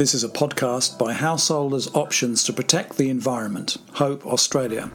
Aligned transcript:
This 0.00 0.14
is 0.14 0.24
a 0.24 0.30
podcast 0.30 0.98
by 0.98 1.12
Householders 1.12 1.94
Options 1.94 2.42
to 2.44 2.54
Protect 2.54 2.96
the 2.96 3.10
Environment, 3.10 3.76
Hope 3.92 4.24
Australia. 4.24 4.90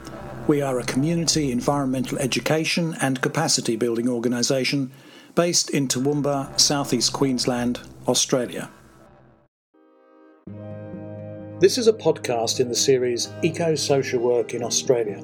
We 0.48 0.64
are 0.64 0.80
a 0.80 0.84
community 0.84 1.52
environmental 1.52 2.18
education 2.18 2.98
and 3.00 3.22
capacity 3.22 3.76
building 3.76 4.10
organisation 4.10 4.92
based 5.36 5.70
in 5.70 5.88
Toowoomba, 5.88 6.60
southeast 6.60 7.14
Queensland, 7.14 7.82
Australia. 8.08 8.72
This 11.60 11.78
is 11.78 11.88
a 11.88 11.94
podcast 11.94 12.60
in 12.60 12.70
the 12.70 12.74
series 12.74 13.30
Eco 13.44 13.76
Social 13.76 14.20
Work 14.20 14.56
in 14.56 14.64
Australia. 14.64 15.24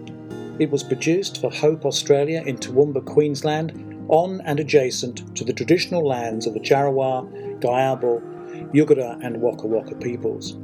It 0.59 0.69
was 0.69 0.83
produced 0.83 1.41
for 1.41 1.49
Hope 1.49 1.87
Australia 1.87 2.43
in 2.45 2.57
Toowoomba, 2.57 3.03
Queensland, 3.03 4.05
on 4.09 4.41
and 4.41 4.59
adjacent 4.59 5.35
to 5.35 5.43
the 5.43 5.53
traditional 5.53 6.07
lands 6.07 6.45
of 6.45 6.53
the 6.53 6.59
Jarowair, 6.59 7.59
Giabal, 7.61 8.30
Yugara, 8.73 9.19
and 9.23 9.41
Waka 9.41 9.67
Waka 9.67 9.95
peoples. 9.95 10.57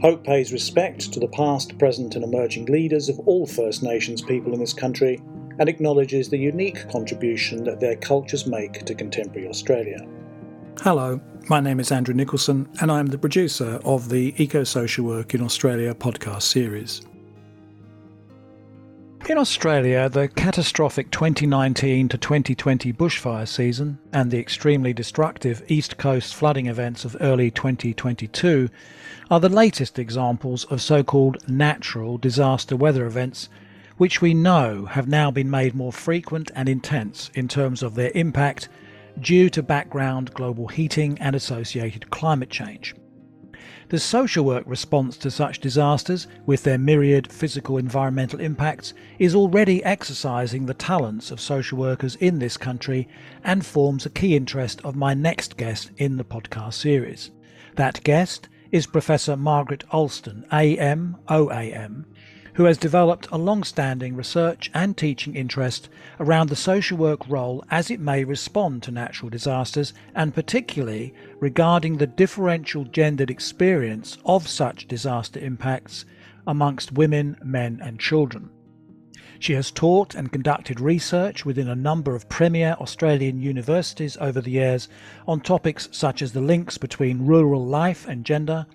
Hope 0.00 0.24
pays 0.24 0.52
respect 0.52 1.12
to 1.12 1.20
the 1.20 1.28
past, 1.28 1.78
present, 1.78 2.14
and 2.14 2.24
emerging 2.24 2.66
leaders 2.66 3.08
of 3.08 3.18
all 3.20 3.46
First 3.46 3.82
Nations 3.82 4.22
people 4.22 4.54
in 4.54 4.60
this 4.60 4.72
country 4.72 5.20
and 5.58 5.68
acknowledges 5.68 6.28
the 6.28 6.38
unique 6.38 6.88
contribution 6.90 7.64
that 7.64 7.80
their 7.80 7.96
cultures 7.96 8.46
make 8.46 8.84
to 8.86 8.94
contemporary 8.94 9.46
Australia. 9.46 10.06
Hello, 10.80 11.20
my 11.50 11.60
name 11.60 11.80
is 11.80 11.92
Andrew 11.92 12.14
Nicholson, 12.14 12.66
and 12.80 12.90
I'm 12.90 13.06
the 13.06 13.18
producer 13.18 13.78
of 13.84 14.08
the 14.08 14.34
Eco 14.42 14.64
Social 14.64 15.04
Work 15.04 15.34
in 15.34 15.42
Australia 15.42 15.94
podcast 15.94 16.42
series. 16.42 17.02
In 19.30 19.38
Australia, 19.38 20.08
the 20.08 20.26
catastrophic 20.26 21.12
2019 21.12 22.08
to 22.08 22.18
2020 22.18 22.92
bushfire 22.92 23.46
season 23.46 24.00
and 24.12 24.28
the 24.28 24.40
extremely 24.40 24.92
destructive 24.92 25.62
East 25.68 25.96
Coast 25.98 26.34
flooding 26.34 26.66
events 26.66 27.04
of 27.04 27.16
early 27.20 27.52
2022 27.52 28.68
are 29.30 29.38
the 29.38 29.48
latest 29.48 30.00
examples 30.00 30.64
of 30.64 30.82
so 30.82 31.04
called 31.04 31.48
natural 31.48 32.18
disaster 32.18 32.74
weather 32.74 33.06
events, 33.06 33.48
which 33.98 34.20
we 34.20 34.34
know 34.34 34.86
have 34.86 35.06
now 35.06 35.30
been 35.30 35.48
made 35.48 35.76
more 35.76 35.92
frequent 35.92 36.50
and 36.56 36.68
intense 36.68 37.30
in 37.32 37.46
terms 37.46 37.84
of 37.84 37.94
their 37.94 38.10
impact 38.16 38.68
due 39.20 39.48
to 39.48 39.62
background 39.62 40.34
global 40.34 40.66
heating 40.66 41.16
and 41.20 41.36
associated 41.36 42.10
climate 42.10 42.50
change. 42.50 42.96
The 43.90 43.98
social 43.98 44.44
work 44.44 44.62
response 44.66 45.16
to 45.16 45.32
such 45.32 45.58
disasters, 45.58 46.28
with 46.46 46.62
their 46.62 46.78
myriad 46.78 47.26
physical 47.32 47.76
environmental 47.76 48.38
impacts, 48.38 48.94
is 49.18 49.34
already 49.34 49.82
exercising 49.82 50.64
the 50.66 50.74
talents 50.74 51.32
of 51.32 51.40
social 51.40 51.76
workers 51.76 52.14
in 52.14 52.38
this 52.38 52.56
country 52.56 53.08
and 53.42 53.66
forms 53.66 54.06
a 54.06 54.10
key 54.10 54.36
interest 54.36 54.80
of 54.84 54.94
my 54.94 55.12
next 55.12 55.56
guest 55.56 55.90
in 55.96 56.18
the 56.18 56.24
podcast 56.24 56.74
series. 56.74 57.32
That 57.74 58.00
guest 58.04 58.48
is 58.70 58.86
Professor 58.86 59.36
Margaret 59.36 59.82
Alston, 59.90 60.46
AM, 60.52 61.16
OAM, 61.28 62.04
who 62.54 62.64
has 62.64 62.78
developed 62.78 63.28
a 63.30 63.38
long 63.38 63.64
standing 63.64 64.16
research 64.16 64.70
and 64.74 64.96
teaching 64.96 65.34
interest 65.34 65.88
around 66.18 66.48
the 66.48 66.56
social 66.56 66.96
work 66.96 67.28
role 67.28 67.64
as 67.70 67.90
it 67.90 68.00
may 68.00 68.24
respond 68.24 68.82
to 68.82 68.90
natural 68.90 69.30
disasters, 69.30 69.92
and 70.14 70.34
particularly 70.34 71.14
regarding 71.38 71.96
the 71.96 72.06
differential 72.06 72.84
gendered 72.84 73.30
experience 73.30 74.18
of 74.24 74.48
such 74.48 74.88
disaster 74.88 75.40
impacts 75.40 76.04
amongst 76.46 76.92
women, 76.92 77.36
men, 77.42 77.80
and 77.82 78.00
children. 78.00 78.50
She 79.38 79.54
has 79.54 79.70
taught 79.70 80.14
and 80.14 80.30
conducted 80.30 80.80
research 80.80 81.46
within 81.46 81.66
a 81.68 81.74
number 81.74 82.14
of 82.14 82.28
premier 82.28 82.76
Australian 82.78 83.40
universities 83.40 84.18
over 84.20 84.42
the 84.42 84.50
years 84.50 84.86
on 85.26 85.40
topics 85.40 85.88
such 85.92 86.20
as 86.20 86.32
the 86.32 86.42
links 86.42 86.76
between 86.76 87.24
rural 87.24 87.64
life 87.64 88.06
and 88.06 88.26
gender, 88.26 88.66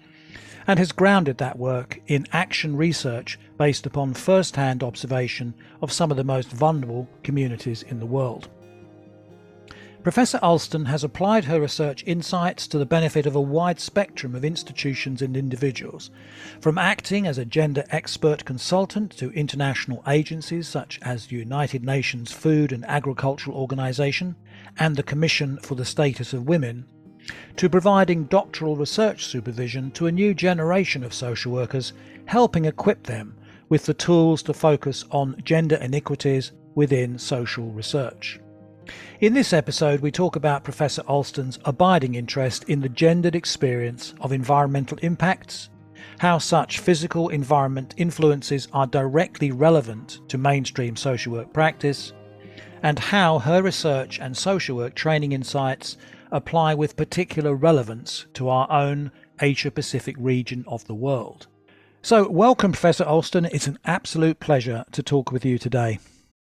and 0.68 0.80
has 0.80 0.92
grounded 0.92 1.38
that 1.38 1.60
work 1.60 2.00
in 2.08 2.28
action 2.32 2.76
research 2.76 3.40
based 3.58 3.86
upon 3.86 4.14
first 4.14 4.56
hand 4.56 4.84
observation 4.84 5.54
of 5.82 5.92
some 5.92 6.12
of 6.12 6.18
the 6.18 6.24
most 6.24 6.50
vulnerable 6.50 7.08
communities 7.24 7.84
in 7.84 8.00
the 8.00 8.06
world. 8.06 8.50
Professor 10.06 10.38
Alston 10.44 10.86
has 10.86 11.04
applied 11.04 11.46
her 11.46 11.60
research 11.60 12.04
insights 12.06 12.68
to 12.68 12.78
the 12.78 12.86
benefit 12.86 13.26
of 13.26 13.36
a 13.36 13.42
wide 13.42 13.80
spectrum 13.80 14.36
of 14.36 14.46
institutions 14.46 15.20
and 15.20 15.36
individuals, 15.36 16.12
from 16.62 16.78
acting 16.78 17.26
as 17.26 17.40
a 17.40 17.44
gender 17.44 17.84
expert 17.90 18.46
consultant 18.46 19.18
to 19.18 19.32
international 19.32 20.04
agencies 20.08 20.68
such 20.68 21.00
as 21.02 21.26
the 21.26 21.38
United 21.38 21.84
Nations 21.84 22.32
Food 22.32 22.72
and 22.72 22.86
Agricultural 22.86 23.58
Organization 23.58 24.36
and 24.78 24.96
the 24.96 25.02
Commission 25.02 25.58
for 25.64 25.74
the 25.74 25.86
Status 25.86 26.34
of 26.34 26.48
Women, 26.48 26.86
to 27.58 27.70
providing 27.70 28.26
doctoral 28.26 28.76
research 28.76 29.26
supervision 29.26 29.92
to 29.92 30.08
a 30.08 30.12
new 30.12 30.34
generation 30.34 31.04
of 31.04 31.14
social 31.14 31.52
workers, 31.52 31.94
helping 32.26 32.66
equip 32.66 33.04
them 33.04 33.36
with 33.70 33.86
the 33.86 33.94
tools 33.94 34.44
to 34.44 34.54
focus 34.54 35.06
on 35.12 35.42
gender 35.44 35.76
inequities 35.78 36.52
within 36.76 37.18
social 37.18 37.66
research. 37.72 38.40
In 39.22 39.34
this 39.34 39.54
episode, 39.54 40.02
we 40.02 40.12
talk 40.12 40.36
about 40.36 40.64
Professor 40.64 41.02
Alston's 41.08 41.58
abiding 41.66 42.16
interest 42.16 42.66
in 42.66 42.82
the 42.82 42.90
gendered 42.90 43.36
experience 43.36 44.14
of 44.20 44.32
environmental 44.32 44.98
impacts, 45.02 45.70
how 46.20 46.38
such 46.38 46.80
physical 46.80 47.30
environment 47.30 47.94
influences 47.98 48.68
are 48.74 48.86
directly 48.86 49.52
relevant 49.52 50.20
to 50.28 50.38
mainstream 50.38 50.96
social 50.96 51.34
work 51.34 51.52
practice, 51.54 52.14
and 52.84 53.00
how 53.00 53.40
her 53.40 53.64
research 53.64 54.20
and 54.20 54.38
social 54.38 54.78
work 54.78 54.94
training 54.94 55.32
insights 55.32 55.98
apply 56.32 56.74
with 56.74 56.98
particular 56.98 57.56
relevance 57.56 58.26
to 58.34 58.50
our 58.50 58.72
own 58.72 59.12
Asia 59.42 59.72
Pacific 59.72 60.16
region 60.18 60.64
of 60.68 60.86
the 60.88 60.96
world. 60.96 61.48
So, 62.02 62.30
welcome, 62.30 62.72
Professor 62.72 63.04
Alston. 63.04 63.46
It's 63.46 63.68
an 63.68 63.80
absolute 63.86 64.40
pleasure 64.40 64.86
to 64.92 65.02
talk 65.02 65.32
with 65.32 65.44
you 65.44 65.58
today. 65.58 66.00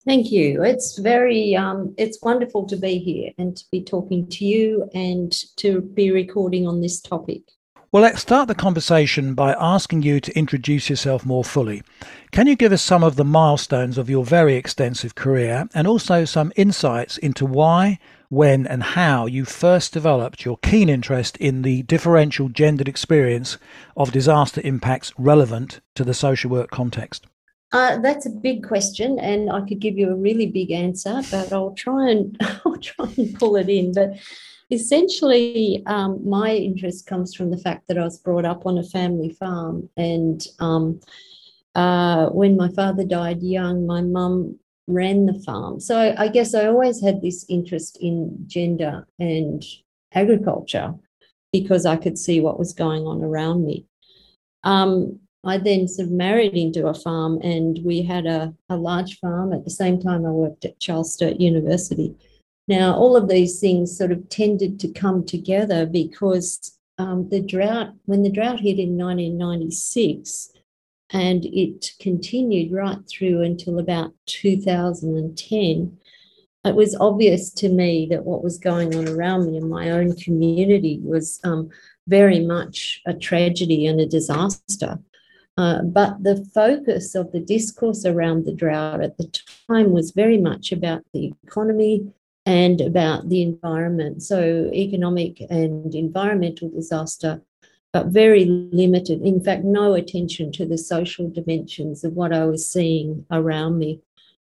Thank 0.06 0.32
you. 0.32 0.64
It's 0.64 1.00
very, 1.00 1.56
um, 1.56 1.96
it's 1.98 2.22
wonderful 2.22 2.68
to 2.68 2.76
be 2.76 3.00
here 3.00 3.32
and 3.38 3.58
to 3.58 3.64
be 3.72 3.84
talking 3.84 4.28
to 4.30 4.46
you 4.46 4.88
and 4.94 5.32
to 5.58 5.82
be 5.82 6.12
recording 6.12 6.68
on 6.68 6.82
this 6.82 7.02
topic. 7.02 7.42
Well, 7.92 8.04
let's 8.04 8.22
start 8.22 8.50
the 8.50 8.56
conversation 8.56 9.36
by 9.36 9.54
asking 9.54 10.04
you 10.04 10.20
to 10.20 10.38
introduce 10.38 10.90
yourself 10.90 11.26
more 11.26 11.46
fully. 11.46 11.82
Can 12.32 12.46
you 12.46 12.58
give 12.58 12.74
us 12.74 12.82
some 12.82 13.04
of 13.04 13.16
the 13.16 13.24
milestones 13.24 13.98
of 13.98 14.10
your 14.10 14.26
very 14.26 14.56
extensive 14.56 15.16
career 15.16 15.70
and 15.74 15.88
also 15.88 16.26
some 16.26 16.52
insights 16.58 17.18
into 17.18 17.46
why, 17.46 18.00
when, 18.36 18.68
and 18.68 18.84
how 18.84 19.26
you 19.26 19.46
first 19.46 19.94
developed 19.94 20.46
your 20.46 20.58
keen 20.58 20.90
interest 20.90 21.38
in 21.38 21.62
the 21.62 21.82
differential 21.84 22.50
gendered 22.50 22.88
experience 22.88 23.58
of 23.98 24.12
disaster 24.12 24.62
impacts 24.64 25.14
relevant 25.18 25.80
to 25.96 26.04
the 26.04 26.14
social 26.14 26.52
work 26.52 26.70
context? 26.70 27.26
Uh, 27.72 27.98
that's 28.00 28.26
a 28.26 28.30
big 28.30 28.64
question, 28.64 29.18
and 29.20 29.52
I 29.52 29.62
could 29.62 29.80
give 29.80 29.98
you 29.98 30.12
a 30.12 30.16
really 30.16 30.48
big 30.48 30.72
answer, 30.72 31.22
but 31.32 31.52
I'll 31.52 31.74
try 31.74 32.10
and 32.10 32.38
I'll 32.66 32.78
try 32.78 33.12
and 33.18 33.38
pull 33.40 33.56
it 33.56 33.70
in. 33.70 33.94
But 33.94 34.18
essentially, 34.72 35.84
um, 35.86 36.28
my 36.28 36.54
interest 36.56 37.06
comes 37.06 37.34
from 37.36 37.52
the 37.52 37.58
fact 37.58 37.88
that 37.88 37.98
I 37.98 38.04
was 38.04 38.18
brought 38.18 38.46
up 38.46 38.66
on 38.66 38.78
a 38.78 38.84
family 38.84 39.30
farm. 39.30 39.90
And 39.98 40.46
um, 40.60 41.00
uh, 41.74 42.30
when 42.30 42.58
my 42.58 42.70
father 42.70 43.04
died 43.04 43.42
young, 43.42 43.86
my 43.86 44.02
mum 44.02 44.58
ran 44.88 45.26
the 45.26 45.40
farm. 45.46 45.80
So 45.80 46.16
I, 46.18 46.28
guess 46.28 46.54
I 46.54 46.68
always 46.68 47.02
had 47.02 47.22
this 47.22 47.46
interest 47.50 47.98
in 48.02 48.36
gender 48.48 49.08
and 49.20 49.64
agriculture 50.14 50.94
because 51.52 51.86
I 51.86 51.96
could 51.96 52.18
see 52.18 52.40
what 52.40 52.60
was 52.60 52.74
going 52.74 53.06
on 53.06 53.24
around 53.24 53.66
me. 53.66 53.86
Um, 54.64 55.20
I 55.44 55.58
then 55.58 55.88
sort 55.88 56.08
of 56.08 56.14
married 56.14 56.56
into 56.56 56.88
a 56.88 56.94
farm 56.94 57.40
and 57.42 57.80
we 57.84 58.02
had 58.02 58.26
a, 58.26 58.54
a 58.70 58.76
large 58.76 59.20
farm. 59.20 59.54
At 59.54 59.64
the 59.64 59.70
same 59.70 60.02
time, 60.02 60.26
I 60.26 60.30
worked 60.30 60.66
at 60.66 60.80
Charles 60.80 61.14
Sturt 61.14 61.40
University. 61.40 62.16
Now, 62.68 62.96
all 62.96 63.16
of 63.16 63.30
these 63.30 63.60
things 63.60 63.96
sort 63.96 64.12
of 64.12 64.28
tended 64.30 64.80
to 64.80 64.88
come 64.88 65.24
together 65.24 65.86
because 65.86 66.76
um, 66.98 67.30
the 67.30 67.42
drought, 67.42 67.94
when 68.06 68.24
the 68.24 68.32
drought 68.32 68.60
hit 68.60 68.80
in 68.80 68.98
1996, 68.98 70.50
and 71.16 71.46
it 71.46 71.94
continued 72.02 72.74
right 72.74 73.00
through 73.08 73.42
until 73.42 73.80
about 73.80 74.12
2010, 74.26 75.98
it 76.66 76.76
was 76.76 76.94
obvious 77.00 77.52
to 77.52 77.70
me 77.70 78.06
that 78.10 78.26
what 78.26 78.44
was 78.44 78.58
going 78.58 78.94
on 78.94 79.08
around 79.08 79.50
me 79.50 79.56
in 79.56 79.70
my 79.70 79.92
own 79.92 80.14
community 80.18 81.00
was 81.02 81.40
um, 81.46 81.70
very 82.06 82.42
much 82.42 83.02
a 83.06 83.14
tragedy 83.14 83.86
and 83.86 84.02
a 84.02 84.06
disaster. 84.06 85.00
Uh, 85.58 85.84
but 85.84 86.22
the 86.22 86.46
focus 86.54 87.16
of 87.16 87.32
the 87.32 87.40
discourse 87.40 88.06
around 88.06 88.44
the 88.44 88.54
drought 88.54 89.00
at 89.00 89.18
the 89.18 89.32
time 89.70 89.92
was 89.92 90.12
very 90.12 90.38
much 90.38 90.74
about 90.74 91.02
the 91.14 91.32
economy 91.46 92.12
and 92.46 92.82
about 92.82 93.30
the 93.30 93.42
environment. 93.42 94.22
So, 94.22 94.70
economic 94.74 95.42
and 95.50 95.96
environmental 95.96 96.70
disaster, 96.72 97.42
but 97.96 98.08
very 98.08 98.44
limited. 98.44 99.22
In 99.22 99.42
fact, 99.42 99.64
no 99.64 99.94
attention 99.94 100.52
to 100.52 100.66
the 100.66 100.78
social 100.78 101.30
dimensions 101.30 102.04
of 102.04 102.12
what 102.12 102.34
I 102.34 102.44
was 102.46 102.70
seeing 102.70 103.26
around 103.32 103.78
me 103.78 104.02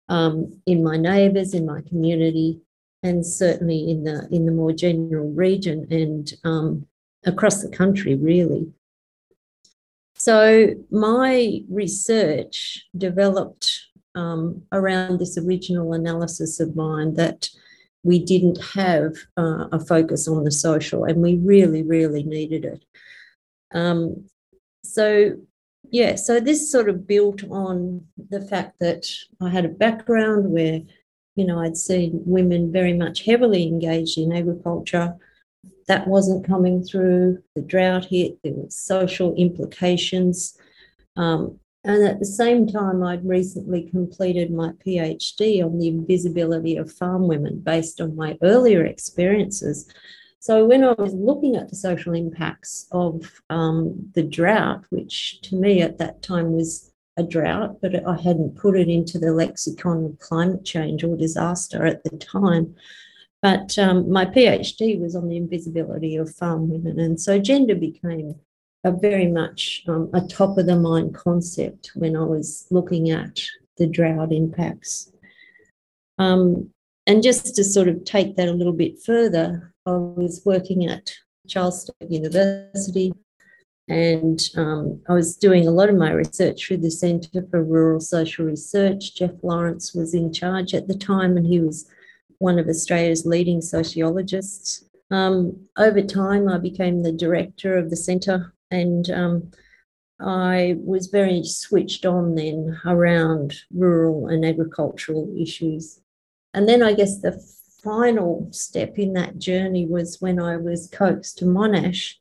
um, 0.07 0.62
in 0.66 0.81
my 0.81 0.95
neighbours, 0.95 1.54
in 1.54 1.66
my 1.66 1.81
community, 1.81 2.62
and 3.04 3.25
certainly 3.25 3.92
in 3.92 4.06
the 4.06 4.30
in 4.31 4.45
the 4.45 4.54
more 4.54 4.72
general 4.72 5.30
region 5.30 5.86
and 5.92 6.34
um, 6.45 6.88
across 7.25 7.62
the 7.62 7.68
country, 7.68 8.16
really. 8.16 8.72
So 10.16 10.75
my 10.90 11.66
research 11.69 12.88
developed 12.98 13.68
um, 14.16 14.62
around 14.72 15.19
this 15.19 15.38
original 15.38 15.92
analysis 15.92 16.62
of 16.62 16.78
mine 16.78 17.16
that 17.16 17.50
we 18.04 18.24
didn't 18.24 18.63
have 18.74 19.18
uh, 19.36 19.68
a 19.74 19.81
focus 19.81 20.30
on 20.30 20.45
the 20.45 20.51
social, 20.51 21.04
and 21.04 21.22
we 21.22 21.36
really, 21.36 21.84
really 21.84 22.24
needed 22.24 22.63
it. 22.63 22.86
Um, 23.74 24.25
so, 24.84 25.38
yeah, 25.92 26.16
so 26.16 26.40
this 26.40 26.72
sort 26.72 26.90
of 26.90 27.08
built 27.08 27.44
on 27.50 28.06
the 28.30 28.42
fact 28.42 28.80
that 28.80 29.08
I 29.42 29.50
had 29.50 29.66
a 29.66 29.70
background 29.70 30.52
where, 30.52 30.81
you 31.36 31.46
know, 31.46 31.60
I'd 31.60 31.78
seen 31.78 32.22
women 32.25 32.72
very 32.72 32.94
much 32.94 33.25
heavily 33.25 33.68
engaged 33.68 34.18
in 34.18 34.34
agriculture. 34.34 35.16
That 35.88 36.08
wasn't 36.08 36.48
coming 36.48 36.84
through. 36.84 37.44
The 37.56 37.62
drought 37.62 38.06
hit, 38.06 38.38
there 38.44 38.54
were 38.54 38.70
social 38.70 39.36
implications. 39.36 40.58
Um, 41.18 41.60
and 41.84 42.06
at 42.06 42.19
the 42.19 42.26
same 42.26 42.66
time, 42.66 43.04
I'd 43.04 43.28
recently 43.28 43.84
completed 43.84 44.52
my 44.52 44.72
PhD 44.86 45.64
on 45.64 45.78
the 45.80 45.90
invisibility 45.90 46.78
of 46.78 46.92
farm 46.92 47.28
women 47.28 47.60
based 47.60 48.00
on 48.00 48.16
my 48.16 48.38
earlier 48.42 48.86
experiences. 48.86 49.90
So, 50.44 50.66
when 50.66 50.84
I 50.84 50.92
was 50.92 51.13
looking 51.13 51.56
at 51.56 51.69
the 51.69 51.75
social 51.78 52.13
impacts 52.13 52.86
of 52.92 53.42
um, 53.50 54.12
the 54.13 54.24
drought, 54.24 54.84
which 54.90 55.40
to 55.44 55.56
me 55.56 55.81
at 55.81 56.00
that 56.00 56.22
time 56.22 56.51
was 56.51 56.92
a 57.16 57.24
drought, 57.24 57.80
but 57.81 58.06
I 58.06 58.18
hadn't 58.19 58.57
put 58.57 58.78
it 58.78 58.90
into 58.90 59.18
the 59.18 59.31
lexicon 59.31 60.04
of 60.04 60.19
climate 60.19 60.66
change 60.66 61.01
or 61.06 61.16
disaster 61.16 61.86
at 61.86 62.04
the 62.04 62.18
time. 62.18 62.75
But 63.42 63.80
um, 63.80 64.12
my 64.12 64.25
PhD 64.25 65.00
was 65.00 65.16
on 65.16 65.30
the 65.30 65.38
invisibility 65.38 66.18
of 66.18 66.36
farm 66.36 66.68
women. 66.68 67.00
And 67.00 67.22
so 67.22 67.40
gender 67.40 67.75
became 67.75 68.36
a 68.84 68.92
very 68.92 69.28
much 69.28 69.84
um, 69.88 70.10
a 70.13 70.19
top 70.19 70.57
of 70.57 70.66
the 70.66 70.75
mind 70.75 71.16
concept 71.16 71.92
when 71.95 72.18
I 72.18 72.25
was 72.25 72.68
looking 72.69 73.12
at 73.12 73.40
the 73.78 73.88
drought 73.88 74.34
impacts. 74.34 75.10
Um, 76.18 76.69
and 77.07 77.24
just 77.24 77.56
to 77.56 77.63
sort 77.63 77.88
of 77.88 78.04
take 78.04 78.36
that 78.36 78.50
a 78.50 78.54
little 78.54 78.74
bit 78.74 79.01
further, 79.01 79.73
I 79.85 79.91
was 79.91 80.41
working 80.45 80.88
at 80.88 81.12
Charles 81.47 81.81
Sturt 81.81 82.09
University 82.09 83.13
and 83.89 84.39
um, 84.56 85.01
I 85.09 85.13
was 85.13 85.35
doing 85.35 85.68
a 85.68 85.71
lot 85.71 85.89
of 85.89 85.95
my 85.95 86.12
research 86.12 86.65
through 86.65 86.77
the 86.77 86.91
Centre 86.91 87.45
for 87.51 87.63
Rural 87.63 88.00
Social 88.00 88.45
Research. 88.45 89.15
Geoff 89.15 89.44
Lawrence 89.44 89.94
was 89.94 90.13
in 90.13 90.31
charge 90.31 90.74
at 90.74 90.88
the 90.88 90.95
time, 90.95 91.35
and 91.35 91.45
he 91.45 91.59
was 91.59 91.85
one 92.38 92.59
of 92.59 92.69
Australia's 92.69 93.25
leading 93.25 93.62
sociologists. 93.62 94.85
Um, 95.12 95.68
over 95.77 96.01
time, 96.01 96.47
I 96.47 96.59
became 96.59 97.03
the 97.03 97.12
director 97.12 97.77
of 97.77 97.89
the 97.89 97.97
Centre 97.97 98.53
and 98.71 99.09
um, 99.12 99.51
I 100.19 100.77
was 100.80 101.07
very 101.07 101.44
switched 101.44 102.06
on 102.06 102.35
then 102.35 102.80
around 102.85 103.53
rural 103.71 104.27
and 104.27 104.44
agricultural 104.44 105.31
issues. 105.38 106.00
And 106.53 106.68
then 106.68 106.81
I 106.81 106.94
guess 106.94 107.19
the 107.19 107.33
final 107.83 108.47
step 108.51 108.97
in 108.97 109.13
that 109.13 109.38
journey 109.38 109.85
was 109.85 110.21
when 110.21 110.39
I 110.39 110.57
was 110.57 110.89
coaxed 110.91 111.39
to 111.39 111.45
Monash 111.45 112.15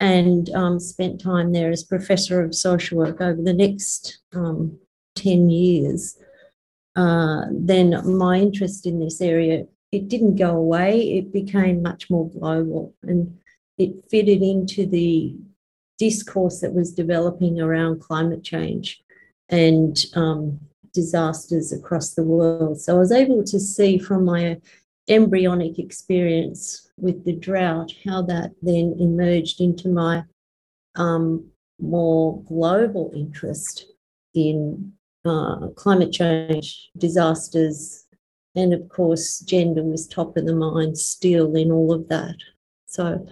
and 0.00 0.48
um, 0.50 0.78
spent 0.78 1.20
time 1.20 1.52
there 1.52 1.70
as 1.70 1.82
professor 1.82 2.42
of 2.42 2.54
social 2.54 2.98
work 2.98 3.20
over 3.20 3.40
the 3.40 3.52
next 3.52 4.18
um, 4.34 4.78
10 5.16 5.50
years. 5.50 6.18
Uh, 6.94 7.42
then 7.50 8.16
my 8.16 8.38
interest 8.38 8.86
in 8.86 9.00
this 9.00 9.20
area 9.20 9.64
it 9.92 10.08
didn't 10.08 10.36
go 10.36 10.50
away 10.50 11.16
it 11.16 11.32
became 11.32 11.80
much 11.80 12.10
more 12.10 12.28
global 12.30 12.94
and 13.02 13.38
it 13.78 13.92
fitted 14.10 14.42
into 14.42 14.86
the 14.86 15.34
discourse 15.98 16.60
that 16.60 16.74
was 16.74 16.92
developing 16.92 17.60
around 17.60 18.00
climate 18.00 18.42
change 18.42 19.02
and 19.48 20.04
um, 20.14 20.58
disasters 20.92 21.72
across 21.72 22.14
the 22.14 22.22
world. 22.22 22.80
So 22.80 22.96
I 22.96 22.98
was 22.98 23.12
able 23.12 23.44
to 23.44 23.60
see 23.60 23.98
from 23.98 24.24
my 24.24 24.60
embryonic 25.12 25.78
experience 25.78 26.90
with 26.96 27.24
the 27.24 27.34
drought 27.34 27.92
how 28.04 28.22
that 28.22 28.52
then 28.62 28.96
emerged 28.98 29.60
into 29.60 29.88
my 29.88 30.24
um, 30.96 31.46
more 31.80 32.42
global 32.44 33.12
interest 33.14 33.86
in 34.34 34.92
uh, 35.24 35.68
climate 35.76 36.12
change, 36.12 36.90
disasters, 36.96 38.06
and 38.54 38.74
of 38.74 38.88
course, 38.88 39.40
gender 39.40 39.82
was 39.82 40.06
top 40.06 40.36
of 40.36 40.46
the 40.46 40.54
mind 40.54 40.98
still 40.98 41.54
in 41.56 41.70
all 41.70 41.92
of 41.92 42.08
that. 42.08 42.36
So 42.86 43.26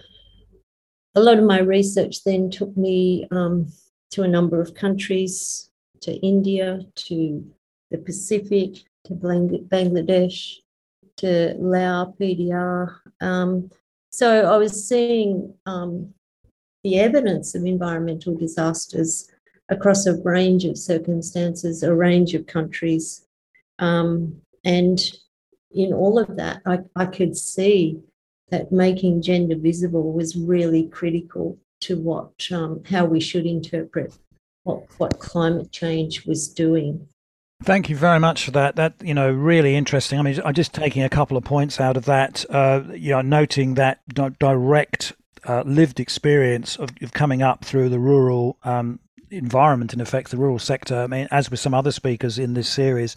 a 1.15 1.21
lot 1.21 1.37
of 1.37 1.43
my 1.43 1.59
research 1.59 2.23
then 2.23 2.49
took 2.49 2.75
me 2.75 3.27
um, 3.31 3.71
to 4.11 4.23
a 4.23 4.27
number 4.27 4.61
of 4.61 4.73
countries, 4.73 5.69
to 6.01 6.13
India, 6.25 6.81
to 6.95 7.45
the 7.91 7.97
Pacific, 7.97 8.77
to 9.05 9.13
Bangladesh, 9.13 10.57
to 11.21 11.55
Laos, 11.57 12.13
PDR. 12.19 12.95
Um, 13.21 13.69
so 14.11 14.51
I 14.51 14.57
was 14.57 14.87
seeing 14.87 15.53
um, 15.65 16.13
the 16.83 16.99
evidence 16.99 17.55
of 17.55 17.65
environmental 17.65 18.35
disasters 18.35 19.29
across 19.69 20.05
a 20.05 20.21
range 20.21 20.65
of 20.65 20.77
circumstances, 20.77 21.83
a 21.83 21.95
range 21.95 22.33
of 22.33 22.45
countries. 22.47 23.25
Um, 23.79 24.41
and 24.65 24.99
in 25.71 25.93
all 25.93 26.19
of 26.19 26.35
that, 26.37 26.61
I, 26.65 26.79
I 26.95 27.05
could 27.05 27.37
see 27.37 28.01
that 28.49 28.71
making 28.71 29.21
gender 29.21 29.55
visible 29.55 30.11
was 30.11 30.35
really 30.35 30.87
critical 30.87 31.57
to 31.81 31.97
what 31.97 32.31
um, 32.51 32.83
how 32.83 33.05
we 33.05 33.19
should 33.19 33.45
interpret 33.45 34.13
what 34.63 34.83
what 34.97 35.19
climate 35.19 35.71
change 35.71 36.25
was 36.25 36.47
doing. 36.47 37.07
Thank 37.63 37.89
you 37.89 37.95
very 37.95 38.19
much 38.19 38.45
for 38.45 38.51
that. 38.51 38.75
That 38.75 38.95
you 39.03 39.13
know 39.13 39.29
really 39.31 39.75
interesting. 39.75 40.17
I 40.17 40.23
mean, 40.23 40.39
I'm 40.43 40.53
just 40.53 40.73
taking 40.73 41.03
a 41.03 41.09
couple 41.09 41.37
of 41.37 41.43
points 41.43 41.79
out 41.79 41.95
of 41.95 42.05
that. 42.05 42.43
Uh, 42.49 42.81
you 42.93 43.11
know, 43.11 43.21
noting 43.21 43.75
that 43.75 43.99
direct 44.39 45.13
uh, 45.47 45.61
lived 45.65 45.99
experience 45.99 46.75
of, 46.77 46.89
of, 47.01 47.13
coming 47.13 47.41
up 47.41 47.63
through 47.63 47.89
the 47.89 47.99
rural 47.99 48.57
um, 48.63 48.99
environment 49.29 49.93
in 49.93 50.01
effect, 50.01 50.31
the 50.31 50.37
rural 50.37 50.59
sector. 50.59 51.01
I 51.01 51.07
mean, 51.07 51.27
as 51.31 51.51
with 51.51 51.59
some 51.59 51.73
other 51.73 51.91
speakers 51.91 52.39
in 52.39 52.53
this 52.53 52.67
series, 52.67 53.15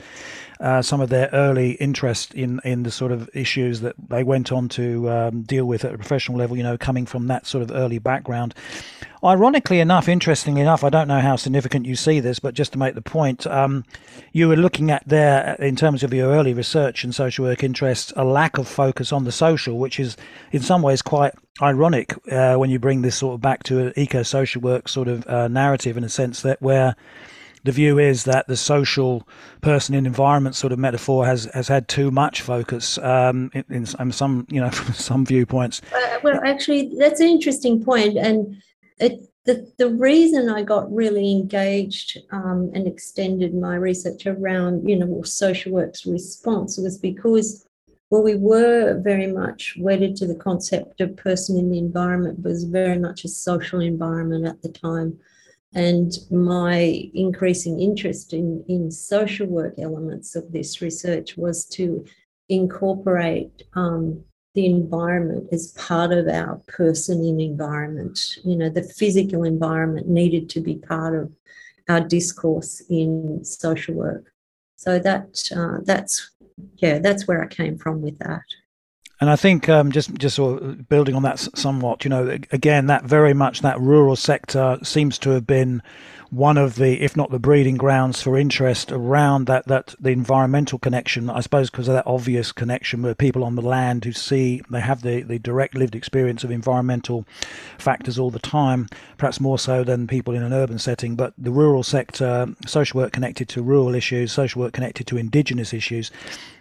uh, 0.64 0.80
some 0.80 1.02
of 1.02 1.10
their 1.10 1.28
early 1.34 1.72
interest 1.72 2.32
in 2.32 2.58
in 2.64 2.84
the 2.84 2.90
sort 2.90 3.12
of 3.12 3.28
issues 3.34 3.82
that 3.82 3.94
they 4.08 4.24
went 4.24 4.50
on 4.50 4.66
to 4.70 5.10
um, 5.10 5.42
deal 5.42 5.66
with 5.66 5.84
at 5.84 5.92
a 5.92 5.98
professional 5.98 6.38
level, 6.38 6.56
you 6.56 6.62
know, 6.62 6.78
coming 6.78 7.04
from 7.04 7.26
that 7.26 7.46
sort 7.46 7.62
of 7.62 7.70
early 7.70 7.98
background. 7.98 8.54
Ironically 9.22 9.80
enough, 9.80 10.08
interestingly 10.08 10.62
enough, 10.62 10.82
I 10.82 10.88
don't 10.88 11.06
know 11.06 11.20
how 11.20 11.36
significant 11.36 11.84
you 11.84 11.96
see 11.96 12.18
this, 12.18 12.38
but 12.38 12.54
just 12.54 12.72
to 12.72 12.78
make 12.78 12.94
the 12.94 13.02
point, 13.02 13.46
um, 13.46 13.84
you 14.32 14.48
were 14.48 14.56
looking 14.56 14.90
at 14.90 15.02
there, 15.06 15.54
in 15.58 15.76
terms 15.76 16.02
of 16.02 16.12
your 16.14 16.30
early 16.30 16.54
research 16.54 17.04
and 17.04 17.14
social 17.14 17.44
work 17.44 17.62
interests, 17.62 18.12
a 18.16 18.24
lack 18.24 18.56
of 18.56 18.66
focus 18.66 19.12
on 19.12 19.24
the 19.24 19.32
social, 19.32 19.78
which 19.78 20.00
is 20.00 20.16
in 20.50 20.60
some 20.60 20.80
ways 20.80 21.02
quite 21.02 21.34
ironic 21.60 22.14
uh, 22.32 22.56
when 22.56 22.70
you 22.70 22.78
bring 22.78 23.02
this 23.02 23.16
sort 23.16 23.34
of 23.34 23.40
back 23.42 23.62
to 23.64 23.86
an 23.86 23.92
eco-social 23.96 24.62
work 24.62 24.88
sort 24.88 25.08
of 25.08 25.26
uh, 25.26 25.46
narrative 25.48 25.96
in 25.96 26.04
a 26.04 26.08
sense 26.08 26.40
that 26.42 26.60
where 26.60 26.96
the 27.64 27.72
view 27.72 27.98
is 27.98 28.24
that 28.24 28.46
the 28.46 28.56
social 28.56 29.26
person 29.60 29.94
in 29.94 30.06
environment 30.06 30.54
sort 30.54 30.72
of 30.72 30.78
metaphor 30.78 31.26
has 31.26 31.46
has 31.54 31.68
had 31.68 31.88
too 31.88 32.10
much 32.10 32.42
focus 32.42 32.98
um, 32.98 33.50
in, 33.54 33.64
in, 33.70 34.12
some 34.12 34.46
you 34.50 34.60
know 34.60 34.70
from 34.78 34.94
some 34.94 35.26
viewpoints. 35.26 35.80
Uh, 35.92 36.18
well, 36.22 36.40
actually, 36.44 36.92
that's 36.98 37.20
an 37.20 37.28
interesting 37.28 37.82
point, 37.84 38.16
and 38.16 38.62
it, 38.98 39.20
the 39.44 39.70
the 39.78 39.88
reason 39.88 40.48
I 40.48 40.62
got 40.62 40.92
really 40.92 41.32
engaged 41.32 42.18
um, 42.30 42.70
and 42.74 42.86
extended 42.86 43.54
my 43.54 43.76
research 43.76 44.26
around 44.26 44.88
you 44.88 44.96
know 44.96 45.22
social 45.22 45.72
work's 45.72 46.06
response 46.06 46.78
was 46.78 46.98
because 46.98 47.66
well, 48.10 48.22
we 48.22 48.36
were 48.36 49.00
very 49.00 49.26
much 49.26 49.76
wedded 49.80 50.14
to 50.16 50.26
the 50.26 50.36
concept 50.36 51.00
of 51.00 51.16
person 51.16 51.58
in 51.58 51.70
the 51.70 51.78
environment 51.78 52.42
was 52.42 52.64
very 52.64 52.98
much 52.98 53.24
a 53.24 53.28
social 53.28 53.80
environment 53.80 54.46
at 54.46 54.62
the 54.62 54.68
time. 54.68 55.18
And 55.74 56.12
my 56.30 57.10
increasing 57.14 57.80
interest 57.80 58.32
in, 58.32 58.64
in 58.68 58.90
social 58.90 59.46
work 59.46 59.74
elements 59.78 60.36
of 60.36 60.52
this 60.52 60.80
research 60.80 61.36
was 61.36 61.64
to 61.70 62.04
incorporate 62.48 63.62
um, 63.74 64.24
the 64.54 64.66
environment 64.66 65.48
as 65.50 65.72
part 65.72 66.12
of 66.12 66.28
our 66.28 66.62
person 66.68 67.24
in 67.24 67.40
environment. 67.40 68.36
You 68.44 68.56
know, 68.56 68.68
the 68.68 68.84
physical 68.84 69.42
environment 69.42 70.08
needed 70.08 70.48
to 70.50 70.60
be 70.60 70.76
part 70.76 71.14
of 71.14 71.32
our 71.88 72.00
discourse 72.00 72.80
in 72.88 73.44
social 73.44 73.94
work. 73.94 74.32
So 74.76 74.98
that 75.00 75.42
uh, 75.54 75.78
that's 75.84 76.30
yeah, 76.76 76.98
that's 77.00 77.26
where 77.26 77.42
I 77.42 77.48
came 77.48 77.78
from 77.78 78.00
with 78.00 78.18
that. 78.18 78.42
And 79.20 79.30
I 79.30 79.36
think 79.36 79.68
um, 79.68 79.92
just 79.92 80.12
just 80.14 80.36
sort 80.36 80.62
of 80.62 80.88
building 80.88 81.14
on 81.14 81.22
that 81.22 81.38
somewhat, 81.56 82.04
you 82.04 82.10
know, 82.10 82.28
again, 82.50 82.86
that 82.86 83.04
very 83.04 83.32
much 83.32 83.60
that 83.60 83.80
rural 83.80 84.16
sector 84.16 84.78
seems 84.82 85.18
to 85.20 85.30
have 85.30 85.46
been 85.46 85.82
one 86.34 86.58
of 86.58 86.74
the, 86.74 87.00
if 87.00 87.16
not 87.16 87.30
the 87.30 87.38
breeding 87.38 87.76
grounds 87.76 88.20
for 88.20 88.36
interest 88.36 88.90
around 88.90 89.46
that, 89.46 89.66
that 89.68 89.94
the 90.00 90.10
environmental 90.10 90.80
connection, 90.80 91.30
I 91.30 91.40
suppose, 91.40 91.70
because 91.70 91.86
of 91.86 91.94
that 91.94 92.06
obvious 92.08 92.50
connection 92.50 93.02
with 93.02 93.18
people 93.18 93.44
on 93.44 93.54
the 93.54 93.62
land 93.62 94.04
who 94.04 94.12
see, 94.12 94.60
they 94.68 94.80
have 94.80 95.02
the, 95.02 95.22
the 95.22 95.38
direct 95.38 95.76
lived 95.76 95.94
experience 95.94 96.42
of 96.42 96.50
environmental 96.50 97.24
factors 97.78 98.18
all 98.18 98.32
the 98.32 98.40
time, 98.40 98.88
perhaps 99.16 99.40
more 99.40 99.60
so 99.60 99.84
than 99.84 100.08
people 100.08 100.34
in 100.34 100.42
an 100.42 100.52
urban 100.52 100.78
setting. 100.78 101.14
But 101.14 101.34
the 101.38 101.52
rural 101.52 101.84
sector, 101.84 102.48
social 102.66 102.98
work 102.98 103.12
connected 103.12 103.48
to 103.50 103.62
rural 103.62 103.94
issues, 103.94 104.32
social 104.32 104.60
work 104.60 104.72
connected 104.72 105.06
to 105.08 105.16
indigenous 105.16 105.72
issues, 105.72 106.10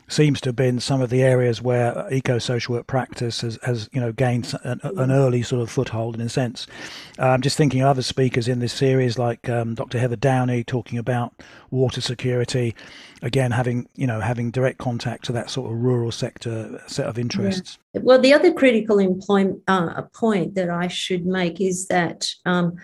seems 0.07 0.41
to 0.41 0.49
have 0.49 0.55
been 0.55 0.79
some 0.79 1.01
of 1.01 1.09
the 1.09 1.21
areas 1.21 1.61
where 1.61 2.07
eco-social 2.11 2.75
work 2.75 2.87
practice 2.87 3.41
has, 3.41 3.57
has 3.63 3.89
you 3.93 4.01
know 4.01 4.11
gained 4.11 4.53
an, 4.63 4.79
an, 4.83 5.11
early 5.11 5.41
sort 5.41 5.61
of 5.61 5.69
foothold 5.69 6.15
in 6.15 6.21
a 6.21 6.29
sense. 6.29 6.67
Uh, 7.19 7.29
I'm 7.29 7.41
just 7.41 7.57
thinking 7.57 7.81
of 7.81 7.87
other 7.87 8.01
speakers 8.01 8.47
in 8.47 8.59
this 8.59 8.73
series 8.73 9.17
like 9.17 9.49
um, 9.49 9.75
Dr. 9.75 9.99
Heather 9.99 10.15
Downey 10.15 10.63
talking 10.63 10.97
about 10.97 11.33
water 11.71 12.01
security, 12.01 12.75
again 13.21 13.51
having 13.51 13.87
you 13.95 14.07
know 14.07 14.19
having 14.19 14.51
direct 14.51 14.77
contact 14.77 15.25
to 15.25 15.31
that 15.33 15.49
sort 15.49 15.71
of 15.71 15.77
rural 15.77 16.11
sector 16.11 16.81
set 16.87 17.07
of 17.07 17.17
interests. 17.17 17.77
Yeah. 17.93 18.01
Well, 18.03 18.19
the 18.19 18.33
other 18.33 18.53
critical 18.53 18.99
employment 18.99 19.61
uh, 19.67 20.01
point 20.13 20.55
that 20.55 20.69
I 20.69 20.87
should 20.87 21.25
make 21.25 21.61
is 21.61 21.87
that 21.87 22.29
um, 22.45 22.75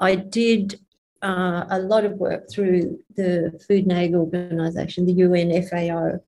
I 0.00 0.16
did 0.16 0.80
uh, 1.22 1.64
a 1.70 1.78
lot 1.78 2.04
of 2.04 2.12
work 2.12 2.50
through 2.50 2.98
the 3.16 3.58
Food 3.66 3.84
and 3.84 3.92
Ag 3.92 4.14
Organization, 4.14 5.06
the 5.06 5.12
UN 5.14 5.62
FAO, 5.68 6.20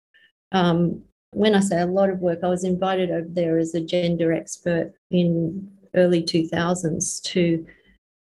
um, 0.52 1.02
when 1.32 1.54
I 1.54 1.60
say 1.60 1.80
a 1.80 1.86
lot 1.86 2.10
of 2.10 2.20
work, 2.20 2.40
I 2.42 2.48
was 2.48 2.64
invited 2.64 3.10
over 3.10 3.28
there 3.28 3.58
as 3.58 3.74
a 3.74 3.80
gender 3.80 4.32
expert 4.32 4.94
in 5.10 5.70
early 5.94 6.22
2000s 6.22 7.22
to, 7.24 7.66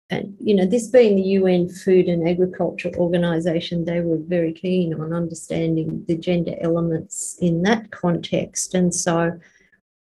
and 0.10 0.36
you 0.40 0.56
know, 0.56 0.66
this 0.66 0.88
being 0.88 1.16
the 1.16 1.30
UN 1.40 1.70
Food 1.70 2.08
and 2.08 2.28
Agriculture 2.28 2.92
Organization, 2.98 3.86
they 3.86 4.02
were 4.02 4.20
very 4.20 4.54
keen 4.54 4.94
on 4.94 5.14
understanding 5.14 6.04
the 6.08 6.18
gender 6.18 6.56
elements 6.62 7.38
in 7.42 7.64
that 7.64 7.92
context. 7.92 8.76
And 8.76 8.94
so 8.94 9.40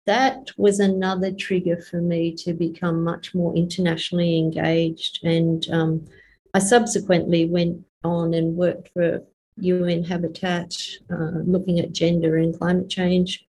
that 0.06 0.50
was 0.58 0.80
another 0.80 1.32
trigger 1.32 1.78
for 1.82 2.02
me 2.02 2.34
to 2.38 2.54
become 2.54 3.04
much 3.04 3.36
more 3.36 3.54
internationally 3.56 4.40
engaged. 4.40 5.20
And 5.24 5.70
um, 5.70 6.06
I 6.54 6.60
subsequently 6.60 7.46
went 7.46 7.84
on 8.04 8.34
and 8.34 8.56
worked 8.56 8.90
for 8.94 9.22
UN 9.60 10.04
Habitat, 10.04 10.76
uh, 11.12 11.40
looking 11.46 11.80
at 11.80 11.94
gender 11.94 12.38
and 12.38 12.58
climate 12.58 12.90
change. 12.90 13.46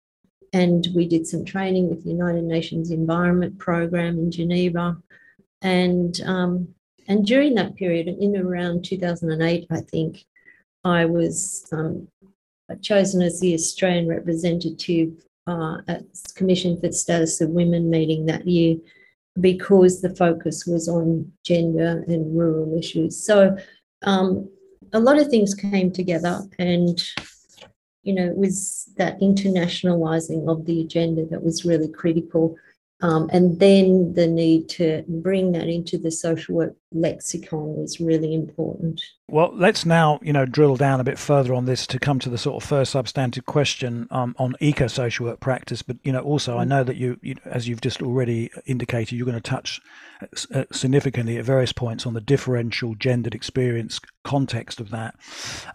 And 0.52 0.86
we 0.94 1.06
did 1.06 1.26
some 1.26 1.44
training 1.44 1.88
with 1.88 2.04
the 2.04 2.10
United 2.10 2.44
Nations 2.44 2.90
Environment 2.90 3.58
Program 3.58 4.18
in 4.18 4.30
Geneva. 4.30 4.96
And, 5.60 6.20
um, 6.22 6.68
and 7.06 7.26
during 7.26 7.54
that 7.56 7.76
period, 7.76 8.08
in 8.08 8.36
around 8.36 8.84
2008, 8.84 9.66
I 9.70 9.80
think, 9.80 10.24
I 10.84 11.04
was 11.04 11.66
um, 11.72 12.08
chosen 12.80 13.20
as 13.20 13.40
the 13.40 13.54
Australian 13.54 14.08
representative 14.08 15.12
uh, 15.46 15.78
at 15.88 16.04
Commission 16.34 16.76
for 16.76 16.88
the 16.88 16.92
Status 16.92 17.40
of 17.40 17.50
Women 17.50 17.90
meeting 17.90 18.26
that 18.26 18.46
year 18.46 18.76
because 19.40 20.00
the 20.00 20.14
focus 20.14 20.66
was 20.66 20.88
on 20.88 21.32
gender 21.44 22.04
and 22.06 22.36
rural 22.36 22.76
issues. 22.76 23.22
So 23.22 23.56
um, 24.02 24.48
a 24.92 25.00
lot 25.00 25.18
of 25.18 25.28
things 25.28 25.54
came 25.54 25.90
together 25.90 26.42
and 26.58 27.02
you 28.02 28.14
know 28.14 28.26
it 28.26 28.36
was 28.36 28.88
that 28.96 29.20
internationalizing 29.20 30.48
of 30.48 30.66
the 30.66 30.80
agenda 30.80 31.24
that 31.26 31.42
was 31.42 31.64
really 31.64 31.88
critical 31.88 32.56
um, 33.00 33.30
and 33.32 33.60
then 33.60 34.14
the 34.14 34.26
need 34.26 34.68
to 34.70 35.04
bring 35.06 35.52
that 35.52 35.68
into 35.68 35.98
the 35.98 36.10
social 36.10 36.56
work 36.56 36.74
lexicon 36.90 37.76
was 37.76 38.00
really 38.00 38.34
important. 38.34 39.00
Well, 39.28 39.52
let's 39.54 39.86
now, 39.86 40.18
you 40.20 40.32
know, 40.32 40.46
drill 40.46 40.74
down 40.74 40.98
a 40.98 41.04
bit 41.04 41.18
further 41.18 41.54
on 41.54 41.66
this 41.66 41.86
to 41.88 42.00
come 42.00 42.18
to 42.18 42.28
the 42.28 42.38
sort 42.38 42.60
of 42.60 42.68
first 42.68 42.90
substantive 42.92 43.46
question 43.46 44.08
um, 44.10 44.34
on 44.36 44.56
eco-social 44.58 45.26
work 45.26 45.38
practice. 45.38 45.82
But 45.82 45.98
you 46.02 46.10
know, 46.10 46.20
also 46.20 46.58
I 46.58 46.64
know 46.64 46.82
that 46.82 46.96
you, 46.96 47.18
you, 47.22 47.36
as 47.44 47.68
you've 47.68 47.80
just 47.80 48.02
already 48.02 48.50
indicated, 48.66 49.14
you're 49.14 49.26
going 49.26 49.40
to 49.40 49.50
touch 49.50 49.80
significantly 50.72 51.36
at 51.36 51.44
various 51.44 51.72
points 51.72 52.06
on 52.06 52.14
the 52.14 52.20
differential 52.20 52.94
gendered 52.94 53.34
experience 53.34 54.00
context 54.24 54.80
of 54.80 54.90
that. 54.90 55.14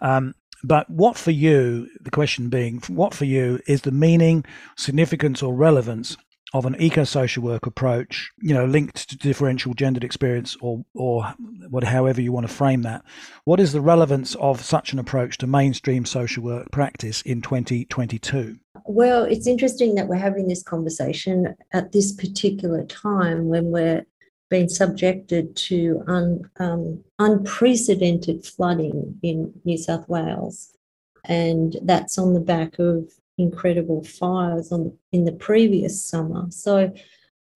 Um, 0.00 0.34
but 0.62 0.88
what 0.88 1.16
for 1.16 1.30
you, 1.30 1.88
the 2.00 2.10
question 2.10 2.48
being, 2.48 2.80
what 2.88 3.14
for 3.14 3.26
you 3.26 3.60
is 3.66 3.82
the 3.82 3.90
meaning, 3.90 4.44
significance, 4.76 5.42
or 5.42 5.54
relevance 5.54 6.16
of 6.54 6.64
an 6.64 6.76
eco-social 6.78 7.42
work 7.42 7.66
approach, 7.66 8.30
you 8.40 8.54
know, 8.54 8.64
linked 8.64 9.10
to 9.10 9.18
differential 9.18 9.74
gendered 9.74 10.04
experience 10.04 10.56
or 10.60 10.84
or 10.94 11.34
what 11.68 11.82
however 11.82 12.20
you 12.20 12.32
want 12.32 12.46
to 12.46 12.52
frame 12.52 12.82
that. 12.82 13.04
What 13.44 13.58
is 13.58 13.72
the 13.72 13.80
relevance 13.80 14.36
of 14.36 14.60
such 14.60 14.92
an 14.92 15.00
approach 15.00 15.36
to 15.38 15.48
mainstream 15.48 16.06
social 16.06 16.44
work 16.44 16.70
practice 16.70 17.22
in 17.22 17.42
2022? 17.42 18.56
Well, 18.86 19.24
it's 19.24 19.48
interesting 19.48 19.96
that 19.96 20.06
we're 20.06 20.16
having 20.16 20.46
this 20.46 20.62
conversation 20.62 21.56
at 21.72 21.90
this 21.90 22.12
particular 22.12 22.84
time 22.84 23.48
when 23.48 23.72
we're 23.72 24.06
being 24.54 24.68
subjected 24.68 25.56
to 25.56 26.04
un, 26.06 26.48
um, 26.60 27.02
unprecedented 27.18 28.46
flooding 28.46 29.18
in 29.20 29.52
New 29.64 29.76
South 29.76 30.08
Wales. 30.08 30.56
And 31.24 31.76
that's 31.82 32.18
on 32.18 32.34
the 32.34 32.46
back 32.54 32.78
of 32.78 33.10
incredible 33.36 34.04
fires 34.04 34.70
on 34.70 34.96
in 35.10 35.24
the 35.24 35.32
previous 35.48 35.94
summer. 36.04 36.46
So 36.50 36.92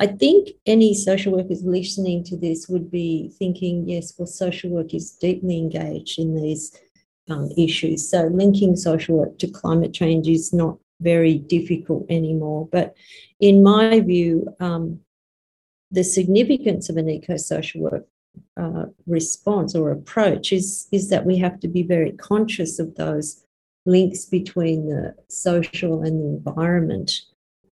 I 0.00 0.06
think 0.08 0.48
any 0.66 0.92
social 0.92 1.32
workers 1.36 1.62
listening 1.62 2.24
to 2.24 2.36
this 2.36 2.68
would 2.68 2.90
be 2.90 3.30
thinking, 3.38 3.88
yes, 3.88 4.14
well, 4.16 4.26
social 4.26 4.70
work 4.70 4.92
is 4.92 5.12
deeply 5.12 5.56
engaged 5.56 6.18
in 6.18 6.34
these 6.34 6.64
um, 7.30 7.48
issues. 7.56 8.10
So 8.10 8.20
linking 8.42 8.74
social 8.74 9.18
work 9.18 9.38
to 9.38 9.48
climate 9.60 9.94
change 9.94 10.26
is 10.26 10.52
not 10.52 10.78
very 11.00 11.38
difficult 11.38 12.06
anymore. 12.10 12.68
But 12.72 12.96
in 13.38 13.62
my 13.62 14.00
view, 14.00 14.48
um, 14.58 14.98
the 15.90 16.04
significance 16.04 16.88
of 16.88 16.96
an 16.96 17.08
eco-social 17.08 17.80
work 17.80 18.06
uh, 18.56 18.86
response 19.06 19.74
or 19.74 19.90
approach 19.90 20.52
is, 20.52 20.86
is 20.92 21.08
that 21.08 21.24
we 21.24 21.38
have 21.38 21.58
to 21.60 21.68
be 21.68 21.82
very 21.82 22.12
conscious 22.12 22.78
of 22.78 22.94
those 22.96 23.44
links 23.86 24.24
between 24.24 24.86
the 24.86 25.14
social 25.28 26.02
and 26.02 26.20
the 26.20 26.26
environment. 26.26 27.20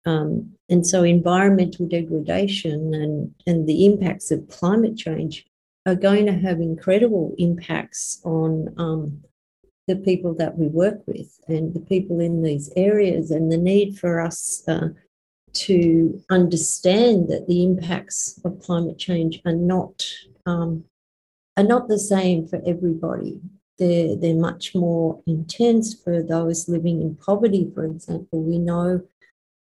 Um, 0.05 0.53
and 0.69 0.87
so 0.87 1.05
environmental 1.05 1.87
degradation 1.87 2.93
and, 2.93 3.35
and 3.47 3.69
the 3.69 3.87
impacts 3.87 4.31
of 4.31 4.49
climate 4.49 4.97
change 4.97 5.47
are 5.87 5.95
going 5.95 6.27
to 6.27 6.33
have 6.33 6.61
incredible 6.61 7.35
impacts 7.39 8.21
on 8.25 8.75
um, 8.79 9.23
the 9.89 9.97
people 9.97 10.35
that 10.35 10.57
we 10.59 10.69
work 10.69 11.03
with 11.07 11.41
and 11.49 11.75
the 11.75 11.81
people 11.81 12.21
in 12.21 12.43
these 12.43 12.71
areas 12.77 13.31
and 13.31 13.51
the 13.51 13.57
need 13.57 13.99
for 13.99 14.21
us 14.21 14.63
uh, 14.69 14.89
to 15.53 16.23
understand 16.31 17.29
that 17.29 17.47
the 17.47 17.63
impacts 17.63 18.41
of 18.45 18.61
climate 18.61 18.99
change 18.99 19.41
are 19.45 19.53
not 19.53 20.05
um, 20.47 20.85
are 21.57 21.65
not 21.65 21.89
the 21.89 21.99
same 21.99 22.47
for 22.47 22.61
everybody 22.67 23.41
they're, 23.79 24.17
they're 24.17 24.35
much 24.35 24.75
more 24.75 25.21
intense 25.27 25.95
for 25.95 26.23
those 26.23 26.69
living 26.69 27.03
in 27.03 27.17
poverty, 27.17 27.71
for 27.75 27.85
example. 27.85 28.43
We 28.43 28.59
know 28.59 29.03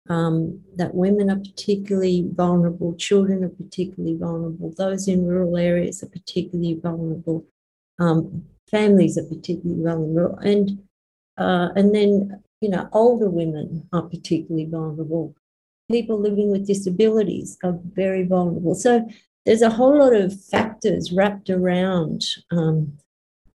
um, 0.08 0.60
that 0.76 0.94
women 0.94 1.30
are 1.30 1.38
particularly 1.38 2.28
vulnerable, 2.32 2.94
children 2.94 3.44
are 3.44 3.48
particularly 3.48 4.16
vulnerable, 4.16 4.72
those 4.76 5.08
in 5.08 5.26
rural 5.26 5.56
areas 5.56 6.02
are 6.02 6.08
particularly 6.08 6.74
vulnerable, 6.74 7.44
um, 7.98 8.44
families 8.70 9.16
are 9.16 9.24
particularly 9.24 9.82
vulnerable, 9.82 10.38
and 10.38 10.82
uh, 11.38 11.68
and 11.76 11.94
then 11.94 12.42
you 12.60 12.68
know 12.68 12.88
older 12.92 13.30
women 13.30 13.88
are 13.92 14.02
particularly 14.02 14.66
vulnerable. 14.66 15.34
People 15.92 16.18
living 16.18 16.50
with 16.50 16.66
disabilities 16.66 17.58
are 17.62 17.78
very 17.92 18.24
vulnerable. 18.24 18.74
So 18.74 19.06
there's 19.44 19.60
a 19.60 19.70
whole 19.70 19.98
lot 19.98 20.14
of 20.14 20.42
factors 20.44 21.12
wrapped 21.12 21.50
around 21.50 22.22
um, 22.50 22.96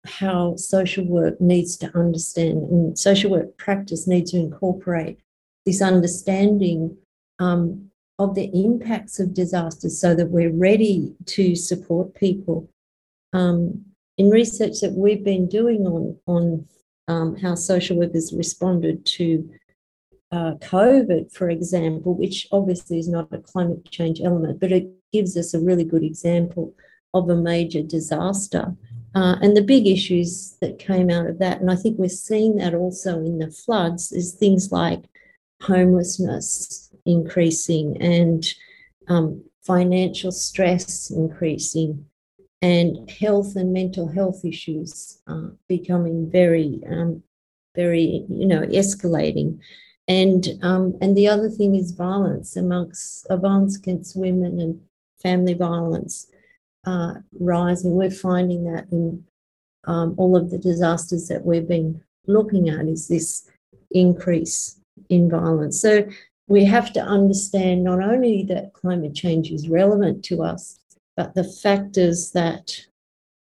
how 0.05 0.55
social 0.55 1.03
work 1.05 1.41
needs 1.41 1.75
to 1.77 1.97
understand 1.97 2.61
and 2.69 2.97
social 2.97 3.31
work 3.31 3.57
practice 3.57 4.07
needs 4.07 4.31
to 4.31 4.37
incorporate 4.37 5.19
this 5.65 5.81
understanding 5.81 6.95
um, 7.39 7.89
of 8.19 8.35
the 8.35 8.51
impacts 8.53 9.19
of 9.19 9.33
disasters 9.33 9.99
so 9.99 10.13
that 10.13 10.29
we're 10.29 10.53
ready 10.53 11.15
to 11.25 11.55
support 11.55 12.13
people. 12.13 12.69
Um, 13.33 13.83
in 14.17 14.29
research 14.29 14.79
that 14.81 14.93
we've 14.93 15.23
been 15.23 15.47
doing 15.47 15.85
on, 15.85 16.17
on 16.27 16.67
um, 17.07 17.35
how 17.35 17.55
social 17.55 17.97
workers 17.97 18.31
responded 18.31 19.05
to 19.05 19.49
uh, 20.31 20.53
COVID, 20.55 21.31
for 21.33 21.49
example, 21.49 22.13
which 22.13 22.47
obviously 22.51 22.99
is 22.99 23.07
not 23.07 23.31
a 23.31 23.39
climate 23.39 23.89
change 23.89 24.21
element, 24.21 24.59
but 24.59 24.71
it 24.71 24.89
gives 25.11 25.37
us 25.37 25.53
a 25.53 25.59
really 25.59 25.85
good 25.85 26.03
example 26.03 26.73
of 27.13 27.29
a 27.29 27.35
major 27.35 27.81
disaster. 27.81 28.75
Uh, 29.15 29.35
and 29.41 29.55
the 29.55 29.63
big 29.63 29.87
issues 29.87 30.57
that 30.61 30.79
came 30.79 31.09
out 31.09 31.27
of 31.27 31.39
that, 31.39 31.61
and 31.61 31.71
I 31.71 31.75
think 31.75 31.97
we're 31.97 32.09
seeing 32.09 32.57
that 32.57 32.73
also 32.73 33.19
in 33.19 33.39
the 33.39 33.49
floods, 33.49 34.11
is 34.11 34.33
things 34.33 34.71
like 34.71 35.05
homelessness 35.61 36.91
increasing 37.05 37.99
and 38.01 38.45
um, 39.07 39.43
financial 39.65 40.31
stress 40.31 41.09
increasing 41.09 42.05
and 42.61 43.09
health 43.09 43.55
and 43.55 43.71
mental 43.71 44.07
health 44.07 44.43
issues 44.43 45.19
uh, 45.27 45.49
becoming 45.67 46.29
very, 46.29 46.81
um, 46.89 47.23
very, 47.75 48.25
you 48.29 48.47
know, 48.47 48.61
escalating. 48.61 49.59
And 50.07 50.47
um, 50.61 50.97
and 51.01 51.17
the 51.17 51.27
other 51.27 51.49
thing 51.49 51.75
is 51.75 51.91
violence 51.91 52.55
amongst 52.55 53.27
violence 53.29 53.77
against 53.77 54.15
women 54.15 54.59
and 54.59 54.79
family 55.21 55.53
violence 55.53 56.27
uh, 56.85 57.15
rising. 57.39 57.91
We're 57.91 58.11
finding 58.11 58.63
that 58.71 58.87
in 58.91 59.25
um, 59.85 60.15
all 60.17 60.37
of 60.37 60.49
the 60.49 60.57
disasters 60.57 61.27
that 61.27 61.45
we've 61.45 61.67
been 61.67 62.01
looking 62.25 62.69
at 62.69 62.87
is 62.87 63.07
this 63.07 63.49
increase 63.91 64.79
in 65.09 65.29
violence. 65.29 65.81
So 65.81 66.07
we 66.47 66.63
have 66.65 66.93
to 66.93 67.01
understand 67.01 67.83
not 67.83 68.01
only 68.01 68.43
that 68.43 68.73
climate 68.73 69.13
change 69.13 69.51
is 69.51 69.67
relevant 69.67 70.23
to 70.25 70.43
us, 70.43 70.79
but 71.17 71.33
the 71.33 71.43
factors 71.43 72.31
that 72.31 72.85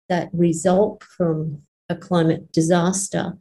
that 0.10 0.30
result 0.34 1.04
from 1.04 1.64
a 1.90 1.96
climate 1.96 2.52
disaster, 2.52 3.34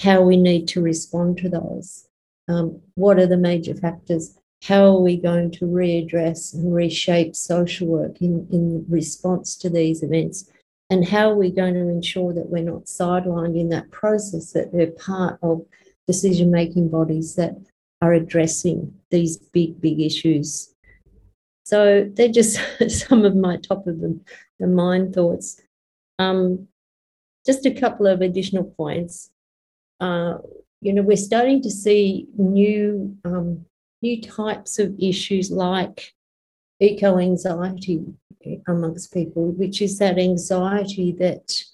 how 0.00 0.22
we 0.22 0.36
need 0.36 0.66
to 0.68 0.80
respond 0.80 1.38
to 1.38 1.48
those. 1.48 2.07
Um, 2.48 2.80
what 2.94 3.18
are 3.18 3.26
the 3.26 3.36
major 3.36 3.74
factors? 3.74 4.38
How 4.64 4.84
are 4.86 5.00
we 5.00 5.16
going 5.16 5.50
to 5.52 5.66
readdress 5.66 6.54
and 6.54 6.74
reshape 6.74 7.36
social 7.36 7.86
work 7.86 8.20
in, 8.20 8.48
in 8.50 8.84
response 8.88 9.56
to 9.56 9.70
these 9.70 10.02
events? 10.02 10.50
And 10.90 11.06
how 11.06 11.30
are 11.30 11.36
we 11.36 11.50
going 11.50 11.74
to 11.74 11.88
ensure 11.88 12.32
that 12.32 12.48
we're 12.48 12.62
not 12.62 12.86
sidelined 12.86 13.58
in 13.58 13.68
that 13.68 13.90
process, 13.90 14.52
that 14.52 14.72
they're 14.72 14.90
part 14.90 15.38
of 15.42 15.64
decision 16.06 16.50
making 16.50 16.88
bodies 16.88 17.34
that 17.36 17.54
are 18.00 18.14
addressing 18.14 18.94
these 19.10 19.36
big, 19.36 19.80
big 19.80 20.00
issues 20.00 20.74
so 21.68 22.08
they're 22.14 22.28
just 22.28 22.58
some 22.88 23.26
of 23.26 23.36
my 23.36 23.58
top 23.58 23.86
of 23.86 24.00
the, 24.00 24.18
the 24.58 24.66
mind 24.66 25.14
thoughts. 25.14 25.60
Um, 26.18 26.66
just 27.44 27.66
a 27.66 27.74
couple 27.74 28.06
of 28.06 28.22
additional 28.22 28.64
points. 28.64 29.28
Uh, 30.00 30.38
you 30.80 30.92
know, 30.92 31.02
we're 31.02 31.16
starting 31.16 31.62
to 31.62 31.70
see 31.70 32.26
new 32.36 33.16
um, 33.24 33.64
new 34.00 34.22
types 34.22 34.78
of 34.78 34.94
issues 34.98 35.50
like 35.50 36.14
eco 36.80 37.18
anxiety 37.18 38.04
amongst 38.68 39.12
people, 39.12 39.50
which 39.52 39.82
is 39.82 39.98
that 39.98 40.18
anxiety 40.18 41.12
that 41.12 41.64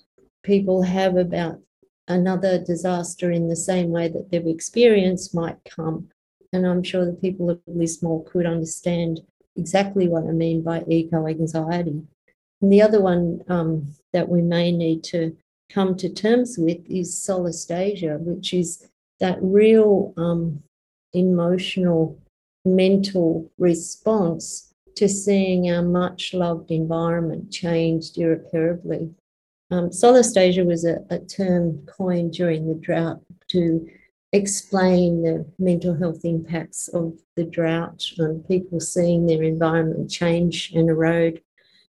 people 0.43 0.83
have 0.83 1.17
about 1.17 1.61
another 2.09 2.59
disaster 2.59 3.31
in 3.31 3.49
the 3.49 3.57
same 3.57 3.91
way 3.91 4.09
that 4.09 4.31
they've 4.31 4.47
experienced 4.47 5.35
might 5.35 5.59
come. 5.65 6.09
And 6.53 6.67
I'm 6.67 6.83
sure 6.83 7.05
the 7.05 7.13
people 7.13 7.51
of 7.51 7.61
Lismore 7.67 8.25
could 8.25 8.47
understand 8.47 9.21
exactly 9.57 10.09
what 10.09 10.25
I 10.25 10.33
mean 10.33 10.63
by 10.63 10.83
eco 10.89 11.27
anxiety. 11.27 12.03
And 12.63 12.73
the 12.73 12.83
other 12.83 13.01
one 13.01 13.43
um, 13.49 13.95
that 14.13 14.29
we 14.29 14.41
may 14.41 14.73
need 14.73 15.05
to 15.05 15.37
come 15.69 15.97
to 15.97 16.09
terms 16.09 16.57
with 16.59 16.79
is 16.89 17.15
solastalgia, 17.15 18.21
which 18.21 18.55
is 18.55 18.89
that 19.21 19.39
real 19.41 20.13
um, 20.17 20.63
emotional, 21.13 22.19
mental 22.65 23.51
response 23.59 24.75
to 24.97 25.09
seeing 25.09 25.71
our 25.71 25.83
much 25.83 26.35
loved 26.35 26.71
environment 26.71 27.53
changed 27.53 28.19
irreparably. 28.19 29.11
Um, 29.71 29.91
solastalgia 29.91 30.65
was 30.65 30.85
a, 30.85 30.99
a 31.11 31.19
term 31.19 31.85
coined 31.87 32.33
during 32.33 32.69
the 32.69 32.75
drought 32.75 33.21
to 33.49 33.89
explain 34.33 35.23
the 35.23 35.47
mental 35.59 35.97
health 35.97 36.25
impacts 36.25 36.89
of 36.89 37.19
the 37.37 37.45
drought 37.45 38.05
and 38.19 38.47
people 38.47 38.81
seeing 38.81 39.27
their 39.27 39.43
environment 39.43 40.11
change 40.11 40.73
and 40.75 40.91
erode. 40.91 41.41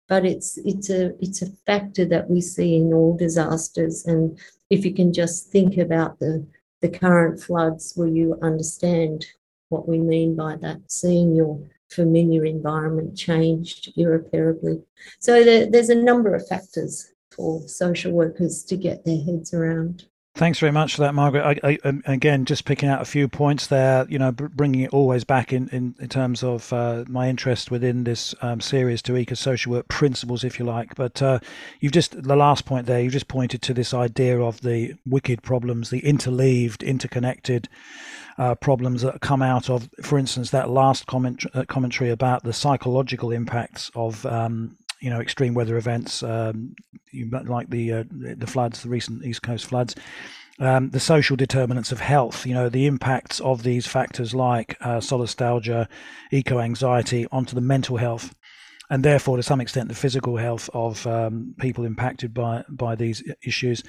But 0.10 0.26
it's 0.26 0.58
it's 0.58 0.90
a 0.90 1.14
it's 1.24 1.42
a 1.42 1.52
factor 1.66 2.06
that 2.06 2.30
we 2.30 2.42
see 2.42 2.76
in 2.76 2.94
all 2.94 3.16
disasters. 3.16 4.06
And 4.06 4.38
if 4.70 4.86
you 4.86 4.94
can 4.94 5.14
just 5.14 5.50
think 5.50 5.78
about 5.78 6.20
the 6.20 6.46
the 6.84 6.90
current 6.90 7.42
floods, 7.42 7.94
will 7.96 8.14
you 8.14 8.38
understand 8.42 9.26
what 9.70 9.88
we 9.88 10.00
mean 10.00 10.36
by 10.36 10.58
that? 10.58 10.82
Seeing 10.88 11.34
your 11.34 11.60
familiar 11.90 12.44
environment 12.44 13.18
changed 13.18 13.94
irreparably. 13.96 14.82
So 15.20 15.44
there, 15.44 15.66
there's 15.66 15.90
a 15.90 15.96
number 15.96 16.36
of 16.36 16.46
factors 16.46 17.14
for 17.32 17.66
social 17.68 18.12
workers 18.12 18.64
to 18.66 18.76
get 18.76 19.06
their 19.06 19.24
heads 19.24 19.54
around. 19.54 20.08
Thanks 20.36 20.58
very 20.58 20.72
much 20.72 20.96
for 20.96 21.02
that, 21.04 21.14
Margaret. 21.14 21.60
I, 21.64 21.70
I, 21.70 21.80
um, 21.84 22.02
again, 22.08 22.46
just 22.46 22.66
picking 22.66 22.90
out 22.90 23.04
a 23.04 23.06
few 23.06 23.28
points 23.28 23.68
there, 23.68 24.08
you 24.10 24.18
know, 24.18 24.32
bringing 24.32 24.82
it 24.82 24.90
always 24.92 25.24
back 25.24 25.54
in, 25.54 25.70
in, 25.70 25.94
in 26.00 26.10
terms 26.10 26.44
of 26.44 26.74
uh, 26.74 27.06
my 27.08 27.30
interest 27.30 27.70
within 27.70 28.04
this 28.04 28.34
um, 28.42 28.60
series 28.60 29.04
to 29.04 29.16
eco 29.16 29.36
social 29.36 29.74
work 29.74 29.88
principles, 29.90 30.44
if 30.44 30.58
you 30.58 30.66
like. 30.66 30.96
But 30.96 31.22
uh, 31.22 31.38
you've 31.82 31.92
just, 31.92 32.24
the 32.24 32.36
last 32.36 32.66
point 32.66 32.88
there, 32.88 33.00
you 33.00 33.12
just 33.12 33.28
pointed 33.28 33.62
to 33.62 33.76
this 33.76 33.94
idea 33.94 34.42
of 34.42 34.62
the 34.62 34.96
wicked 35.06 35.44
problems, 35.44 35.92
the 35.92 36.02
interleaved, 36.02 36.82
interconnected 36.82 37.70
uh, 38.40 38.56
problems 38.56 39.04
that 39.04 39.22
come 39.22 39.44
out 39.44 39.70
of, 39.70 39.88
for 40.02 40.18
instance, 40.18 40.50
that 40.50 40.68
last 40.68 41.06
comment, 41.06 41.44
uh, 41.54 41.64
commentary 41.66 42.10
about 42.10 42.44
the 42.44 42.54
psychological 42.54 43.32
impacts 43.32 43.92
of 43.94 44.26
um, 44.26 44.78
you 45.04 45.10
know 45.10 45.20
extreme 45.20 45.54
weather 45.54 45.76
events 45.76 46.24
um, 46.24 46.74
like 47.14 47.70
the 47.70 47.92
uh, 47.92 48.04
the 48.10 48.48
floods, 48.48 48.82
the 48.82 48.90
recent 48.90 49.24
East 49.26 49.44
Coast 49.44 49.66
floods. 49.66 49.96
Um, 50.60 50.92
the 50.92 51.00
social 51.00 51.36
determinants 51.36 51.92
of 51.92 52.00
health, 52.00 52.46
you 52.46 52.54
know, 52.54 52.70
the 52.70 52.86
impacts 52.86 53.40
of 53.40 53.64
these 53.64 53.88
factors 53.88 54.36
like 54.36 54.78
uh, 54.82 54.98
solastalgia, 54.98 55.88
eco 56.32 56.60
anxiety 56.60 57.26
onto 57.32 57.56
the 57.56 57.62
mental 57.62 57.98
health, 57.98 58.36
and 58.92 59.04
therefore 59.04 59.36
to 59.36 59.44
some 59.44 59.60
extent 59.60 59.90
the 59.90 59.96
physical 59.96 60.38
health 60.38 60.70
of 60.74 61.06
um, 61.08 61.56
people 61.60 61.86
impacted 61.86 62.34
by 62.34 62.64
by 62.70 62.96
these 62.96 63.24
issues. 63.44 63.84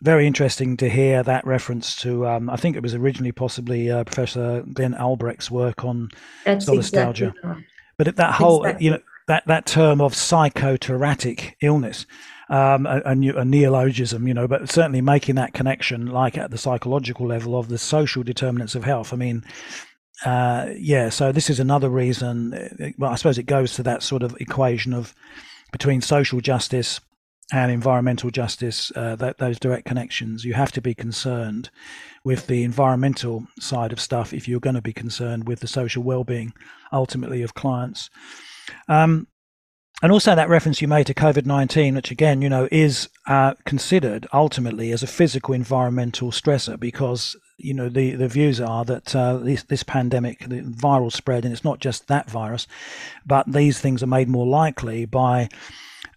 Very 0.00 0.26
interesting 0.26 0.76
to 0.76 0.88
hear 0.88 1.22
that 1.22 1.46
reference 1.46 1.96
to. 1.96 2.26
Um, 2.26 2.48
I 2.48 2.56
think 2.56 2.76
it 2.76 2.82
was 2.82 2.94
originally 2.94 3.32
possibly 3.32 3.90
uh, 3.90 4.04
Professor 4.04 4.64
Glenn 4.72 4.94
Albrecht's 4.94 5.50
work 5.50 5.84
on 5.84 6.08
That's 6.44 6.66
solastalgia. 6.66 7.30
Exactly. 7.30 7.66
But 7.98 8.16
that 8.16 8.34
whole, 8.34 8.64
exactly. 8.64 8.84
you 8.84 8.90
know, 8.92 8.98
that 9.28 9.46
that 9.46 9.66
term 9.66 10.00
of 10.00 10.14
psychoterratic 10.14 11.54
illness, 11.60 12.06
um, 12.48 12.86
a, 12.86 13.02
a, 13.04 13.44
neologism, 13.44 14.28
you 14.28 14.34
know, 14.34 14.46
but 14.46 14.70
certainly 14.70 15.00
making 15.00 15.34
that 15.34 15.52
connection, 15.52 16.06
like 16.06 16.38
at 16.38 16.50
the 16.50 16.58
psychological 16.58 17.26
level 17.26 17.58
of 17.58 17.68
the 17.68 17.78
social 17.78 18.22
determinants 18.22 18.74
of 18.74 18.84
health. 18.84 19.12
I 19.12 19.16
mean, 19.16 19.44
uh, 20.24 20.68
yeah. 20.76 21.08
So 21.08 21.32
this 21.32 21.50
is 21.50 21.58
another 21.58 21.88
reason. 21.88 22.94
Well, 22.98 23.10
I 23.10 23.16
suppose 23.16 23.38
it 23.38 23.44
goes 23.44 23.74
to 23.74 23.82
that 23.82 24.02
sort 24.02 24.22
of 24.22 24.36
equation 24.40 24.94
of 24.94 25.14
between 25.72 26.00
social 26.00 26.40
justice 26.40 27.00
and 27.52 27.70
environmental 27.70 28.30
justice, 28.30 28.90
uh, 28.96 29.14
that, 29.16 29.38
those 29.38 29.58
direct 29.58 29.86
connections. 29.86 30.44
You 30.44 30.54
have 30.54 30.72
to 30.72 30.80
be 30.80 30.94
concerned 30.94 31.70
with 32.24 32.48
the 32.48 32.64
environmental 32.64 33.46
side 33.60 33.92
of 33.92 34.00
stuff 34.00 34.32
if 34.32 34.48
you're 34.48 34.58
going 34.58 34.74
to 34.74 34.82
be 34.82 34.92
concerned 34.92 35.46
with 35.46 35.60
the 35.60 35.68
social 35.68 36.02
well-being, 36.02 36.52
ultimately, 36.92 37.42
of 37.42 37.54
clients. 37.54 38.10
Um, 38.88 39.28
and 40.02 40.12
also 40.12 40.34
that 40.34 40.50
reference 40.50 40.82
you 40.82 40.88
made 40.88 41.06
to 41.06 41.14
COVID 41.14 41.46
19, 41.46 41.94
which 41.94 42.10
again, 42.10 42.42
you 42.42 42.50
know, 42.50 42.68
is 42.70 43.08
uh, 43.26 43.54
considered 43.64 44.26
ultimately 44.32 44.92
as 44.92 45.02
a 45.02 45.06
physical 45.06 45.54
environmental 45.54 46.30
stressor 46.30 46.78
because, 46.78 47.34
you 47.56 47.72
know, 47.72 47.88
the, 47.88 48.14
the 48.14 48.28
views 48.28 48.60
are 48.60 48.84
that 48.84 49.16
uh, 49.16 49.38
this, 49.38 49.62
this 49.62 49.82
pandemic, 49.82 50.40
the 50.40 50.60
viral 50.60 51.10
spread, 51.10 51.44
and 51.44 51.52
it's 51.52 51.64
not 51.64 51.80
just 51.80 52.08
that 52.08 52.30
virus, 52.30 52.66
but 53.24 53.50
these 53.50 53.80
things 53.80 54.02
are 54.02 54.06
made 54.06 54.28
more 54.28 54.46
likely 54.46 55.06
by 55.06 55.48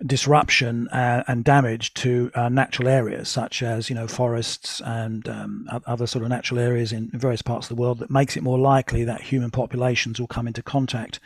disruption 0.05 0.87
uh, 0.89 1.23
and 1.27 1.43
damage 1.43 1.93
to 1.93 2.31
uh, 2.33 2.47
natural 2.47 2.87
areas 2.87 3.27
such 3.27 3.61
as 3.61 3.89
you 3.89 3.95
know 3.95 4.07
forests 4.07 4.81
and 4.85 5.27
um, 5.27 5.67
other 5.85 6.07
sort 6.07 6.23
of 6.23 6.29
natural 6.29 6.59
areas 6.59 6.93
in 6.93 7.09
various 7.13 7.41
parts 7.41 7.69
of 7.69 7.75
the 7.75 7.81
world 7.81 7.99
that 7.99 8.09
makes 8.09 8.37
it 8.37 8.43
more 8.43 8.57
likely 8.57 9.03
that 9.03 9.21
human 9.21 9.51
populations 9.51 10.19
will 10.19 10.27
come 10.27 10.47
into 10.47 10.63
contact 10.63 11.19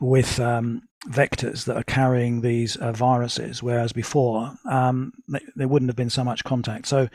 with 0.00 0.38
um, 0.38 0.82
vectors 1.08 1.64
that 1.64 1.76
are 1.76 1.84
carrying 1.84 2.40
these 2.40 2.76
uh, 2.76 2.92
viruses 2.92 3.62
whereas 3.62 3.92
before 3.92 4.52
um, 4.70 5.12
there 5.56 5.68
wouldn't 5.68 5.88
have 5.88 5.96
been 5.96 6.10
so 6.10 6.22
much 6.22 6.44
contact. 6.44 6.86
So 6.86 7.08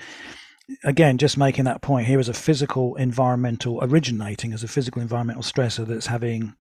again 0.83 1.17
just 1.17 1.37
making 1.37 1.63
that 1.63 1.81
point 1.81 2.07
here 2.07 2.19
is 2.19 2.29
a 2.29 2.33
physical 2.33 2.95
environmental 2.95 3.79
originating 3.81 4.51
as 4.51 4.63
a 4.63 4.67
physical 4.67 5.01
environmental 5.01 5.43
stressor 5.43 5.87
that's 5.87 6.07
having 6.07 6.55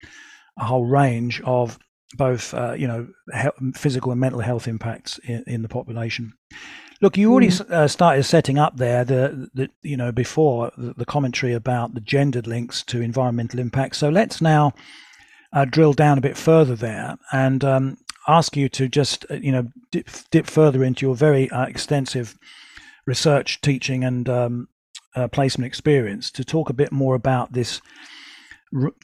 a 0.59 0.65
whole 0.65 0.85
range 0.85 1.41
of 1.43 1.79
both 2.15 2.55
uh, 2.55 2.73
you 2.73 2.87
know 2.87 3.09
physical 3.75 4.13
and 4.13 4.21
mental 4.21 4.41
health 4.41 4.69
impacts 4.69 5.19
in, 5.19 5.43
in 5.47 5.63
the 5.63 5.69
population. 5.69 6.33
Look, 7.03 7.19
you 7.19 7.31
already 7.31 7.49
mm. 7.49 7.71
uh, 7.71 7.89
started 7.89 8.23
setting 8.23 8.59
up 8.59 8.77
there 8.77 9.05
the, 9.05 9.51
the 9.55 9.71
you 9.83 9.97
know 9.97 10.13
before 10.13 10.73
the, 10.77 10.95
the, 10.95 11.05
commentary 11.05 11.53
about 11.53 11.95
the 11.95 12.01
gendered 12.01 12.47
links 12.47 12.83
to 12.85 13.03
environmental 13.03 13.61
impacts. 13.61 13.99
So 13.99 14.09
let's 14.09 14.41
now 14.41 14.73
uh, 15.53 15.65
drill 15.65 15.93
down 15.93 16.19
a 16.19 16.23
bit 16.23 16.37
further 16.37 16.75
there 16.75 17.17
and 17.33 17.65
um, 17.65 17.99
ask 18.29 18.57
you 18.57 18.69
to 18.71 18.89
just 18.89 19.27
uh, 19.31 19.35
you 19.35 19.53
know 19.53 19.69
dip, 19.91 20.09
dip 20.31 20.47
further 20.47 20.83
into 20.83 21.05
your 21.05 21.15
very 21.15 21.51
uh, 21.51 21.67
extensive 21.67 22.39
research, 23.07 23.61
teaching, 23.61 24.05
and 24.05 24.29
um, 24.29 24.69
uh, 25.15 25.29
placement 25.29 25.67
experience 25.67 26.31
to 26.31 26.45
talk 26.45 26.71
a 26.71 26.75
bit 26.75 26.93
more 26.93 27.15
about 27.15 27.53
this 27.53 27.81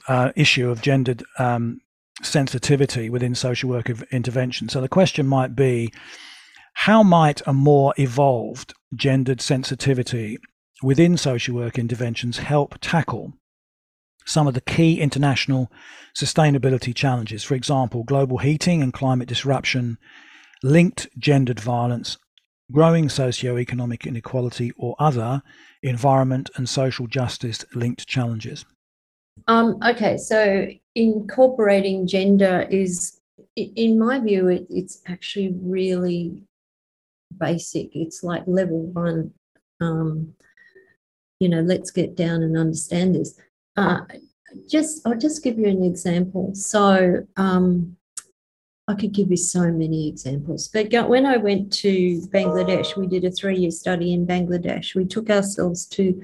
uh, 0.07 0.31
issue 0.35 0.69
of 0.69 0.81
gendered 0.81 1.23
um, 1.39 1.79
sensitivity 2.21 3.09
within 3.09 3.35
social 3.35 3.69
work 3.69 3.89
intervention. 4.11 4.69
So 4.69 4.81
the 4.81 4.89
question 4.89 5.25
might 5.25 5.55
be 5.55 5.91
how 6.73 7.03
might 7.03 7.41
a 7.47 7.53
more 7.53 7.93
evolved 7.97 8.73
gendered 8.95 9.41
sensitivity 9.41 10.37
within 10.81 11.17
social 11.17 11.55
work 11.55 11.79
interventions 11.79 12.37
help 12.37 12.75
tackle 12.81 13.33
some 14.25 14.47
of 14.47 14.53
the 14.53 14.61
key 14.61 14.99
international 14.99 15.71
sustainability 16.15 16.93
challenges? 16.93 17.43
For 17.43 17.55
example, 17.55 18.03
global 18.03 18.37
heating 18.37 18.81
and 18.81 18.93
climate 18.93 19.27
disruption, 19.27 19.97
linked 20.61 21.07
gendered 21.17 21.59
violence, 21.59 22.17
growing 22.71 23.09
socio-economic 23.09 24.05
inequality, 24.05 24.71
or 24.77 24.95
other 24.99 25.41
environment 25.81 26.49
and 26.55 26.67
social 26.69 27.07
justice 27.07 27.65
linked 27.75 28.07
challenges? 28.07 28.65
Um, 29.47 29.77
okay, 29.83 30.17
so 30.17 30.67
incorporating 30.95 32.07
gender 32.07 32.67
is, 32.69 33.19
in 33.55 33.99
my 33.99 34.19
view, 34.19 34.47
it, 34.47 34.67
it's 34.69 35.01
actually 35.07 35.55
really 35.61 36.41
basic. 37.37 37.95
It's 37.95 38.23
like 38.23 38.43
level 38.45 38.81
one. 38.81 39.33
Um, 39.81 40.33
you 41.39 41.49
know, 41.49 41.61
let's 41.61 41.91
get 41.91 42.15
down 42.15 42.41
and 42.43 42.57
understand 42.57 43.15
this. 43.15 43.37
Uh, 43.75 44.01
just, 44.69 45.05
I'll 45.05 45.17
just 45.17 45.43
give 45.43 45.57
you 45.57 45.67
an 45.67 45.83
example. 45.83 46.53
So, 46.53 47.25
um, 47.37 47.97
I 48.87 48.95
could 48.95 49.13
give 49.13 49.31
you 49.31 49.37
so 49.37 49.71
many 49.71 50.09
examples. 50.09 50.67
But 50.67 50.91
when 51.07 51.25
I 51.25 51.37
went 51.37 51.71
to 51.73 52.19
Bangladesh, 52.33 52.97
we 52.97 53.07
did 53.07 53.23
a 53.23 53.31
three 53.31 53.57
year 53.57 53.71
study 53.71 54.13
in 54.13 54.27
Bangladesh. 54.27 54.93
We 54.93 55.05
took 55.05 55.29
ourselves 55.29 55.85
to 55.87 56.21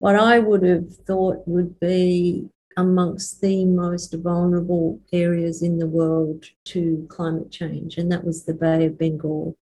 what 0.00 0.16
I 0.16 0.38
would 0.38 0.62
have 0.64 0.94
thought 1.06 1.48
would 1.48 1.80
be 1.80 2.50
amongst 2.76 3.40
the 3.40 3.64
most 3.64 4.14
vulnerable 4.14 5.00
areas 5.12 5.62
in 5.62 5.78
the 5.78 5.86
world 5.86 6.44
to 6.64 7.06
climate 7.08 7.50
change, 7.50 7.96
and 7.98 8.10
that 8.10 8.24
was 8.24 8.44
the 8.44 8.54
Bay 8.54 8.86
of 8.86 8.98
Bengal. 8.98 9.56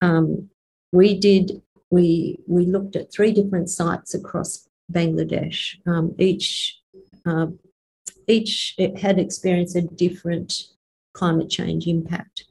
Um, 0.00 0.50
we 0.92 1.18
did 1.18 1.62
we 1.90 2.38
we 2.46 2.64
looked 2.64 2.96
at 2.96 3.12
three 3.12 3.32
different 3.32 3.70
sites 3.70 4.14
across 4.14 4.68
Bangladesh. 4.90 5.76
Um, 5.86 6.14
each 6.18 6.80
uh, 7.26 7.46
each 8.26 8.74
had 9.00 9.18
experienced 9.18 9.76
a 9.76 9.82
different 9.82 10.68
climate 11.12 11.50
change 11.50 11.86
impact. 11.86 12.44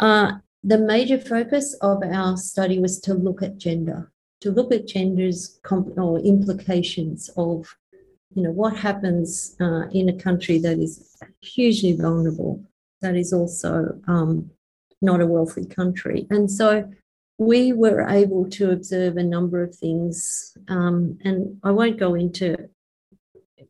Uh, 0.00 0.32
the 0.62 0.78
major 0.78 1.18
focus 1.18 1.74
of 1.82 2.02
our 2.02 2.36
study 2.36 2.78
was 2.78 3.00
to 3.00 3.14
look 3.14 3.42
at 3.42 3.58
gender, 3.58 4.10
to 4.40 4.50
look 4.50 4.72
at 4.72 4.86
gender's 4.86 5.58
comp- 5.62 5.98
or 5.98 6.18
implications 6.20 7.30
of, 7.36 7.76
you 8.34 8.42
know, 8.42 8.50
what 8.50 8.76
happens 8.76 9.56
uh, 9.60 9.88
in 9.92 10.08
a 10.08 10.12
country 10.12 10.58
that 10.58 10.78
is 10.78 11.16
hugely 11.40 11.92
vulnerable, 11.92 12.62
that 13.00 13.16
is 13.16 13.32
also 13.32 13.98
um, 14.08 14.50
not 15.00 15.20
a 15.20 15.26
wealthy 15.26 15.64
country. 15.64 16.26
And 16.30 16.50
so 16.50 16.90
we 17.38 17.72
were 17.72 18.08
able 18.08 18.48
to 18.50 18.70
observe 18.70 19.16
a 19.16 19.22
number 19.22 19.62
of 19.62 19.74
things, 19.74 20.56
um, 20.68 21.18
and 21.24 21.58
I 21.62 21.70
won't 21.70 21.98
go 21.98 22.14
into 22.14 22.56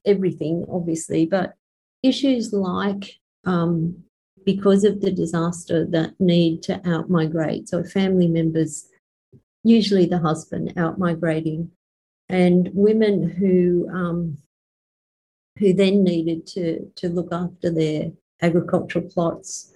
everything, 0.04 0.66
obviously, 0.70 1.26
but 1.26 1.54
issues 2.02 2.52
like 2.52 3.18
um, 3.44 4.04
because 4.44 4.84
of 4.84 5.00
the 5.00 5.10
disaster 5.10 5.86
that 5.86 6.18
need 6.20 6.62
to 6.64 6.78
outmigrate. 6.80 7.68
So 7.68 7.82
family 7.82 8.28
members, 8.28 8.86
usually 9.62 10.06
the 10.06 10.18
husband, 10.18 10.74
outmigrating, 10.76 11.68
and 12.28 12.70
women 12.72 13.30
who 13.30 13.88
um, 13.90 14.38
who 15.58 15.72
then 15.72 16.02
needed 16.02 16.46
to 16.48 16.90
to 16.96 17.08
look 17.08 17.32
after 17.32 17.70
their 17.70 18.12
agricultural 18.42 19.08
plots, 19.08 19.72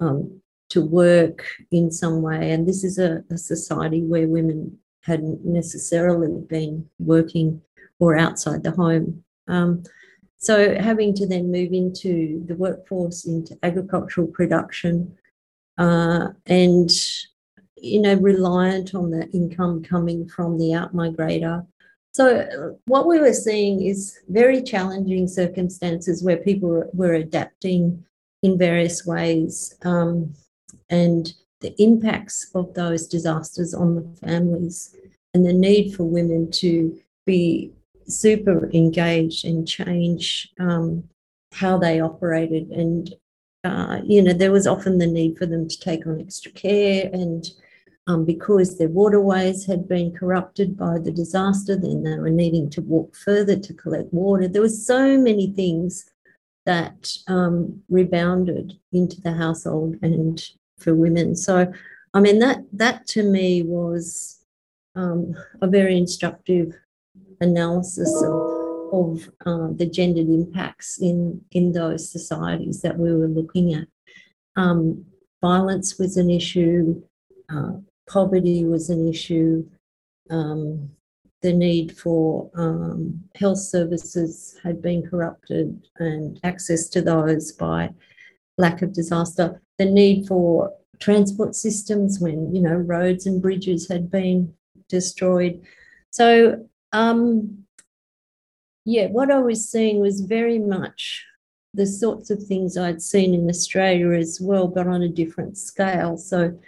um, 0.00 0.40
to 0.70 0.84
work 0.84 1.44
in 1.70 1.90
some 1.90 2.22
way. 2.22 2.52
And 2.52 2.66
this 2.66 2.84
is 2.84 2.98
a, 2.98 3.22
a 3.30 3.38
society 3.38 4.02
where 4.02 4.28
women 4.28 4.78
hadn't 5.02 5.44
necessarily 5.44 6.40
been 6.42 6.88
working 6.98 7.62
or 7.98 8.16
outside 8.16 8.62
the 8.62 8.72
home. 8.72 9.24
Um, 9.46 9.82
so 10.38 10.76
having 10.76 11.14
to 11.14 11.26
then 11.26 11.50
move 11.50 11.72
into 11.72 12.44
the 12.46 12.54
workforce, 12.54 13.26
into 13.26 13.58
agricultural 13.62 14.28
production, 14.28 15.16
uh, 15.78 16.28
and 16.46 16.90
you 17.80 18.00
know, 18.00 18.14
reliant 18.14 18.94
on 18.94 19.10
that 19.10 19.32
income 19.32 19.82
coming 19.82 20.28
from 20.28 20.58
the 20.58 20.70
outmigrator. 20.70 21.66
So 22.12 22.76
what 22.86 23.06
we 23.06 23.20
were 23.20 23.32
seeing 23.32 23.82
is 23.82 24.18
very 24.28 24.62
challenging 24.62 25.28
circumstances 25.28 26.22
where 26.22 26.38
people 26.38 26.68
were, 26.68 26.90
were 26.92 27.14
adapting 27.14 28.04
in 28.42 28.58
various 28.58 29.06
ways, 29.06 29.76
um, 29.84 30.34
and 30.90 31.32
the 31.60 31.74
impacts 31.82 32.50
of 32.54 32.74
those 32.74 33.06
disasters 33.06 33.74
on 33.74 33.94
the 33.96 34.16
families, 34.26 34.94
and 35.34 35.44
the 35.44 35.52
need 35.52 35.94
for 35.94 36.04
women 36.04 36.50
to 36.50 36.98
be 37.26 37.72
super 38.06 38.70
engaged 38.72 39.44
and 39.44 39.68
change 39.68 40.50
um, 40.58 41.04
how 41.52 41.76
they 41.76 42.00
operated. 42.00 42.70
And, 42.70 43.14
uh, 43.64 44.00
you 44.04 44.22
know, 44.22 44.32
there 44.32 44.52
was 44.52 44.66
often 44.66 44.98
the 44.98 45.06
need 45.06 45.36
for 45.36 45.46
them 45.46 45.68
to 45.68 45.80
take 45.80 46.06
on 46.06 46.20
extra 46.20 46.52
care. 46.52 47.10
And 47.12 47.44
um, 48.08 48.24
because 48.24 48.78
their 48.78 48.88
waterways 48.88 49.66
had 49.66 49.86
been 49.86 50.12
corrupted 50.12 50.76
by 50.76 50.98
the 50.98 51.12
disaster, 51.12 51.76
then 51.76 52.02
they 52.02 52.18
were 52.18 52.30
needing 52.30 52.70
to 52.70 52.80
walk 52.80 53.14
further 53.14 53.56
to 53.56 53.74
collect 53.74 54.12
water. 54.12 54.48
There 54.48 54.62
were 54.62 54.68
so 54.68 55.18
many 55.18 55.52
things 55.52 56.10
that 56.64 57.12
um, 57.28 57.82
rebounded 57.88 58.78
into 58.92 59.20
the 59.20 59.32
household 59.32 59.96
and 60.02 60.42
for 60.78 60.94
women. 60.94 61.36
So, 61.36 61.70
I 62.14 62.20
mean, 62.20 62.38
that, 62.38 62.58
that 62.72 63.06
to 63.08 63.22
me 63.22 63.62
was 63.62 64.42
um, 64.96 65.34
a 65.60 65.66
very 65.66 65.96
instructive 65.96 66.74
analysis 67.40 68.10
of, 68.22 68.92
of 68.92 69.30
uh, 69.44 69.68
the 69.76 69.86
gendered 69.86 70.28
impacts 70.28 70.98
in, 71.00 71.42
in 71.52 71.72
those 71.72 72.10
societies 72.10 72.80
that 72.82 72.98
we 72.98 73.14
were 73.14 73.28
looking 73.28 73.74
at. 73.74 73.86
Um, 74.56 75.04
violence 75.42 75.98
was 75.98 76.16
an 76.16 76.30
issue, 76.30 77.02
uh, 77.52 77.72
poverty 78.08 78.64
was 78.64 78.90
an 78.90 79.08
issue, 79.08 79.68
um, 80.30 80.90
the 81.42 81.52
need 81.52 81.96
for 81.96 82.50
um, 82.56 83.22
health 83.36 83.58
services 83.58 84.58
had 84.62 84.82
been 84.82 85.06
corrupted 85.06 85.86
and 85.98 86.40
access 86.42 86.88
to 86.88 87.00
those 87.00 87.52
by 87.52 87.90
lack 88.56 88.82
of 88.82 88.92
disaster, 88.92 89.62
the 89.78 89.84
need 89.84 90.26
for 90.26 90.72
transport 90.98 91.54
systems 91.54 92.18
when 92.18 92.52
you 92.52 92.60
know 92.60 92.74
roads 92.74 93.24
and 93.24 93.40
bridges 93.40 93.88
had 93.88 94.10
been 94.10 94.52
destroyed. 94.88 95.62
So 96.10 96.66
um, 96.92 97.64
yeah, 98.84 99.06
what 99.06 99.30
I 99.30 99.38
was 99.38 99.70
seeing 99.70 100.00
was 100.00 100.22
very 100.22 100.58
much 100.58 101.24
the 101.74 101.86
sorts 101.86 102.30
of 102.30 102.42
things 102.42 102.76
I'd 102.76 103.02
seen 103.02 103.34
in 103.34 103.48
Australia 103.48 104.18
as 104.18 104.40
well, 104.40 104.66
but 104.66 104.86
on 104.86 105.02
a 105.02 105.08
different 105.08 105.58
scale. 105.58 106.16
So, 106.16 106.58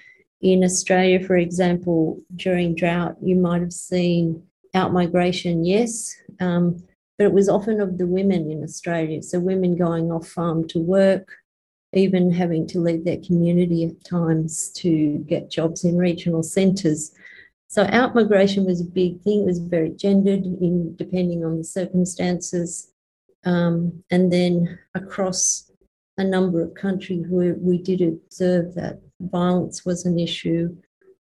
in 0.40 0.64
Australia, 0.64 1.24
for 1.24 1.37
example, 1.37 2.20
during 2.37 2.74
drought, 2.74 3.16
you 3.22 3.37
might 3.37 3.61
have 3.61 3.72
seen 3.72 4.42
outmigration, 4.74 5.66
yes, 5.66 6.16
um, 6.40 6.83
but 7.18 7.24
it 7.24 7.33
was 7.33 7.48
often 7.48 7.81
of 7.81 7.98
the 7.98 8.07
women 8.07 8.50
in 8.50 8.62
Australia. 8.62 9.22
So, 9.22 9.38
women 9.38 9.76
going 9.76 10.11
off 10.11 10.26
farm 10.26 10.66
to 10.68 10.79
work, 10.79 11.29
even 11.92 12.31
having 12.31 12.66
to 12.68 12.81
leave 12.81 13.05
their 13.05 13.18
community 13.18 13.85
at 13.85 14.05
times 14.05 14.70
to 14.70 15.18
get 15.29 15.50
jobs 15.50 15.85
in 15.85 15.96
regional 15.96 16.42
centres. 16.42 17.12
So 17.68 17.85
outmigration 17.87 18.66
was 18.66 18.81
a 18.81 18.85
big 18.85 19.20
thing. 19.22 19.42
It 19.42 19.46
was 19.46 19.59
very 19.59 19.90
gendered 19.90 20.44
in 20.44 20.96
depending 20.96 21.44
on 21.44 21.59
the 21.59 21.64
circumstances. 21.64 22.92
Um, 23.44 24.03
and 24.11 24.33
then 24.33 24.79
across 24.94 25.70
a 26.18 26.24
number 26.24 26.62
of 26.62 26.74
countries 26.74 27.26
where 27.29 27.55
we 27.55 27.81
did 27.81 28.03
observe 28.03 28.74
that 28.74 29.00
violence 29.20 29.85
was 29.85 30.04
an 30.06 30.18
issue. 30.18 30.76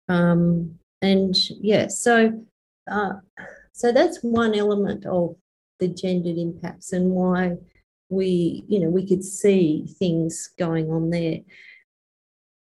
Um, 0.10 0.80
and 1.02 1.36
yeah, 1.50 1.88
so 1.88 2.46
uh, 2.90 3.14
so 3.74 3.92
that's 3.92 4.20
one 4.22 4.56
element 4.56 5.06
of 5.06 5.36
the 5.80 5.88
gendered 5.88 6.38
impacts 6.38 6.94
and 6.94 7.12
why 7.12 7.58
we, 8.10 8.64
you 8.68 8.80
know, 8.80 8.90
we 8.90 9.08
could 9.08 9.24
see 9.24 9.86
things 9.98 10.50
going 10.58 10.92
on 10.92 11.10
there 11.10 11.40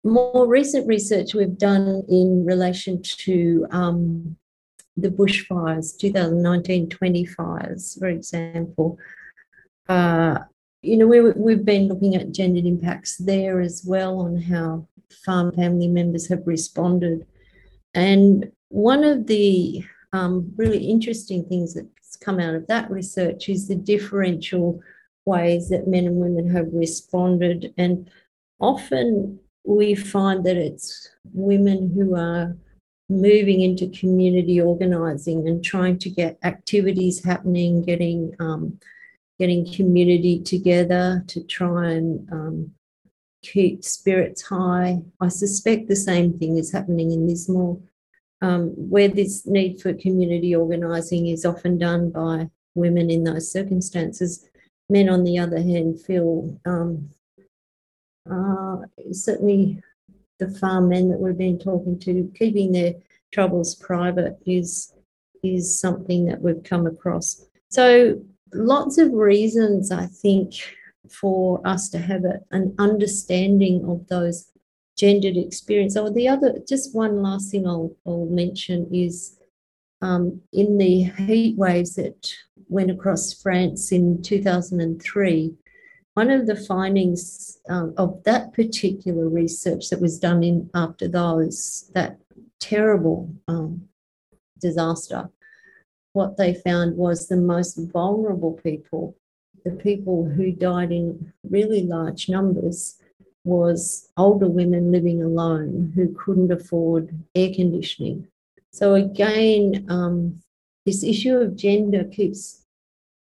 more 0.05 0.47
recent 0.47 0.87
research 0.87 1.35
we've 1.35 1.59
done 1.59 2.03
in 2.09 2.45
relation 2.45 3.03
to 3.03 3.67
um, 3.71 4.37
the 4.97 5.11
bushfires, 5.11 5.97
2019 5.99 6.89
20 6.89 7.27
fires, 7.27 7.97
for 7.99 8.09
example. 8.09 8.99
Uh, 9.89 10.39
you 10.83 10.97
know, 10.97 11.07
we, 11.07 11.21
we've 11.33 11.65
been 11.65 11.89
looking 11.89 12.15
at 12.15 12.33
gendered 12.33 12.65
impacts 12.65 13.17
there 13.17 13.61
as 13.61 13.85
well 13.87 14.21
on 14.21 14.41
how 14.41 14.87
farm 15.25 15.53
family 15.53 15.89
members 15.89 16.29
have 16.29 16.47
responded. 16.47 17.27
And 17.95 18.51
one 18.69 19.05
of 19.05 19.27
the 19.27 19.85
um, 20.13 20.53
really 20.57 20.87
interesting 20.87 21.45
things 21.45 21.75
that's 21.75 22.17
come 22.17 22.41
out 22.41 22.55
of 22.55 22.67
that 22.67 22.91
research 22.91 23.49
is 23.49 23.69
the 23.69 23.75
differential 23.75 24.81
ways 25.25 25.69
that 25.69 25.87
men 25.87 26.07
and 26.07 26.17
women 26.17 26.51
have 26.51 26.69
responded. 26.73 27.73
And 27.77 28.11
often 28.61 29.39
we 29.65 29.95
find 29.95 30.45
that 30.45 30.57
it's 30.57 31.11
women 31.33 31.93
who 31.95 32.17
are 32.17 32.57
moving 33.11 33.61
into 33.61 33.89
community 33.89 34.61
organizing 34.61 35.49
and 35.49 35.65
trying 35.65 35.99
to 35.99 36.11
get 36.11 36.39
activities 36.43 37.25
happening, 37.25 37.83
getting 37.83 38.35
um, 38.39 38.79
getting 39.39 39.73
community 39.73 40.41
together 40.41 41.23
to 41.29 41.43
try 41.45 41.93
and 41.93 42.29
um, 42.33 42.71
keep 43.43 43.85
spirits 43.85 44.43
high. 44.43 45.01
I 45.21 45.29
suspect 45.29 45.89
the 45.89 45.97
same 45.97 46.39
thing 46.39 46.57
is 46.57 46.73
happening 46.73 47.13
in 47.13 47.27
Lismore, 47.27 47.79
um, 48.43 48.69
where 48.77 49.09
this 49.09 49.47
need 49.47 49.81
for 49.81 49.93
community 49.95 50.55
organising 50.55 51.29
is 51.29 51.45
often 51.45 51.79
done 51.79 52.11
by 52.11 52.51
women 52.75 53.11
in 53.11 53.25
those 53.25 53.51
circumstances. 53.51 54.49
Men, 54.91 55.09
on 55.09 55.25
the 55.25 55.39
other 55.39 55.59
hand, 55.59 56.01
feel 56.01 56.59
um, 56.65 57.11
uh, 58.31 58.79
certainly 59.13 59.83
the 60.39 60.49
farm 60.49 60.89
men 60.89 61.09
that 61.11 61.19
we've 61.19 61.37
been 61.37 61.59
talking 61.59 61.99
to, 62.01 62.33
keeping 62.35 62.73
their 62.73 62.95
troubles 63.33 63.75
private 63.75 64.39
is 64.47 64.95
is 65.45 65.79
something 65.79 66.25
that 66.27 66.41
we've 66.41 66.63
come 66.65 66.87
across. 66.87 67.47
So 67.69 68.21
lots 68.53 68.99
of 68.99 69.13
reasons, 69.13 69.93
I 69.93 70.07
think, 70.07 70.55
for 71.11 71.61
us 71.67 71.89
to 71.91 71.99
have 71.99 72.25
a, 72.25 72.41
an 72.51 72.75
understanding 72.79 73.85
of 73.89 74.07
those 74.09 74.51
gendered 74.97 75.37
experience. 75.37 75.97
Oh, 75.97 76.11
the 76.11 76.29
other, 76.29 76.59
just 76.69 76.95
one 76.95 77.23
last 77.23 77.51
thing 77.51 77.67
I'll, 77.67 77.95
I'll 78.07 78.27
mention 78.27 78.89
is 78.93 79.39
um, 80.03 80.41
in 80.53 80.79
the 80.79 81.05
heat 81.05 81.57
waves 81.57 81.95
that 81.95 82.33
went 82.69 82.91
across 82.91 83.33
France 83.33 83.93
in 83.93 84.23
2003, 84.23 85.55
one 86.15 86.31
of 86.31 86.47
the 86.47 86.57
findings 86.57 87.59
um, 87.69 87.95
of 87.97 88.23
that 88.25 88.53
particular 88.53 89.29
research 89.29 89.89
that 89.91 90.01
was 90.01 90.19
done 90.19 90.43
in 90.43 90.69
after 90.75 91.09
those, 91.09 91.91
that 91.95 92.19
terrible 92.61 93.33
um, 93.47 93.89
disaster, 94.61 95.31
what 96.13 96.37
they 96.37 96.55
found 96.55 96.97
was 96.97 97.29
the 97.29 97.37
most 97.37 97.79
vulnerable 97.93 98.55
people, 98.55 99.17
the 99.69 99.77
people 99.77 100.25
who 100.25 100.53
died 100.53 100.93
in 100.93 101.33
really 101.49 101.83
large 101.83 102.29
numbers, 102.29 102.97
was 103.45 104.11
older 104.17 104.49
women 104.49 104.93
living 104.93 105.23
alone 105.23 105.93
who 105.95 106.15
couldn't 106.15 106.53
afford 106.53 107.09
air 107.35 107.51
conditioning. 107.55 108.27
So 108.73 108.95
again, 108.95 109.87
um, 109.89 110.41
this 110.85 111.03
issue 111.03 111.37
of 111.37 111.57
gender 111.57 112.05
keeps 112.05 112.65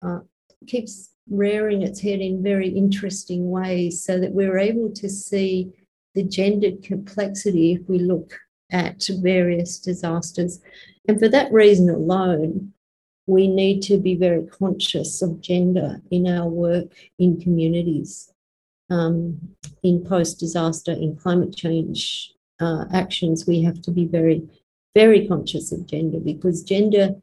uh, 0.03 0.21
keeps 0.67 1.11
rearing 1.31 1.83
its 1.83 2.01
head 2.01 2.21
in 2.21 2.43
very 2.43 2.69
interesting 2.69 3.51
ways, 3.51 4.03
so 4.03 4.19
that 4.21 4.33
we're 4.33 4.59
able 4.59 4.91
to 4.91 5.09
see 5.09 5.73
the 6.15 6.23
gendered 6.23 6.83
complexity 6.83 7.73
if 7.73 7.89
we 7.89 7.99
look 7.99 8.39
at 8.71 9.09
various 9.21 9.79
disasters. 9.79 10.61
And 11.09 11.19
for 11.19 11.29
that 11.29 11.53
reason 11.53 11.89
alone, 11.89 12.73
we 13.27 13.47
need 13.47 13.83
to 13.83 13.99
be 13.99 14.15
very 14.17 14.45
conscious 14.47 15.23
of 15.23 15.41
gender 15.41 16.01
in 16.11 16.27
our 16.27 16.49
work 16.49 16.93
in 17.19 17.41
communities, 17.41 18.33
um, 18.91 19.39
in 19.83 20.05
post 20.05 20.41
disaster, 20.41 20.93
in 20.93 21.17
climate 21.17 21.55
change 21.55 22.35
uh, 22.61 22.85
actions. 22.93 23.47
We 23.47 23.63
have 23.63 23.81
to 23.83 23.91
be 23.91 24.07
very, 24.07 24.43
very 24.95 25.27
conscious 25.27 25.73
of 25.73 25.87
gender 25.87 26.19
because 26.19 26.63
gender 26.63 27.17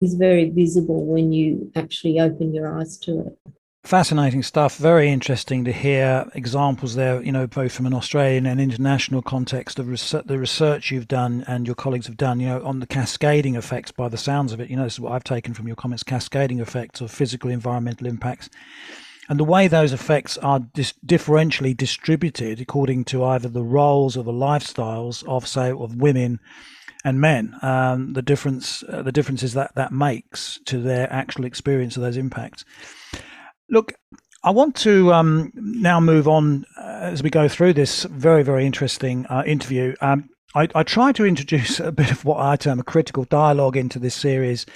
is 0.00 0.14
very 0.14 0.50
visible 0.50 1.04
when 1.04 1.32
you 1.32 1.70
actually 1.76 2.18
open 2.18 2.52
your 2.54 2.78
eyes 2.78 2.98
to 2.98 3.26
it. 3.26 3.38
Fascinating 3.84 4.44
stuff. 4.44 4.76
Very 4.76 5.10
interesting 5.10 5.64
to 5.64 5.72
hear 5.72 6.30
examples 6.34 6.94
there, 6.94 7.20
you 7.20 7.32
know, 7.32 7.48
both 7.48 7.72
from 7.72 7.84
an 7.84 7.92
Australian 7.92 8.46
and 8.46 8.60
international 8.60 9.22
context 9.22 9.80
of 9.80 9.88
research, 9.88 10.24
the 10.26 10.38
research 10.38 10.92
you've 10.92 11.08
done 11.08 11.44
and 11.48 11.66
your 11.66 11.74
colleagues 11.74 12.06
have 12.06 12.16
done, 12.16 12.38
you 12.38 12.46
know, 12.46 12.62
on 12.62 12.78
the 12.78 12.86
cascading 12.86 13.56
effects 13.56 13.90
by 13.90 14.08
the 14.08 14.16
sounds 14.16 14.52
of 14.52 14.60
it. 14.60 14.70
You 14.70 14.76
know, 14.76 14.84
this 14.84 14.94
is 14.94 15.00
what 15.00 15.10
I've 15.12 15.24
taken 15.24 15.52
from 15.52 15.66
your 15.66 15.74
comments 15.74 16.04
cascading 16.04 16.60
effects 16.60 17.00
of 17.00 17.10
physical 17.10 17.50
environmental 17.50 18.06
impacts. 18.06 18.48
And 19.28 19.38
the 19.38 19.44
way 19.44 19.66
those 19.66 19.92
effects 19.92 20.38
are 20.38 20.60
dis- 20.60 20.94
differentially 21.04 21.76
distributed 21.76 22.60
according 22.60 23.04
to 23.06 23.24
either 23.24 23.48
the 23.48 23.64
roles 23.64 24.16
or 24.16 24.22
the 24.22 24.30
lifestyles 24.30 25.26
of, 25.26 25.48
say, 25.48 25.72
of 25.72 25.96
women 25.96 26.38
and 27.04 27.20
men, 27.20 27.56
um, 27.62 28.12
the 28.12 28.22
difference, 28.22 28.84
uh, 28.88 29.02
the 29.02 29.12
differences 29.12 29.54
that 29.54 29.74
that 29.74 29.92
makes 29.92 30.60
to 30.66 30.80
their 30.80 31.12
actual 31.12 31.44
experience 31.44 31.96
of 31.96 32.02
those 32.02 32.16
impacts. 32.16 32.64
Look, 33.72 33.94
I 34.44 34.50
want 34.50 34.76
to 34.76 35.14
um, 35.14 35.50
now 35.54 35.98
move 35.98 36.28
on 36.28 36.66
uh, 36.78 36.82
as 36.82 37.22
we 37.22 37.30
go 37.30 37.48
through 37.48 37.72
this 37.72 38.04
very, 38.04 38.42
very 38.42 38.66
interesting 38.66 39.24
uh, 39.30 39.44
interview. 39.46 39.94
Um, 40.02 40.28
I, 40.54 40.68
I 40.74 40.82
try 40.82 41.10
to 41.12 41.24
introduce 41.24 41.80
a 41.80 41.90
bit 41.90 42.10
of 42.10 42.26
what 42.26 42.38
I 42.38 42.56
term 42.56 42.78
a 42.80 42.84
critical 42.84 43.24
dialogue 43.24 43.78
into 43.78 43.98
this 43.98 44.14
series, 44.14 44.66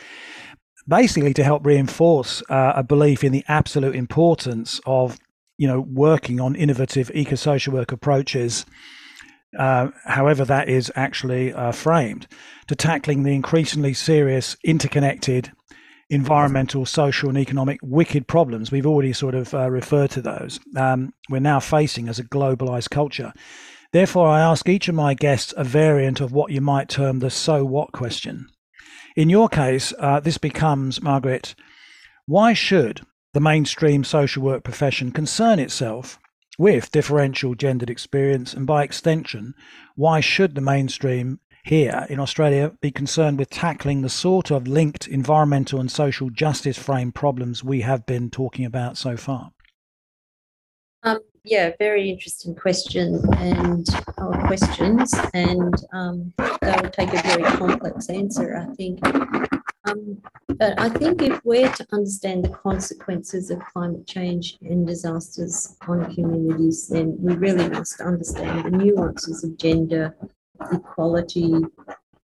basically 0.89 1.35
to 1.35 1.45
help 1.45 1.67
reinforce 1.67 2.43
uh, 2.49 2.73
a 2.75 2.83
belief 2.83 3.23
in 3.23 3.33
the 3.33 3.45
absolute 3.49 3.95
importance 3.95 4.81
of, 4.87 5.19
you 5.59 5.69
know, 5.69 5.83
working 5.83 6.41
on 6.41 6.57
innovative 6.57 7.11
eco-social 7.13 7.75
work 7.75 7.93
approaches, 7.93 8.65
uh, 9.59 9.89
however 10.07 10.47
that 10.47 10.71
is 10.71 10.91
actually 10.97 11.53
uh, 11.53 11.71
framed, 11.71 12.27
to 12.67 12.75
tackling 12.75 13.25
the 13.25 13.35
increasingly 13.35 13.93
serious, 13.93 14.57
interconnected 14.65 15.53
environmental, 16.11 16.87
social, 16.87 17.29
and 17.29 17.39
economic 17.39 17.81
wicked 17.83 18.29
problems. 18.29 18.71
We've 18.71 18.87
already 18.87 19.13
sort 19.13 19.35
of 19.35 19.53
uh, 19.53 19.71
referred 19.71 20.11
to 20.13 20.23
those. 20.23 20.61
Um, 20.77 21.13
we're 21.29 21.41
now 21.41 21.61
facing 21.61 22.09
as 22.09 22.19
a 22.19 22.25
globalized 22.25 22.91
culture. 22.91 23.33
Therefore, 23.93 24.29
I 24.29 24.41
ask 24.41 24.69
each 24.69 24.89
of 24.89 24.95
my 24.95 25.15
guests 25.15 25.55
a 25.57 25.65
variant 25.65 26.21
of 26.21 26.33
what 26.33 26.53
you 26.53 26.61
might 26.61 26.89
term 26.89 27.19
the 27.19 27.31
so 27.31 27.65
what 27.65 27.93
question. 27.93 28.49
In 29.17 29.31
your 29.31 29.49
case, 29.49 29.93
uh, 29.99 30.21
this 30.21 30.39
becomes, 30.39 31.01
Margaret, 31.01 31.55
why 32.27 32.53
should 32.53 33.01
the 33.33 33.41
mainstream 33.41 34.05
social 34.05 34.43
work 34.43 34.63
profession 34.63 35.13
concern 35.13 35.59
itself 35.59 36.19
with 36.59 36.91
differential 36.91 37.55
gendered 37.55 37.89
experience? 37.89 38.53
And 38.53 38.67
by 38.67 38.85
extension, 38.85 39.55
why 39.95 40.21
should 40.21 40.55
the 40.55 40.61
mainstream 40.61 41.41
here 41.67 42.07
in 42.09 42.21
Australia 42.21 42.73
be 42.81 42.93
concerned 42.93 43.39
with 43.39 43.51
tackling 43.51 44.03
the 44.03 44.09
sort 44.09 44.53
of 44.53 44.69
linked 44.69 45.09
environmental 45.09 45.81
and 45.81 45.91
social 45.91 46.31
justice 46.31 46.79
frame 46.79 47.11
problems 47.11 47.65
we 47.65 47.81
have 47.81 48.07
been 48.07 48.31
talking 48.31 48.65
about 48.65 48.97
so 48.97 49.17
far? 49.17 49.51
Um, 51.03 51.19
yeah, 51.43 51.73
very 51.79 52.09
interesting 52.09 52.55
question 52.55 53.21
and 53.37 53.87
uh, 54.19 54.47
questions, 54.47 55.13
and 55.35 55.75
um, 55.93 56.33
they 56.61 56.73
will 56.73 56.91
take 56.91 57.13
a 57.13 57.23
very 57.23 57.45
complex 57.57 58.09
answer, 58.11 58.57
I 58.57 58.73
think. 58.75 59.01
Um, 59.87 60.21
but 60.49 60.81
I 60.81 60.89
think 60.89 61.23
if 61.23 61.41
we're 61.45 61.73
to 61.73 61.87
understand 61.93 62.45
the 62.45 62.49
consequences 62.49 63.51
of 63.51 63.61
climate 63.73 64.07
change 64.07 64.59
and 64.63 64.87
disasters 64.87 65.77
on 65.87 66.13
communities, 66.15 66.89
then 66.89 67.17
we 67.21 67.35
really 67.35 67.69
must 67.69 68.01
understand 68.01 68.65
the 68.65 68.77
nuances 68.77 69.45
of 69.45 69.57
gender, 69.59 70.17
equality, 70.73 71.55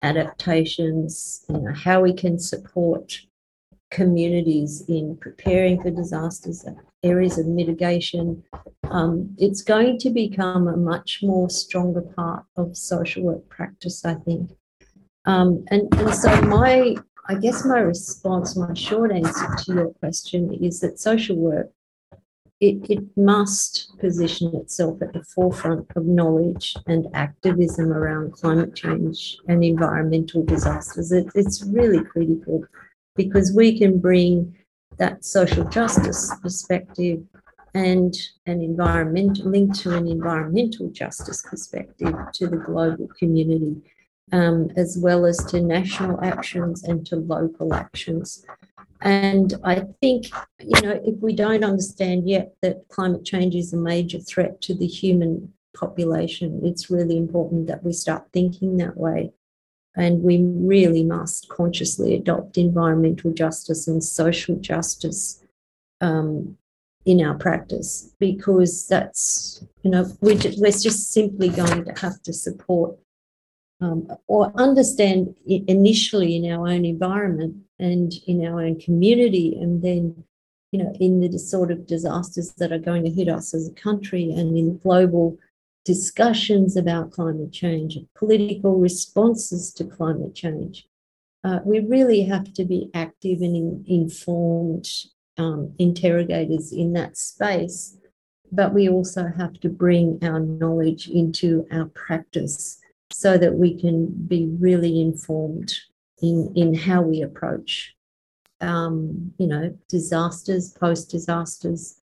adaptations, 0.01 1.45
you 1.49 1.59
know, 1.59 1.73
how 1.73 2.01
we 2.01 2.13
can 2.13 2.37
support 2.37 3.21
communities 3.91 4.83
in 4.87 5.17
preparing 5.17 5.81
for 5.81 5.89
disasters, 5.89 6.65
areas 7.03 7.37
of 7.37 7.47
mitigation. 7.47 8.43
Um, 8.89 9.35
it's 9.37 9.61
going 9.61 9.99
to 9.99 10.09
become 10.09 10.67
a 10.67 10.77
much 10.77 11.19
more 11.21 11.49
stronger 11.49 12.01
part 12.01 12.45
of 12.57 12.75
social 12.75 13.23
work 13.23 13.47
practice, 13.49 14.03
I 14.05 14.15
think. 14.15 14.51
Um, 15.25 15.65
and, 15.69 15.93
and 15.95 16.13
so 16.13 16.29
my, 16.41 16.95
I 17.27 17.35
guess 17.35 17.65
my 17.65 17.79
response, 17.79 18.55
my 18.55 18.73
short 18.73 19.11
answer 19.11 19.55
to 19.63 19.73
your 19.73 19.93
question 19.93 20.53
is 20.61 20.81
that 20.81 20.99
social 20.99 21.35
work 21.35 21.71
it, 22.69 22.89
it 22.89 23.03
must 23.17 23.97
position 23.99 24.55
itself 24.55 25.01
at 25.01 25.13
the 25.13 25.23
forefront 25.23 25.87
of 25.95 26.05
knowledge 26.05 26.75
and 26.87 27.07
activism 27.13 27.91
around 27.91 28.33
climate 28.33 28.75
change 28.75 29.37
and 29.47 29.63
environmental 29.63 30.43
disasters. 30.43 31.11
It, 31.11 31.27
it's 31.35 31.63
really 31.63 32.03
critical 32.03 32.63
because 33.15 33.53
we 33.53 33.77
can 33.77 33.99
bring 33.99 34.55
that 34.97 35.25
social 35.25 35.65
justice 35.65 36.33
perspective 36.41 37.23
and 37.73 38.15
an 38.45 38.61
environmental 38.61 39.51
link 39.51 39.77
to 39.79 39.95
an 39.95 40.07
environmental 40.07 40.89
justice 40.91 41.41
perspective 41.41 42.15
to 42.33 42.47
the 42.47 42.57
global 42.57 43.09
community, 43.19 43.75
um, 44.31 44.71
as 44.77 44.97
well 44.97 45.25
as 45.25 45.37
to 45.45 45.61
national 45.61 46.23
actions 46.23 46.83
and 46.83 47.05
to 47.05 47.17
local 47.17 47.73
actions. 47.73 48.45
And 49.05 49.53
I 49.63 49.83
think, 50.01 50.25
you 50.59 50.81
know, 50.81 50.99
if 51.05 51.21
we 51.21 51.35
don't 51.35 51.63
understand 51.63 52.27
yet 52.27 52.55
that 52.63 52.87
climate 52.89 53.23
change 53.23 53.53
is 53.55 53.71
a 53.71 53.77
major 53.77 54.19
threat 54.19 54.61
to 54.61 54.73
the 54.73 54.87
human 54.87 55.53
population, 55.77 56.61
it's 56.63 56.89
really 56.89 57.15
important 57.15 57.67
that 57.67 57.83
we 57.83 57.93
start 57.93 58.25
thinking 58.33 58.77
that 58.77 58.97
way. 58.97 59.31
and 59.95 60.23
we 60.23 60.43
really 60.43 61.03
must 61.03 61.47
consciously 61.49 62.15
adopt 62.15 62.57
environmental 62.57 63.31
justice 63.31 63.87
and 63.87 64.03
social 64.03 64.55
justice 64.57 65.41
um, 66.01 66.57
in 67.05 67.23
our 67.25 67.35
practice 67.35 68.13
because 68.19 68.87
that's, 68.87 69.63
you 69.83 69.91
know, 69.91 70.11
we're 70.21 70.37
just, 70.37 70.59
we're 70.59 70.71
just 70.71 71.13
simply 71.13 71.49
going 71.49 71.85
to 71.85 71.93
have 72.01 72.21
to 72.23 72.33
support 72.33 72.97
um, 73.85 74.07
or 74.27 74.51
understand 74.55 75.35
initially 75.45 76.35
in 76.35 76.51
our 76.51 76.67
own 76.67 76.85
environment 76.85 77.55
and 77.77 78.13
in 78.25 78.45
our 78.45 78.61
own 78.61 78.79
community, 78.79 79.57
and 79.61 79.83
then, 79.83 80.23
you 80.71 80.81
know, 80.81 80.91
in 80.99 81.19
the 81.19 81.37
sort 81.37 81.71
of 81.71 81.85
disasters 81.85 82.53
that 82.53 82.71
are 82.71 82.79
going 82.79 83.03
to 83.03 83.11
hit 83.11 83.29
us 83.29 83.53
as 83.53 83.67
a 83.67 83.81
country 83.87 84.31
and 84.31 84.57
in 84.57 84.77
global 84.79 85.37
discussions 85.83 86.75
about 86.75 87.11
climate 87.11 87.51
change, 87.51 87.97
political 88.15 88.77
responses 88.77 89.71
to 89.73 89.83
climate 89.83 90.33
change. 90.33 90.87
Uh, 91.43 91.59
we 91.63 91.79
really 91.79 92.23
have 92.23 92.51
to 92.53 92.65
be 92.65 92.89
active 92.95 93.39
and 93.41 93.55
in, 93.55 93.85
informed 93.87 94.87
um, 95.37 95.71
interrogators 95.77 96.73
in 96.73 96.93
that 96.93 97.15
space, 97.17 97.97
but 98.51 98.73
we 98.73 98.89
also 98.89 99.27
have 99.37 99.59
to 99.59 99.69
bring 99.69 100.17
our 100.23 100.39
knowledge 100.39 101.07
into 101.07 101.67
our 101.71 101.85
practice 101.85 102.79
so 103.11 103.37
that 103.37 103.53
we 103.55 103.79
can 103.79 104.07
be 104.07 104.47
really 104.59 105.01
informed 105.01 105.73
in, 106.21 106.51
in 106.55 106.73
how 106.73 107.01
we 107.01 107.21
approach, 107.21 107.95
um, 108.61 109.33
you 109.37 109.47
know, 109.47 109.77
disasters, 109.89 110.71
post 110.71 111.09
disasters, 111.09 112.01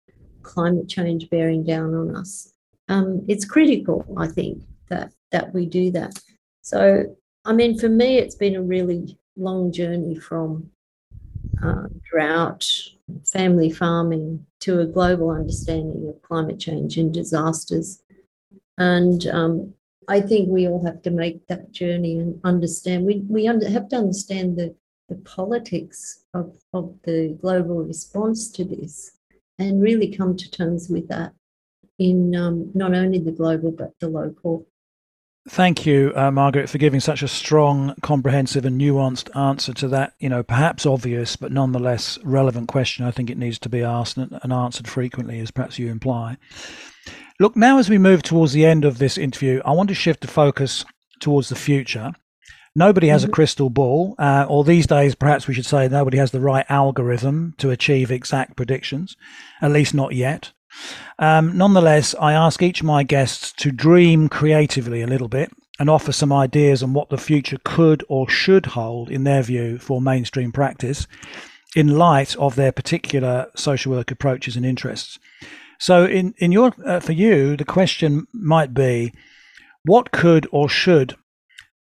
climate 0.43 0.89
change 0.89 1.29
bearing 1.31 1.65
down 1.65 1.95
on 1.95 2.17
us. 2.17 2.53
Um, 2.89 3.25
it's 3.29 3.45
critical, 3.45 4.05
I 4.17 4.29
think, 4.29 4.63
that 4.89 5.13
that 5.33 5.53
we 5.53 5.67
do 5.67 5.91
that. 5.91 6.19
So, 6.63 7.17
I 7.45 7.53
mean, 7.53 7.79
for 7.79 7.89
me, 7.89 8.19
it's 8.19 8.37
been 8.37 8.55
a 8.55 8.63
really 8.63 9.19
long 9.37 9.73
journey 9.73 10.15
from 10.15 10.71
uh, 11.63 11.87
drought, 12.11 12.67
family 13.25 13.71
farming 13.71 14.47
to 14.61 14.81
a 14.81 14.87
global 14.87 15.31
understanding 15.31 16.09
of 16.09 16.23
climate 16.23 16.59
change 16.59 16.97
and 16.97 17.13
disasters. 17.13 18.03
And 18.79 19.27
um, 19.29 19.75
I 20.09 20.21
think 20.21 20.49
we 20.49 20.69
all 20.69 20.85
have 20.85 21.03
to 21.03 21.11
make 21.11 21.47
that 21.49 21.73
journey 21.73 22.19
and 22.19 22.41
understand. 22.45 23.07
We, 23.07 23.25
we 23.29 23.49
under, 23.49 23.69
have 23.69 23.89
to 23.89 23.97
understand 23.97 24.57
the, 24.57 24.75
the 25.09 25.17
politics 25.17 26.25
of, 26.35 26.57
of 26.73 26.95
the 27.05 27.37
global 27.41 27.83
response 27.83 28.51
to 28.53 28.65
this 28.65 29.13
and 29.59 29.83
really 29.83 30.15
come 30.15 30.37
to 30.37 30.51
terms 30.51 30.89
with 30.89 31.09
that 31.09 31.33
in 31.99 32.37
um, 32.37 32.71
not 32.75 32.95
only 32.95 33.19
the 33.19 33.33
global 33.33 33.71
but 33.71 33.93
the 34.01 34.09
local. 34.09 34.67
Thank 35.49 35.87
you, 35.87 36.13
uh, 36.17 36.33
Margaret, 36.33 36.69
for 36.69 36.79
giving 36.79 36.99
such 36.99 37.23
a 37.23 37.29
strong, 37.29 37.95
comprehensive, 38.03 38.65
and 38.65 38.81
nuanced 38.81 39.35
answer 39.37 39.73
to 39.75 39.87
that, 39.89 40.15
you 40.19 40.29
know, 40.29 40.43
perhaps 40.43 40.85
obvious 40.85 41.37
but 41.37 41.53
nonetheless 41.53 42.19
relevant 42.25 42.67
question. 42.67 43.05
I 43.05 43.13
think 43.13 43.31
it 43.31 43.39
needs 43.39 43.61
to 43.61 43.69
be 43.69 43.81
asked 43.81 44.17
and, 44.17 44.39
and 44.43 44.53
answered 44.53 44.89
frequently, 44.89 45.39
as 45.39 45.53
perhaps 45.53 45.79
you 45.79 45.89
imply. 45.89 46.37
Look, 47.39 47.55
now 47.55 47.79
as 47.79 47.91
we 47.91 47.99
move 47.99 48.23
towards 48.23 48.55
the 48.55 48.65
end 48.65 48.87
of 48.87 48.97
this 48.97 49.19
interview, 49.19 49.61
I 49.65 49.73
want 49.73 49.91
to 49.91 49.95
shift 49.95 50.23
the 50.23 50.27
focus 50.27 50.87
towards 51.21 51.51
the 51.51 51.55
future. 51.55 52.13
Nobody 52.75 53.09
has 53.09 53.23
mm-hmm. 53.23 53.31
a 53.31 53.35
crystal 53.35 53.69
ball, 53.69 54.15
uh, 54.19 54.47
or 54.49 54.65
these 54.65 54.87
days, 54.87 55.15
perhaps 55.15 55.47
we 55.47 55.53
should 55.53 55.67
say 55.67 55.87
nobody 55.87 56.17
has 56.17 56.31
the 56.31 56.41
right 56.41 56.65
algorithm 56.71 57.55
to 57.59 57.71
achieve 57.71 58.11
exact 58.11 58.57
predictions, 58.57 59.17
at 59.61 59.71
least 59.71 59.93
not 59.95 60.15
yet. 60.15 60.53
Um, 61.19 61.57
nonetheless, 61.57 62.15
I 62.19 62.33
ask 62.33 62.63
each 62.63 62.81
of 62.81 62.87
my 62.87 63.03
guests 63.03 63.53
to 63.55 63.71
dream 63.71 64.29
creatively 64.31 65.03
a 65.03 65.07
little 65.07 65.29
bit 65.29 65.53
and 65.79 65.91
offer 65.91 66.13
some 66.13 66.33
ideas 66.33 66.83
on 66.83 66.95
what 66.95 67.11
the 67.11 67.19
future 67.19 67.59
could 67.65 68.03
or 68.09 68.29
should 68.31 68.67
hold, 68.67 69.11
in 69.11 69.25
their 69.25 69.43
view, 69.43 69.79
for 69.79 70.01
mainstream 70.01 70.53
practice 70.53 71.07
in 71.75 71.99
light 71.99 72.35
of 72.37 72.57
their 72.57 72.73
particular 72.73 73.51
social 73.55 73.93
work 73.93 74.11
approaches 74.11 74.57
and 74.57 74.65
interests. 74.65 75.19
So, 75.79 76.05
in, 76.05 76.35
in 76.39 76.53
your, 76.53 76.73
uh, 76.85 77.01
for 77.01 77.13
you, 77.13 77.57
the 77.57 77.65
question 77.65 78.27
might 78.33 78.75
be 78.75 79.13
what 79.85 80.11
could 80.11 80.49
or 80.51 80.69
should 80.69 81.15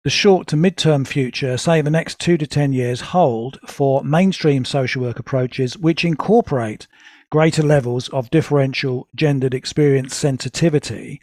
the 0.04 0.10
short 0.10 0.48
to 0.48 0.56
mid-term 0.56 1.04
future, 1.04 1.58
say 1.58 1.82
the 1.82 1.90
next 1.90 2.20
two 2.20 2.38
to 2.38 2.48
10 2.48 2.72
years, 2.72 3.02
hold 3.02 3.60
for 3.68 4.04
mainstream 4.04 4.64
social 4.64 5.02
work 5.02 5.20
approaches 5.20 5.78
which 5.78 6.06
incorporate 6.06 6.88
greater 7.30 7.62
levels 7.62 8.08
of 8.10 8.30
differential 8.30 9.08
gendered 9.14 9.54
experience 9.54 10.16
sensitivity 10.16 11.22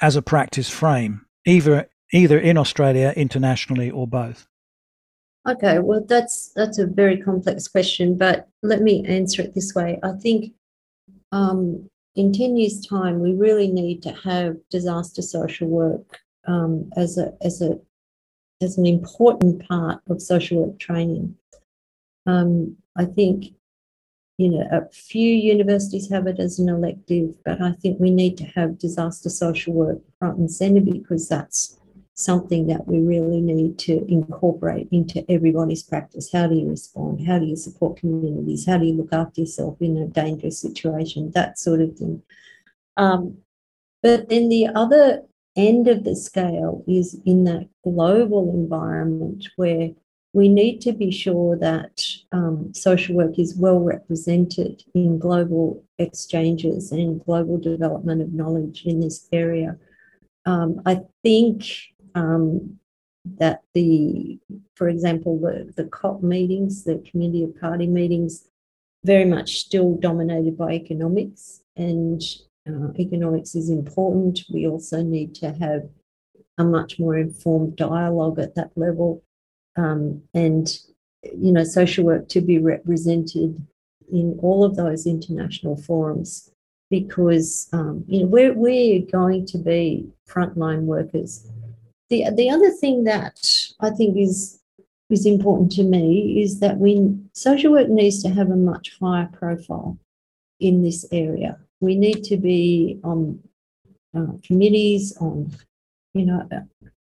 as 0.00 0.16
a 0.16 0.22
practice 0.22 0.68
frame, 0.68 1.24
either 1.44 1.88
either 2.12 2.38
in 2.38 2.56
Australia, 2.56 3.12
internationally, 3.16 3.90
or 3.90 4.06
both? 4.06 4.46
Okay, 5.48 5.78
well, 5.78 6.04
that's 6.06 6.52
that's 6.54 6.78
a 6.78 6.86
very 6.86 7.16
complex 7.16 7.68
question, 7.68 8.18
but 8.18 8.48
let 8.62 8.82
me 8.82 9.04
answer 9.06 9.42
it 9.42 9.54
this 9.54 9.74
way. 9.74 9.98
I 10.02 10.12
think 10.12 10.52
um, 11.32 11.88
in 12.16 12.32
ten 12.32 12.56
years' 12.56 12.84
time, 12.84 13.20
we 13.20 13.34
really 13.34 13.70
need 13.70 14.02
to 14.02 14.12
have 14.12 14.56
disaster 14.70 15.22
social 15.22 15.68
work 15.68 16.18
um, 16.46 16.90
as 16.96 17.18
a 17.18 17.32
as 17.42 17.62
a 17.62 17.78
as 18.62 18.78
an 18.78 18.86
important 18.86 19.66
part 19.68 20.00
of 20.08 20.20
social 20.22 20.64
work 20.64 20.78
training. 20.78 21.36
Um, 22.26 22.76
I 22.96 23.04
think 23.04 23.54
you 24.38 24.50
know, 24.50 24.68
a 24.70 24.86
few 24.92 25.34
universities 25.34 26.10
have 26.10 26.26
it 26.26 26.38
as 26.38 26.58
an 26.58 26.68
elective, 26.68 27.34
but 27.44 27.62
I 27.62 27.72
think 27.72 27.98
we 27.98 28.10
need 28.10 28.36
to 28.38 28.44
have 28.44 28.78
disaster 28.78 29.30
social 29.30 29.72
work 29.72 29.98
front 30.18 30.38
and 30.38 30.50
center 30.50 30.80
because 30.80 31.28
that's 31.28 31.78
something 32.16 32.66
that 32.66 32.86
we 32.88 32.98
really 32.98 33.42
need 33.42 33.78
to 33.78 34.04
incorporate 34.10 34.88
into 34.90 35.24
everybody's 35.30 35.82
practice. 35.82 36.30
How 36.32 36.46
do 36.46 36.54
you 36.54 36.68
respond? 36.68 37.26
How 37.26 37.38
do 37.38 37.44
you 37.44 37.56
support 37.56 37.98
communities? 37.98 38.66
How 38.66 38.78
do 38.78 38.86
you 38.86 38.94
look 38.94 39.12
after 39.12 39.42
yourself 39.42 39.76
in 39.80 39.98
a 39.98 40.06
dangerous 40.06 40.58
situation? 40.58 41.30
That 41.34 41.58
sort 41.58 41.82
of 41.82 41.96
thing. 41.96 42.22
Um, 42.96 43.38
but 44.02 44.30
then 44.30 44.48
the 44.48 44.68
other 44.68 45.22
end 45.56 45.88
of 45.88 46.04
the 46.04 46.16
scale 46.16 46.82
is 46.88 47.20
in 47.26 47.44
that 47.44 47.68
global 47.84 48.50
environment 48.54 49.48
where 49.56 49.90
we 50.32 50.48
need 50.48 50.80
to 50.82 50.92
be 50.92 51.10
sure 51.10 51.56
that 51.58 52.02
um, 52.32 52.72
social 52.74 53.14
work 53.14 53.38
is 53.38 53.56
well 53.56 53.80
represented 53.80 54.82
in 54.94 55.18
global 55.18 55.84
exchanges 55.98 56.92
and 56.92 57.24
global 57.24 57.58
development 57.58 58.22
of 58.22 58.32
knowledge 58.32 58.84
in 58.86 59.00
this 59.00 59.28
area. 59.32 59.76
Um, 60.44 60.80
I 60.86 61.00
think 61.22 61.64
um, 62.16 62.78
that 63.38 63.62
the, 63.74 64.38
for 64.74 64.88
example, 64.88 65.38
the, 65.38 65.72
the 65.76 65.84
COP 65.84 66.22
meetings, 66.22 66.84
the 66.84 66.98
Committee 67.10 67.44
of 67.44 67.58
Party 67.60 67.86
meetings, 67.86 68.48
very 69.04 69.24
much 69.24 69.58
still 69.58 69.94
dominated 69.94 70.58
by 70.58 70.72
economics, 70.72 71.62
and 71.76 72.20
uh, 72.68 72.92
economics 72.98 73.54
is 73.54 73.70
important. 73.70 74.40
We 74.52 74.66
also 74.66 75.02
need 75.02 75.36
to 75.36 75.52
have 75.52 75.88
a 76.58 76.64
much 76.64 76.98
more 76.98 77.16
informed 77.16 77.76
dialogue 77.76 78.40
at 78.40 78.56
that 78.56 78.70
level 78.74 79.22
um, 79.76 80.22
and 80.34 80.78
you 81.22 81.52
know 81.52 81.64
social 81.64 82.04
work 82.04 82.28
to 82.28 82.40
be 82.40 82.58
represented 82.58 83.60
in 84.12 84.38
all 84.40 84.64
of 84.64 84.76
those 84.76 85.06
international 85.06 85.76
forums 85.76 86.50
because 86.90 87.68
um, 87.72 88.04
you 88.06 88.20
know 88.20 88.26
we're, 88.26 88.54
we're 88.54 89.00
going 89.00 89.44
to 89.46 89.58
be 89.58 90.06
frontline 90.28 90.82
workers. 90.82 91.48
The, 92.08 92.26
the 92.34 92.50
other 92.50 92.70
thing 92.70 93.04
that 93.04 93.38
I 93.80 93.90
think 93.90 94.16
is 94.16 94.60
is 95.08 95.24
important 95.24 95.70
to 95.70 95.84
me 95.84 96.42
is 96.42 96.58
that 96.58 96.78
we 96.78 97.16
social 97.32 97.72
work 97.72 97.88
needs 97.88 98.22
to 98.22 98.28
have 98.28 98.50
a 98.50 98.56
much 98.56 98.96
higher 99.00 99.30
profile 99.32 99.96
in 100.58 100.82
this 100.82 101.06
area. 101.12 101.58
We 101.80 101.94
need 101.94 102.24
to 102.24 102.36
be 102.36 102.98
on 103.04 103.40
uh, 104.16 104.32
committees, 104.44 105.16
on 105.18 105.52
you 106.14 106.26
know 106.26 106.48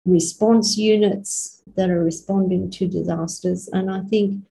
response 0.09 0.77
units 0.77 1.63
that 1.77 1.91
are 1.91 2.03
responding 2.03 2.71
to 2.71 2.89
disasters. 2.89 3.69
And 3.73 3.91
I 3.91 4.01
think 4.03 4.45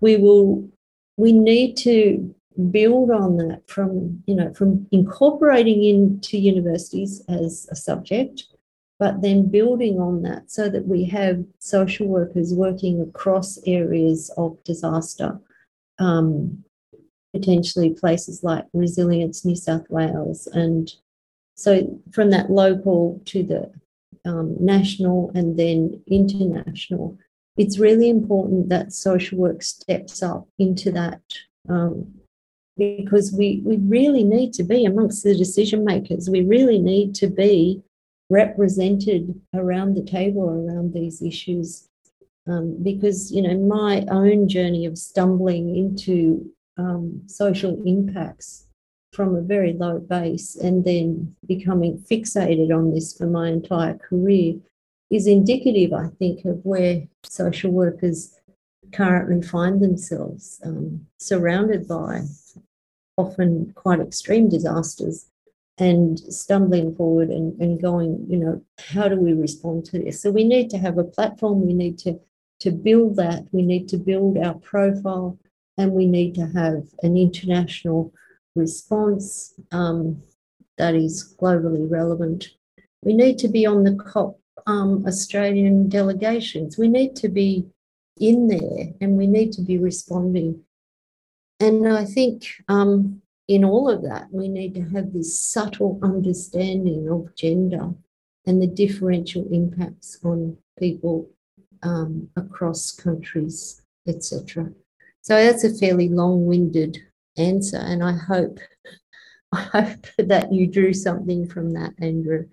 we 0.00 0.16
will, 0.16 0.68
we 1.16 1.32
need 1.32 1.76
to 1.78 2.34
build 2.70 3.10
on 3.10 3.36
that 3.36 3.62
from, 3.68 4.22
you 4.26 4.34
know, 4.34 4.52
from 4.54 4.86
incorporating 4.92 5.84
into 5.84 6.38
universities 6.38 7.22
as 7.28 7.68
a 7.70 7.76
subject, 7.76 8.44
but 8.98 9.20
then 9.22 9.50
building 9.50 10.00
on 10.00 10.22
that 10.22 10.50
so 10.50 10.68
that 10.68 10.86
we 10.86 11.04
have 11.04 11.44
social 11.58 12.06
workers 12.06 12.54
working 12.54 13.00
across 13.00 13.58
areas 13.66 14.30
of 14.36 14.62
disaster. 14.64 15.38
Um, 15.98 16.64
potentially 17.36 17.90
places 17.90 18.42
like 18.42 18.64
Resilience 18.72 19.44
New 19.44 19.56
South 19.56 19.88
Wales. 19.90 20.46
And 20.48 20.92
so 21.54 22.00
from 22.12 22.30
that 22.30 22.50
local 22.50 23.20
to 23.26 23.42
the 23.42 23.72
um, 24.24 24.56
national 24.58 25.30
and 25.34 25.58
then 25.58 26.02
international, 26.06 27.18
it's 27.56 27.78
really 27.78 28.08
important 28.08 28.68
that 28.68 28.92
social 28.92 29.38
work 29.38 29.62
steps 29.62 30.22
up 30.22 30.48
into 30.58 30.90
that 30.92 31.22
um, 31.68 32.14
because 32.76 33.32
we, 33.32 33.62
we 33.64 33.76
really 33.78 34.24
need 34.24 34.52
to 34.54 34.62
be 34.62 34.84
amongst 34.84 35.24
the 35.24 35.34
decision 35.34 35.84
makers. 35.84 36.28
We 36.28 36.42
really 36.42 36.78
need 36.78 37.14
to 37.16 37.26
be 37.26 37.82
represented 38.30 39.40
around 39.54 39.94
the 39.94 40.02
table 40.02 40.48
around 40.48 40.92
these 40.92 41.22
issues. 41.22 41.88
Um, 42.48 42.76
because, 42.82 43.32
you 43.32 43.42
know, 43.42 43.58
my 43.58 44.04
own 44.08 44.48
journey 44.48 44.86
of 44.86 44.98
stumbling 44.98 45.74
into 45.76 46.48
um, 46.78 47.22
social 47.26 47.82
impacts 47.84 48.66
from 49.12 49.34
a 49.34 49.40
very 49.40 49.72
low 49.72 49.98
base 49.98 50.54
and 50.56 50.84
then 50.84 51.34
becoming 51.46 51.98
fixated 51.98 52.70
on 52.76 52.92
this 52.92 53.16
for 53.16 53.26
my 53.26 53.48
entire 53.48 53.94
career 53.98 54.54
is 55.10 55.26
indicative, 55.26 55.92
I 55.92 56.08
think, 56.18 56.44
of 56.44 56.64
where 56.64 57.02
social 57.24 57.70
workers 57.70 58.38
currently 58.92 59.42
find 59.42 59.80
themselves 59.80 60.60
um, 60.64 61.06
surrounded 61.18 61.88
by 61.88 62.22
often 63.16 63.72
quite 63.74 64.00
extreme 64.00 64.48
disasters 64.48 65.26
and 65.78 66.18
stumbling 66.18 66.94
forward 66.94 67.28
and, 67.28 67.60
and 67.60 67.80
going, 67.80 68.24
you 68.28 68.36
know, 68.38 68.62
how 68.78 69.08
do 69.08 69.16
we 69.16 69.32
respond 69.32 69.84
to 69.86 69.98
this? 69.98 70.22
So 70.22 70.30
we 70.30 70.44
need 70.44 70.70
to 70.70 70.78
have 70.78 70.98
a 70.98 71.04
platform, 71.04 71.66
we 71.66 71.74
need 71.74 71.98
to, 71.98 72.18
to 72.60 72.70
build 72.70 73.16
that, 73.16 73.44
we 73.52 73.62
need 73.62 73.88
to 73.90 73.98
build 73.98 74.38
our 74.38 74.54
profile, 74.54 75.38
and 75.76 75.92
we 75.92 76.06
need 76.06 76.34
to 76.36 76.46
have 76.46 76.84
an 77.02 77.16
international 77.16 78.12
response 78.54 79.54
um, 79.72 80.22
that 80.78 80.94
is 80.94 81.34
globally 81.40 81.90
relevant. 81.90 82.48
We 83.02 83.12
need 83.12 83.38
to 83.38 83.48
be 83.48 83.66
on 83.66 83.84
the 83.84 83.94
COP 83.94 84.40
um, 84.66 85.04
Australian 85.06 85.88
delegations. 85.88 86.78
We 86.78 86.88
need 86.88 87.14
to 87.16 87.28
be 87.28 87.66
in 88.18 88.48
there 88.48 88.88
and 89.00 89.16
we 89.16 89.26
need 89.26 89.52
to 89.52 89.62
be 89.62 89.78
responding. 89.78 90.62
And 91.60 91.88
I 91.88 92.04
think 92.04 92.46
um, 92.68 93.22
in 93.48 93.64
all 93.64 93.88
of 93.88 94.02
that, 94.02 94.26
we 94.32 94.48
need 94.48 94.74
to 94.74 94.82
have 94.82 95.12
this 95.12 95.38
subtle 95.38 95.98
understanding 96.02 97.08
of 97.08 97.34
gender 97.34 97.90
and 98.46 98.60
the 98.60 98.66
differential 98.66 99.46
impacts 99.50 100.18
on 100.24 100.56
people 100.78 101.28
um, 101.82 102.28
across 102.36 102.92
countries, 102.92 103.82
etc. 104.08 104.70
So 105.22 105.34
that's 105.34 105.64
a 105.64 105.74
fairly 105.74 106.08
long-winded 106.08 106.98
answer, 107.36 107.78
and 107.78 108.02
I 108.02 108.12
hope 108.12 108.58
I 109.52 109.60
hope 109.60 110.06
that 110.18 110.52
you 110.52 110.66
drew 110.66 110.92
something 110.92 111.46
from 111.46 111.72
that, 111.74 111.92
Andrew. 111.98 112.46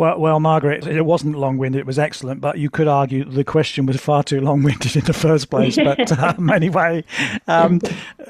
Well, 0.00 0.18
well, 0.18 0.40
Margaret, 0.40 0.86
it 0.86 1.02
wasn't 1.02 1.36
long-winded; 1.36 1.78
it 1.78 1.84
was 1.84 1.98
excellent. 1.98 2.40
But 2.40 2.56
you 2.56 2.70
could 2.70 2.88
argue 2.88 3.22
the 3.22 3.44
question 3.44 3.84
was 3.84 3.98
far 3.98 4.22
too 4.22 4.40
long-winded 4.40 4.96
in 4.96 5.04
the 5.04 5.12
first 5.12 5.50
place. 5.50 5.76
But 5.76 6.10
um, 6.18 6.48
anyway, 6.48 7.04
um, 7.46 7.82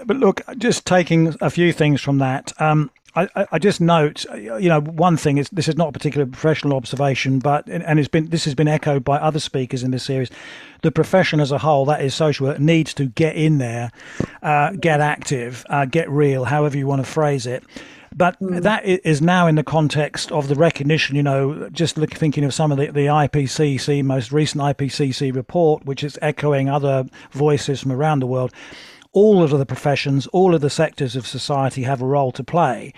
but 0.04 0.16
look, 0.16 0.40
just 0.58 0.84
taking 0.84 1.36
a 1.40 1.48
few 1.48 1.72
things 1.72 2.00
from 2.00 2.18
that. 2.18 2.52
Um, 2.60 2.90
I, 3.14 3.46
I, 3.52 3.58
just 3.60 3.80
note, 3.80 4.24
you 4.34 4.68
know, 4.68 4.80
one 4.80 5.16
thing 5.16 5.38
is 5.38 5.48
this 5.50 5.68
is 5.68 5.76
not 5.76 5.90
a 5.90 5.92
particular 5.92 6.26
professional 6.26 6.76
observation, 6.76 7.38
but 7.38 7.68
and 7.68 8.00
it's 8.00 8.08
been 8.08 8.30
this 8.30 8.46
has 8.46 8.56
been 8.56 8.68
echoed 8.68 9.04
by 9.04 9.18
other 9.18 9.38
speakers 9.38 9.84
in 9.84 9.92
this 9.92 10.02
series. 10.02 10.30
The 10.82 10.90
profession 10.90 11.38
as 11.38 11.52
a 11.52 11.58
whole, 11.58 11.84
that 11.84 12.02
is 12.02 12.16
social 12.16 12.48
work, 12.48 12.58
needs 12.58 12.94
to 12.94 13.06
get 13.06 13.36
in 13.36 13.58
there, 13.58 13.92
uh, 14.42 14.72
get 14.72 15.00
active, 15.00 15.64
uh, 15.70 15.84
get 15.84 16.10
real, 16.10 16.46
however 16.46 16.76
you 16.76 16.88
want 16.88 17.04
to 17.04 17.08
phrase 17.08 17.46
it. 17.46 17.62
But 18.14 18.40
mm. 18.40 18.62
that 18.62 18.84
is 18.84 19.22
now 19.22 19.46
in 19.46 19.54
the 19.54 19.62
context 19.62 20.32
of 20.32 20.48
the 20.48 20.54
recognition, 20.54 21.16
you 21.16 21.22
know, 21.22 21.68
just 21.70 21.96
look, 21.96 22.12
thinking 22.12 22.44
of 22.44 22.52
some 22.52 22.72
of 22.72 22.78
the, 22.78 22.86
the 22.86 23.06
IPCC, 23.06 24.02
most 24.02 24.32
recent 24.32 24.62
IPCC 24.62 25.34
report, 25.34 25.84
which 25.84 26.02
is 26.02 26.18
echoing 26.20 26.68
other 26.68 27.06
voices 27.30 27.80
from 27.80 27.92
around 27.92 28.20
the 28.20 28.26
world. 28.26 28.52
All 29.12 29.42
of 29.42 29.50
the 29.50 29.66
professions, 29.66 30.26
all 30.28 30.54
of 30.54 30.60
the 30.60 30.70
sectors 30.70 31.16
of 31.16 31.26
society 31.26 31.82
have 31.84 32.02
a 32.02 32.06
role 32.06 32.32
to 32.32 32.44
play. 32.44 32.92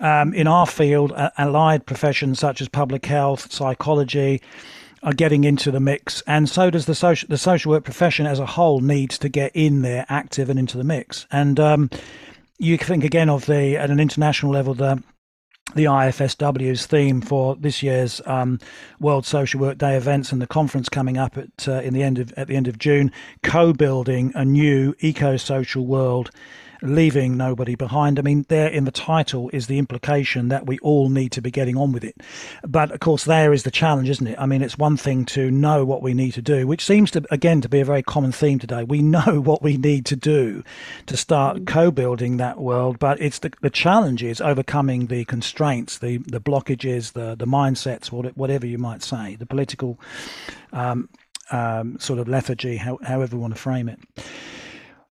Um, 0.00 0.34
in 0.34 0.46
our 0.46 0.66
field, 0.66 1.12
uh, 1.12 1.30
allied 1.38 1.86
professions 1.86 2.38
such 2.38 2.60
as 2.60 2.68
public 2.68 3.06
health, 3.06 3.50
psychology, 3.50 4.42
are 5.02 5.12
getting 5.12 5.44
into 5.44 5.70
the 5.70 5.80
mix, 5.80 6.22
and 6.26 6.48
so 6.48 6.68
does 6.68 6.86
the 6.86 6.94
social 6.94 7.28
the 7.28 7.38
social 7.38 7.70
work 7.70 7.84
profession 7.84 8.26
as 8.26 8.38
a 8.38 8.46
whole 8.46 8.80
needs 8.80 9.18
to 9.18 9.28
get 9.28 9.52
in 9.54 9.82
there, 9.82 10.04
active 10.08 10.50
and 10.50 10.58
into 10.58 10.76
the 10.76 10.84
mix. 10.84 11.26
And 11.30 11.60
um, 11.60 11.90
you 12.58 12.78
can 12.78 12.86
think 12.86 13.04
again 13.04 13.28
of 13.28 13.46
the 13.46 13.76
at 13.76 13.90
an 13.90 14.00
international 14.00 14.52
level 14.52 14.74
the 14.74 15.02
the 15.74 15.84
IFSW's 15.84 16.86
theme 16.86 17.20
for 17.20 17.56
this 17.56 17.82
year's 17.82 18.20
um, 18.24 18.60
World 19.00 19.26
Social 19.26 19.60
Work 19.60 19.78
Day 19.78 19.96
events 19.96 20.30
and 20.30 20.40
the 20.40 20.46
conference 20.46 20.88
coming 20.88 21.18
up 21.18 21.36
at 21.36 21.68
uh, 21.68 21.80
in 21.80 21.92
the 21.92 22.04
end 22.04 22.18
of 22.18 22.32
at 22.36 22.46
the 22.46 22.56
end 22.56 22.68
of 22.68 22.78
June, 22.78 23.10
co-building 23.42 24.32
a 24.34 24.44
new 24.44 24.94
eco-social 25.00 25.84
world 25.84 26.30
leaving 26.82 27.36
nobody 27.36 27.74
behind. 27.74 28.18
I 28.18 28.22
mean, 28.22 28.44
there 28.48 28.68
in 28.68 28.84
the 28.84 28.90
title 28.90 29.50
is 29.52 29.66
the 29.66 29.78
implication 29.78 30.48
that 30.48 30.66
we 30.66 30.78
all 30.80 31.08
need 31.08 31.32
to 31.32 31.42
be 31.42 31.50
getting 31.50 31.76
on 31.76 31.92
with 31.92 32.04
it. 32.04 32.16
But 32.66 32.90
of 32.92 33.00
course, 33.00 33.24
there 33.24 33.52
is 33.52 33.62
the 33.62 33.70
challenge, 33.70 34.08
isn't 34.10 34.26
it? 34.26 34.38
I 34.38 34.46
mean, 34.46 34.62
it's 34.62 34.78
one 34.78 34.96
thing 34.96 35.24
to 35.26 35.50
know 35.50 35.84
what 35.84 36.02
we 36.02 36.14
need 36.14 36.32
to 36.32 36.42
do, 36.42 36.66
which 36.66 36.84
seems 36.84 37.10
to, 37.12 37.24
again, 37.30 37.60
to 37.60 37.68
be 37.68 37.80
a 37.80 37.84
very 37.84 38.02
common 38.02 38.32
theme 38.32 38.58
today. 38.58 38.84
We 38.84 39.02
know 39.02 39.40
what 39.44 39.62
we 39.62 39.76
need 39.76 40.06
to 40.06 40.16
do 40.16 40.62
to 41.06 41.16
start 41.16 41.58
mm. 41.58 41.66
co 41.66 41.90
building 41.90 42.36
that 42.36 42.58
world, 42.58 42.98
but 42.98 43.20
it's 43.20 43.38
the, 43.40 43.52
the 43.62 43.70
challenge 43.70 44.22
is 44.22 44.40
overcoming 44.40 45.06
the 45.06 45.24
constraints, 45.24 45.98
the, 45.98 46.18
the 46.18 46.40
blockages, 46.40 47.12
the, 47.12 47.34
the 47.34 47.46
mindsets, 47.46 48.10
whatever 48.36 48.66
you 48.66 48.78
might 48.78 49.02
say, 49.02 49.36
the 49.36 49.46
political 49.46 49.98
um, 50.72 51.08
um, 51.50 51.98
sort 51.98 52.18
of 52.18 52.28
lethargy, 52.28 52.76
how, 52.76 52.98
however 53.02 53.36
you 53.36 53.40
want 53.40 53.54
to 53.54 53.60
frame 53.60 53.88
it. 53.88 54.00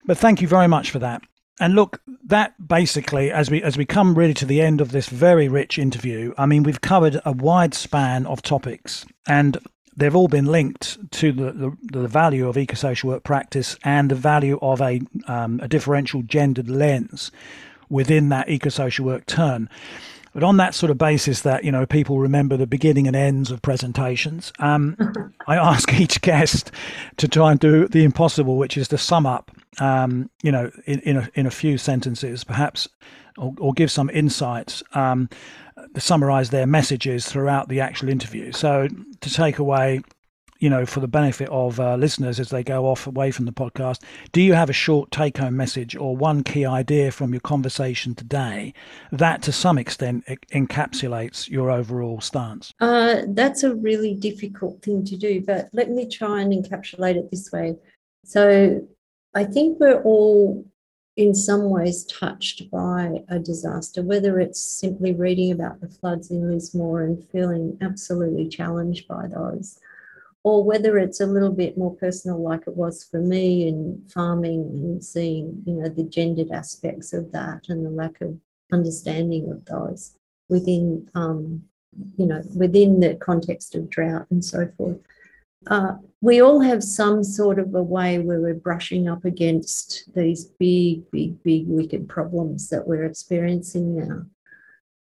But 0.04 0.18
thank 0.18 0.40
you 0.40 0.48
very 0.48 0.68
much 0.68 0.90
for 0.90 0.98
that 1.00 1.22
and 1.61 1.74
look, 1.74 2.00
that 2.24 2.54
basically, 2.68 3.30
as 3.30 3.50
we 3.50 3.62
as 3.62 3.76
we 3.76 3.84
come 3.84 4.14
really 4.14 4.34
to 4.34 4.46
the 4.46 4.61
end 4.61 4.80
of 4.80 4.92
this 4.92 5.09
very 5.09 5.48
rich 5.48 5.78
interview, 5.78 6.32
I 6.38 6.46
mean, 6.46 6.62
we've 6.62 6.80
covered 6.80 7.20
a 7.24 7.32
wide 7.32 7.74
span 7.74 8.26
of 8.26 8.42
topics, 8.42 9.04
and 9.26 9.59
they've 9.96 10.14
all 10.14 10.28
been 10.28 10.46
linked 10.46 11.11
to 11.11 11.32
the, 11.32 11.52
the, 11.52 11.76
the 12.00 12.09
value 12.09 12.48
of 12.48 12.56
eco-social 12.56 13.11
work 13.11 13.24
practice 13.24 13.76
and 13.82 14.11
the 14.11 14.14
value 14.14 14.59
of 14.62 14.80
a, 14.80 15.00
um, 15.26 15.59
a 15.61 15.66
differential 15.66 16.22
gendered 16.22 16.70
lens 16.70 17.32
within 17.90 18.28
that 18.28 18.48
eco-social 18.48 19.04
work 19.04 19.26
turn. 19.26 19.68
But 20.32 20.44
on 20.44 20.56
that 20.59 20.74
sort 20.74 20.90
of 20.90 20.98
basis 20.98 21.40
that, 21.40 21.64
you 21.64 21.72
know, 21.72 21.84
people 21.84 22.20
remember 22.20 22.56
the 22.56 22.66
beginning 22.66 23.09
and 23.09 23.16
ends 23.16 23.50
of 23.50 23.61
presentations, 23.61 24.52
um, 24.61 24.96
I 25.48 25.56
ask 25.56 25.92
each 25.92 26.20
guest 26.20 26.70
to 27.16 27.26
try 27.26 27.50
and 27.50 27.59
do 27.59 27.88
the 27.88 28.04
impossible, 28.04 28.56
which 28.56 28.76
is 28.76 28.86
to 28.88 28.98
sum 28.98 29.26
up 29.26 29.50
um, 29.78 30.30
you 30.42 30.52
know, 30.52 30.70
in, 30.86 31.00
in 31.00 31.16
a, 31.16 31.28
in 31.34 31.46
a 31.46 31.50
few 31.50 31.78
sentences, 31.78 32.44
perhaps, 32.44 32.88
or, 33.36 33.54
or 33.58 33.72
give 33.72 33.90
some 33.90 34.10
insights 34.10 34.82
um, 34.94 35.28
summarize 35.96 36.50
their 36.50 36.66
messages 36.66 37.26
throughout 37.26 37.68
the 37.68 37.80
actual 37.80 38.08
interview. 38.08 38.52
So 38.52 38.88
to 39.20 39.30
take 39.30 39.58
away, 39.58 40.02
you 40.58 40.68
know, 40.68 40.84
for 40.84 41.00
the 41.00 41.08
benefit 41.08 41.48
of 41.50 41.78
uh, 41.78 41.94
listeners 41.96 42.40
as 42.40 42.50
they 42.50 42.64
go 42.64 42.86
off 42.86 43.06
away 43.06 43.30
from 43.30 43.44
the 43.44 43.52
podcast, 43.52 44.02
do 44.32 44.42
you 44.42 44.54
have 44.54 44.68
a 44.68 44.72
short 44.72 45.10
take 45.10 45.38
home 45.38 45.56
message 45.56 45.94
or 45.94 46.16
one 46.16 46.42
key 46.42 46.66
idea 46.66 47.12
from 47.12 47.32
your 47.32 47.40
conversation 47.40 48.14
today 48.14 48.74
that 49.12 49.42
to 49.42 49.52
some 49.52 49.78
extent 49.78 50.24
encapsulates 50.52 51.48
your 51.48 51.70
overall 51.70 52.20
stance? 52.20 52.72
Uh, 52.80 53.22
that's 53.28 53.62
a 53.62 53.74
really 53.74 54.14
difficult 54.14 54.82
thing 54.82 55.04
to 55.04 55.16
do, 55.16 55.40
but 55.40 55.68
let 55.72 55.90
me 55.90 56.08
try 56.08 56.40
and 56.40 56.52
encapsulate 56.52 57.16
it 57.16 57.30
this 57.30 57.52
way. 57.52 57.76
So, 58.24 58.86
I 59.35 59.45
think 59.45 59.79
we're 59.79 60.03
all 60.03 60.64
in 61.16 61.35
some 61.35 61.68
ways 61.68 62.05
touched 62.05 62.70
by 62.70 63.24
a 63.29 63.39
disaster, 63.39 64.03
whether 64.03 64.39
it's 64.39 64.62
simply 64.62 65.12
reading 65.12 65.51
about 65.51 65.81
the 65.81 65.89
floods 65.89 66.31
in 66.31 66.49
Lismore 66.49 67.03
and 67.03 67.29
feeling 67.31 67.76
absolutely 67.81 68.49
challenged 68.49 69.09
by 69.09 69.26
those, 69.26 69.81
or 70.45 70.62
whether 70.62 70.97
it's 70.97 71.20
a 71.20 71.26
little 71.26 71.51
bit 71.51 71.76
more 71.76 71.95
personal, 71.97 72.41
like 72.41 72.62
it 72.68 72.76
was 72.76 73.03
for 73.03 73.20
me 73.20 73.66
in 73.66 74.01
farming 74.09 74.61
and 74.61 75.05
seeing, 75.05 75.61
you 75.66 75.74
know, 75.74 75.89
the 75.89 76.05
gendered 76.05 76.53
aspects 76.53 77.12
of 77.12 77.33
that 77.33 77.68
and 77.68 77.85
the 77.85 77.91
lack 77.91 78.20
of 78.20 78.39
understanding 78.72 79.51
of 79.51 79.64
those 79.64 80.16
within, 80.49 81.09
um, 81.16 81.62
you 82.16 82.26
know, 82.26 82.43
within 82.55 83.01
the 83.01 83.16
context 83.16 83.74
of 83.74 83.91
drought 83.91 84.26
and 84.31 84.45
so 84.45 84.70
forth 84.76 84.99
uh, 85.68 85.92
we 86.20 86.42
all 86.42 86.60
have 86.60 86.82
some 86.82 87.22
sort 87.22 87.58
of 87.58 87.74
a 87.74 87.82
way 87.82 88.18
where 88.18 88.40
we're 88.40 88.54
brushing 88.54 89.08
up 89.08 89.24
against 89.24 90.12
these 90.14 90.46
big, 90.58 91.08
big, 91.10 91.42
big 91.42 91.68
wicked 91.68 92.08
problems 92.08 92.68
that 92.70 92.86
we're 92.86 93.04
experiencing 93.04 93.96
now. 93.96 94.22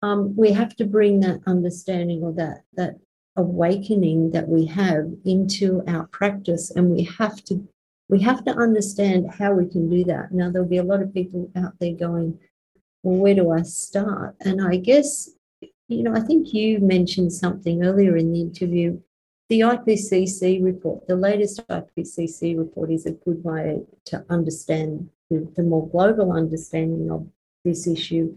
Um, 0.01 0.35
we 0.35 0.51
have 0.51 0.75
to 0.77 0.85
bring 0.85 1.19
that 1.21 1.41
understanding 1.47 2.23
or 2.23 2.33
that 2.33 2.63
that 2.73 2.99
awakening 3.35 4.31
that 4.31 4.47
we 4.47 4.65
have 4.67 5.11
into 5.25 5.81
our 5.87 6.07
practice, 6.07 6.71
and 6.71 6.89
we 6.89 7.03
have 7.03 7.43
to 7.45 7.67
we 8.09 8.21
have 8.21 8.43
to 8.45 8.51
understand 8.51 9.31
how 9.31 9.53
we 9.53 9.65
can 9.65 9.89
do 9.89 10.03
that. 10.05 10.31
Now 10.31 10.51
there'll 10.51 10.67
be 10.67 10.77
a 10.77 10.83
lot 10.83 11.01
of 11.01 11.13
people 11.13 11.49
out 11.55 11.73
there 11.79 11.93
going, 11.93 12.37
"Well, 13.01 13.17
where 13.17 13.35
do 13.35 13.51
I 13.51 13.63
start?" 13.63 14.35
And 14.41 14.61
I 14.61 14.77
guess 14.77 15.31
you 15.87 16.03
know, 16.03 16.13
I 16.13 16.21
think 16.21 16.53
you 16.53 16.79
mentioned 16.79 17.33
something 17.33 17.83
earlier 17.83 18.17
in 18.17 18.31
the 18.31 18.41
interview 18.41 18.99
the 19.49 19.61
IPCC 19.61 20.63
report, 20.63 21.07
the 21.07 21.15
latest 21.15 21.65
IPCC 21.67 22.57
report, 22.57 22.91
is 22.91 23.05
a 23.05 23.11
good 23.11 23.43
way 23.43 23.81
to 24.05 24.25
understand 24.29 25.09
the, 25.29 25.47
the 25.55 25.63
more 25.63 25.87
global 25.89 26.31
understanding 26.31 27.11
of 27.11 27.27
this 27.63 27.87
issue. 27.87 28.35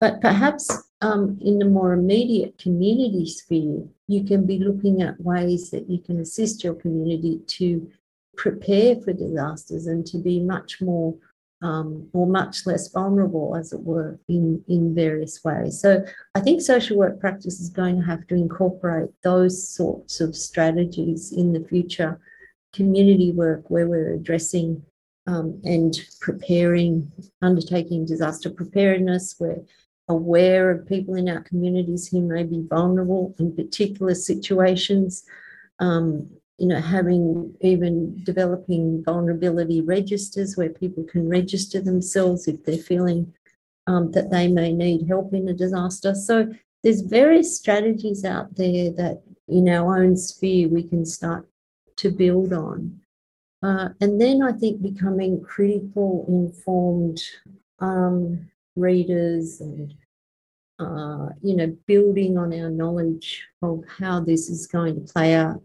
But 0.00 0.20
perhaps 0.20 0.70
um, 1.02 1.38
in 1.42 1.58
the 1.58 1.66
more 1.66 1.92
immediate 1.92 2.56
community 2.58 3.26
sphere, 3.26 3.84
you 4.08 4.24
can 4.24 4.46
be 4.46 4.58
looking 4.58 5.02
at 5.02 5.20
ways 5.20 5.70
that 5.70 5.90
you 5.90 5.98
can 5.98 6.20
assist 6.20 6.64
your 6.64 6.74
community 6.74 7.40
to 7.46 7.90
prepare 8.36 8.96
for 8.96 9.12
disasters 9.12 9.86
and 9.86 10.06
to 10.06 10.18
be 10.18 10.40
much 10.40 10.80
more 10.80 11.14
um, 11.62 12.08
or 12.12 12.26
much 12.26 12.66
less 12.66 12.90
vulnerable, 12.90 13.56
as 13.56 13.72
it 13.72 13.80
were, 13.80 14.18
in, 14.28 14.64
in 14.68 14.94
various 14.94 15.44
ways. 15.44 15.80
So 15.80 16.04
I 16.34 16.40
think 16.40 16.62
social 16.62 16.96
work 16.96 17.20
practice 17.20 17.60
is 17.60 17.68
going 17.68 18.00
to 18.00 18.06
have 18.06 18.26
to 18.28 18.34
incorporate 18.34 19.10
those 19.22 19.68
sorts 19.68 20.20
of 20.20 20.34
strategies 20.34 21.32
in 21.32 21.52
the 21.52 21.66
future. 21.68 22.20
Community 22.72 23.32
work 23.32 23.68
where 23.68 23.88
we're 23.88 24.14
addressing 24.14 24.82
um, 25.26 25.60
and 25.64 26.00
preparing, 26.20 27.10
undertaking 27.42 28.06
disaster 28.06 28.48
preparedness, 28.48 29.36
we're 29.38 29.62
aware 30.08 30.70
of 30.70 30.88
people 30.88 31.14
in 31.14 31.28
our 31.28 31.42
communities 31.42 32.08
who 32.08 32.20
may 32.20 32.42
be 32.42 32.64
vulnerable 32.68 33.34
in 33.38 33.54
particular 33.54 34.14
situations. 34.14 35.24
Um, 35.78 36.30
you 36.60 36.66
know, 36.66 36.78
having 36.78 37.56
even 37.62 38.22
developing 38.22 39.02
vulnerability 39.02 39.80
registers 39.80 40.58
where 40.58 40.68
people 40.68 41.02
can 41.04 41.26
register 41.26 41.80
themselves 41.80 42.46
if 42.46 42.62
they're 42.64 42.76
feeling 42.76 43.32
um, 43.86 44.12
that 44.12 44.30
they 44.30 44.46
may 44.46 44.70
need 44.70 45.08
help 45.08 45.32
in 45.32 45.48
a 45.48 45.54
disaster. 45.54 46.14
So 46.14 46.52
there's 46.82 47.00
various 47.00 47.56
strategies 47.56 48.26
out 48.26 48.56
there 48.56 48.90
that 48.92 49.22
in 49.48 49.70
our 49.70 50.02
own 50.02 50.18
sphere 50.18 50.68
we 50.68 50.82
can 50.82 51.06
start 51.06 51.48
to 51.96 52.10
build 52.10 52.52
on. 52.52 53.00
Uh, 53.62 53.88
and 54.02 54.20
then 54.20 54.42
I 54.42 54.52
think 54.52 54.82
becoming 54.82 55.42
critical, 55.42 56.26
informed 56.28 57.22
um, 57.78 58.50
readers 58.76 59.62
and 59.62 59.94
uh, 60.78 61.30
you 61.42 61.56
know 61.56 61.74
building 61.86 62.36
on 62.36 62.52
our 62.52 62.68
knowledge 62.68 63.46
of 63.62 63.82
how 63.98 64.20
this 64.20 64.50
is 64.50 64.66
going 64.66 64.94
to 64.94 65.12
play 65.12 65.34
out 65.34 65.62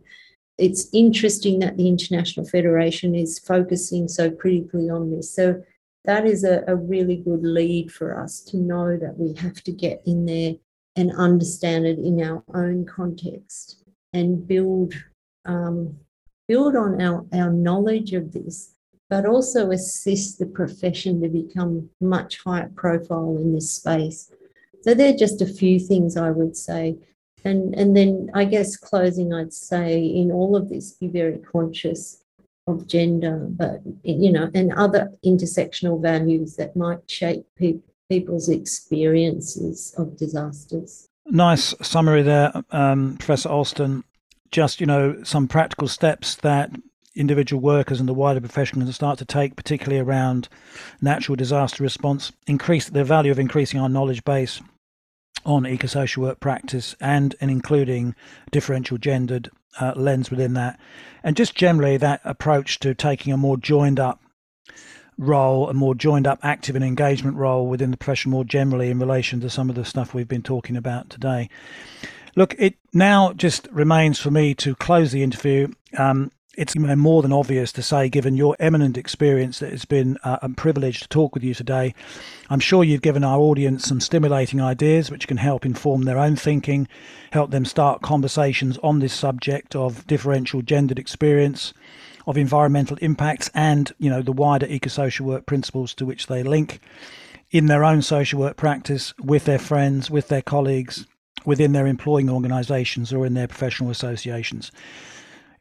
it's 0.58 0.88
interesting 0.94 1.60
that 1.60 1.78
the 1.78 1.88
International 1.88 2.46
Federation 2.46 3.14
is 3.14 3.40
focusing 3.40 4.08
so 4.08 4.32
critically 4.32 4.90
on 4.90 5.12
this. 5.12 5.34
So 5.34 5.62
that 6.06 6.26
is 6.26 6.44
a, 6.44 6.64
a, 6.68 6.76
really 6.76 7.18
good 7.18 7.44
lead 7.44 7.92
for 7.92 8.20
us 8.20 8.42
to 8.42 8.58
know 8.58 8.96
that 8.96 9.18
we 9.18 9.34
have 9.42 9.62
to 9.64 9.72
get 9.72 10.02
in 10.06 10.26
there 10.26 10.54
and 10.96 11.12
understand 11.16 11.86
it 11.86 12.00
in 12.00 12.22
our 12.22 12.44
own 12.54 12.86
context 12.86 13.84
and 14.14 14.48
build 14.48 14.94
um, 15.46 15.98
build 16.48 16.76
on 16.76 17.02
our, 17.02 17.26
our 17.34 17.52
knowledge 17.52 18.14
of 18.14 18.32
this, 18.32 18.76
but 19.10 19.26
also 19.26 19.72
assist 19.72 20.40
the 20.40 20.46
profession 20.46 21.22
to 21.22 21.28
become 21.28 21.90
much 22.00 22.40
higher 22.44 22.72
profile 22.76 23.38
in 23.40 23.54
this 23.54 23.72
space. 23.72 24.32
So 24.82 24.94
they're 24.94 25.16
just 25.16 25.42
a 25.42 25.48
few 25.48 25.80
things 25.80 26.18
I 26.18 26.30
would 26.32 26.56
say 26.56 26.98
and 27.46 27.76
and 27.76 27.96
then 27.96 28.32
I 28.34 28.46
guess 28.46 28.76
closing, 28.76 29.34
I'd 29.34 29.54
say 29.54 30.04
in 30.04 30.32
all 30.32 30.56
of 30.56 30.70
this, 30.70 30.94
be 30.94 31.08
very 31.08 31.38
conscious 31.38 32.24
of 32.68 32.88
gender, 32.88 33.48
but 33.50 33.82
you 34.04 34.32
know, 34.32 34.50
and 34.54 34.74
other 34.74 35.12
intersectional 35.24 36.02
values 36.02 36.56
that 36.56 36.76
might 36.76 37.10
shape 37.10 37.46
pe- 37.58 37.80
people's 38.10 38.50
experiences 38.50 39.94
of 39.98 40.18
disasters. 40.18 41.08
Nice 41.28 41.74
summary 41.82 42.24
there, 42.24 42.52
um, 42.72 43.18
Professor 43.18 43.50
Alston. 43.50 44.04
Just 44.52 44.80
you 44.80 44.88
know, 44.88 45.24
some 45.24 45.48
practical 45.48 45.88
steps 45.88 46.36
that 46.36 46.72
individual 47.16 47.62
workers 47.62 48.00
and 48.00 48.10
the 48.10 48.14
wider 48.14 48.40
profession 48.40 48.82
can 48.82 48.92
start 48.92 49.18
to 49.20 49.26
take, 49.26 49.56
particularly 49.56 50.00
around 50.00 50.50
natural 51.02 51.36
disaster 51.36 51.82
response, 51.84 52.32
increase 52.48 52.90
the 52.90 53.04
value 53.04 53.32
of 53.32 53.40
increasing 53.40 53.80
our 53.80 53.90
knowledge 53.90 54.24
base 54.24 54.62
on 55.46 55.66
eco-social 55.66 56.24
work 56.24 56.40
practice 56.40 56.96
and 57.00 57.36
and 57.40 57.52
including 57.52 58.16
differential 58.52 58.98
gendered 58.98 59.50
uh, 59.80 59.94
lens 59.96 60.30
within 60.30 60.54
that. 60.54 60.80
And 61.24 61.36
just 61.36 61.56
generally 61.56 61.98
that 61.98 62.22
approach 62.24 62.80
to 62.80 62.94
taking 62.94 63.34
a 63.34 63.38
more 63.38 63.58
joined 63.58 64.00
up 64.00 64.22
role 65.18 65.70
a 65.70 65.74
more 65.74 65.96
joined 65.96 66.28
up 66.28 66.40
active 66.44 66.76
and 66.76 66.84
engagement 66.84 67.38
role 67.38 67.68
within 67.68 67.92
the 67.92 67.98
profession 67.98 68.32
more 68.32 68.44
generally 68.44 68.90
in 68.90 69.00
relation 69.00 69.40
to 69.40 69.50
some 69.50 69.70
of 69.70 69.76
the 69.76 69.86
stuff 69.86 70.14
we've 70.14 70.28
been 70.28 70.42
talking 70.42 70.76
about 70.76 71.10
today. 71.10 71.50
Look 72.36 72.54
it 72.60 72.76
now 72.94 73.32
just 73.34 73.68
remains 73.72 74.20
for 74.20 74.30
me 74.30 74.54
to 74.56 74.76
close 74.76 75.12
the 75.12 75.24
interview 75.24 75.70
um, 75.98 76.32
it's 76.58 76.76
more 76.78 77.22
than 77.22 77.34
obvious 77.34 77.72
to 77.74 77.82
say, 77.82 78.10
given 78.10 78.36
your 78.36 78.56
eminent 78.60 78.98
experience, 78.98 79.60
that 79.60 79.74
it's 79.74 79.86
been 79.86 80.18
uh, 80.24 80.40
a 80.42 80.50
privilege 80.50 81.02
to 81.02 81.08
talk 81.08 81.34
with 81.34 81.44
you 81.44 81.54
today. 81.54 81.94
I'm 82.50 82.60
sure 82.60 82.84
you've 82.84 83.02
given 83.02 83.24
our 83.24 83.40
audience 83.40 83.86
some 83.86 84.00
stimulating 84.00 84.62
ideas 84.62 85.12
which 85.12 85.28
can 85.28 85.38
help 85.38 85.66
inform 85.66 86.04
their 86.04 86.18
own 86.18 86.36
thinking, 86.36 86.88
help 87.32 87.52
them 87.52 87.66
start 87.66 88.02
conversations 88.02 88.78
on 88.84 89.00
this 89.00 89.14
subject 89.14 89.76
of 89.76 90.06
differential 90.08 90.62
gendered 90.62 91.00
experience, 91.00 91.74
of 92.28 92.38
environmental 92.38 92.98
impacts, 92.98 93.50
and 93.54 93.92
you 94.00 94.10
know 94.10 94.22
the 94.22 94.32
wider 94.32 94.66
eco-social 94.68 95.26
work 95.26 95.46
principles 95.46 95.94
to 95.96 96.06
which 96.06 96.28
they 96.28 96.44
link 96.44 96.80
in 97.52 97.68
their 97.68 97.84
own 97.84 98.02
social 98.02 98.40
work 98.40 98.58
practice 98.58 99.14
with 99.20 99.46
their 99.46 99.60
friends, 99.60 100.10
with 100.10 100.28
their 100.28 100.42
colleagues, 100.42 101.06
within 101.46 101.72
their 101.72 101.88
employing 101.88 102.30
organisations 102.30 103.14
or 103.14 103.26
in 103.26 103.34
their 103.34 103.48
professional 103.48 103.90
associations. 103.90 104.72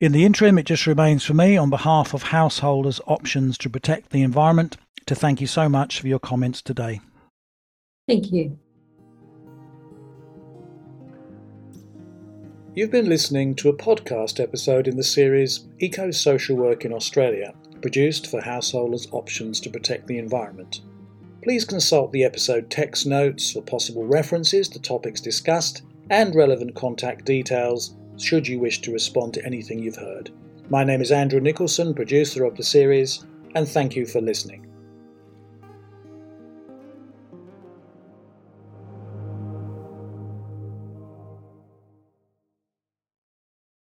In 0.00 0.12
the 0.12 0.24
interim, 0.24 0.58
it 0.58 0.66
just 0.66 0.86
remains 0.86 1.24
for 1.24 1.34
me, 1.34 1.56
on 1.56 1.70
behalf 1.70 2.14
of 2.14 2.24
householders' 2.24 3.00
options 3.06 3.56
to 3.58 3.70
protect 3.70 4.10
the 4.10 4.22
environment, 4.22 4.76
to 5.06 5.14
thank 5.14 5.40
you 5.40 5.46
so 5.46 5.68
much 5.68 6.00
for 6.00 6.08
your 6.08 6.18
comments 6.18 6.60
today. 6.60 7.00
Thank 8.08 8.32
you. 8.32 8.58
You've 12.74 12.90
been 12.90 13.08
listening 13.08 13.54
to 13.56 13.68
a 13.68 13.76
podcast 13.76 14.40
episode 14.40 14.88
in 14.88 14.96
the 14.96 15.04
series 15.04 15.68
Eco 15.78 16.10
Social 16.10 16.56
Work 16.56 16.84
in 16.84 16.92
Australia, 16.92 17.54
produced 17.80 18.26
for 18.26 18.40
householders' 18.40 19.06
options 19.12 19.60
to 19.60 19.70
protect 19.70 20.08
the 20.08 20.18
environment. 20.18 20.80
Please 21.44 21.64
consult 21.64 22.10
the 22.10 22.24
episode 22.24 22.68
text 22.70 23.06
notes 23.06 23.52
for 23.52 23.62
possible 23.62 24.04
references 24.04 24.68
to 24.70 24.80
topics 24.80 25.20
discussed 25.20 25.82
and 26.10 26.34
relevant 26.34 26.74
contact 26.74 27.24
details 27.24 27.94
should 28.16 28.46
you 28.46 28.58
wish 28.58 28.80
to 28.82 28.92
respond 28.92 29.34
to 29.34 29.44
anything 29.44 29.78
you've 29.78 29.96
heard. 29.96 30.30
My 30.70 30.84
name 30.84 31.00
is 31.00 31.12
Andrew 31.12 31.40
Nicholson, 31.40 31.94
producer 31.94 32.44
of 32.44 32.56
the 32.56 32.62
series, 32.62 33.24
and 33.54 33.68
thank 33.68 33.96
you 33.96 34.06
for 34.06 34.20
listening. 34.20 34.73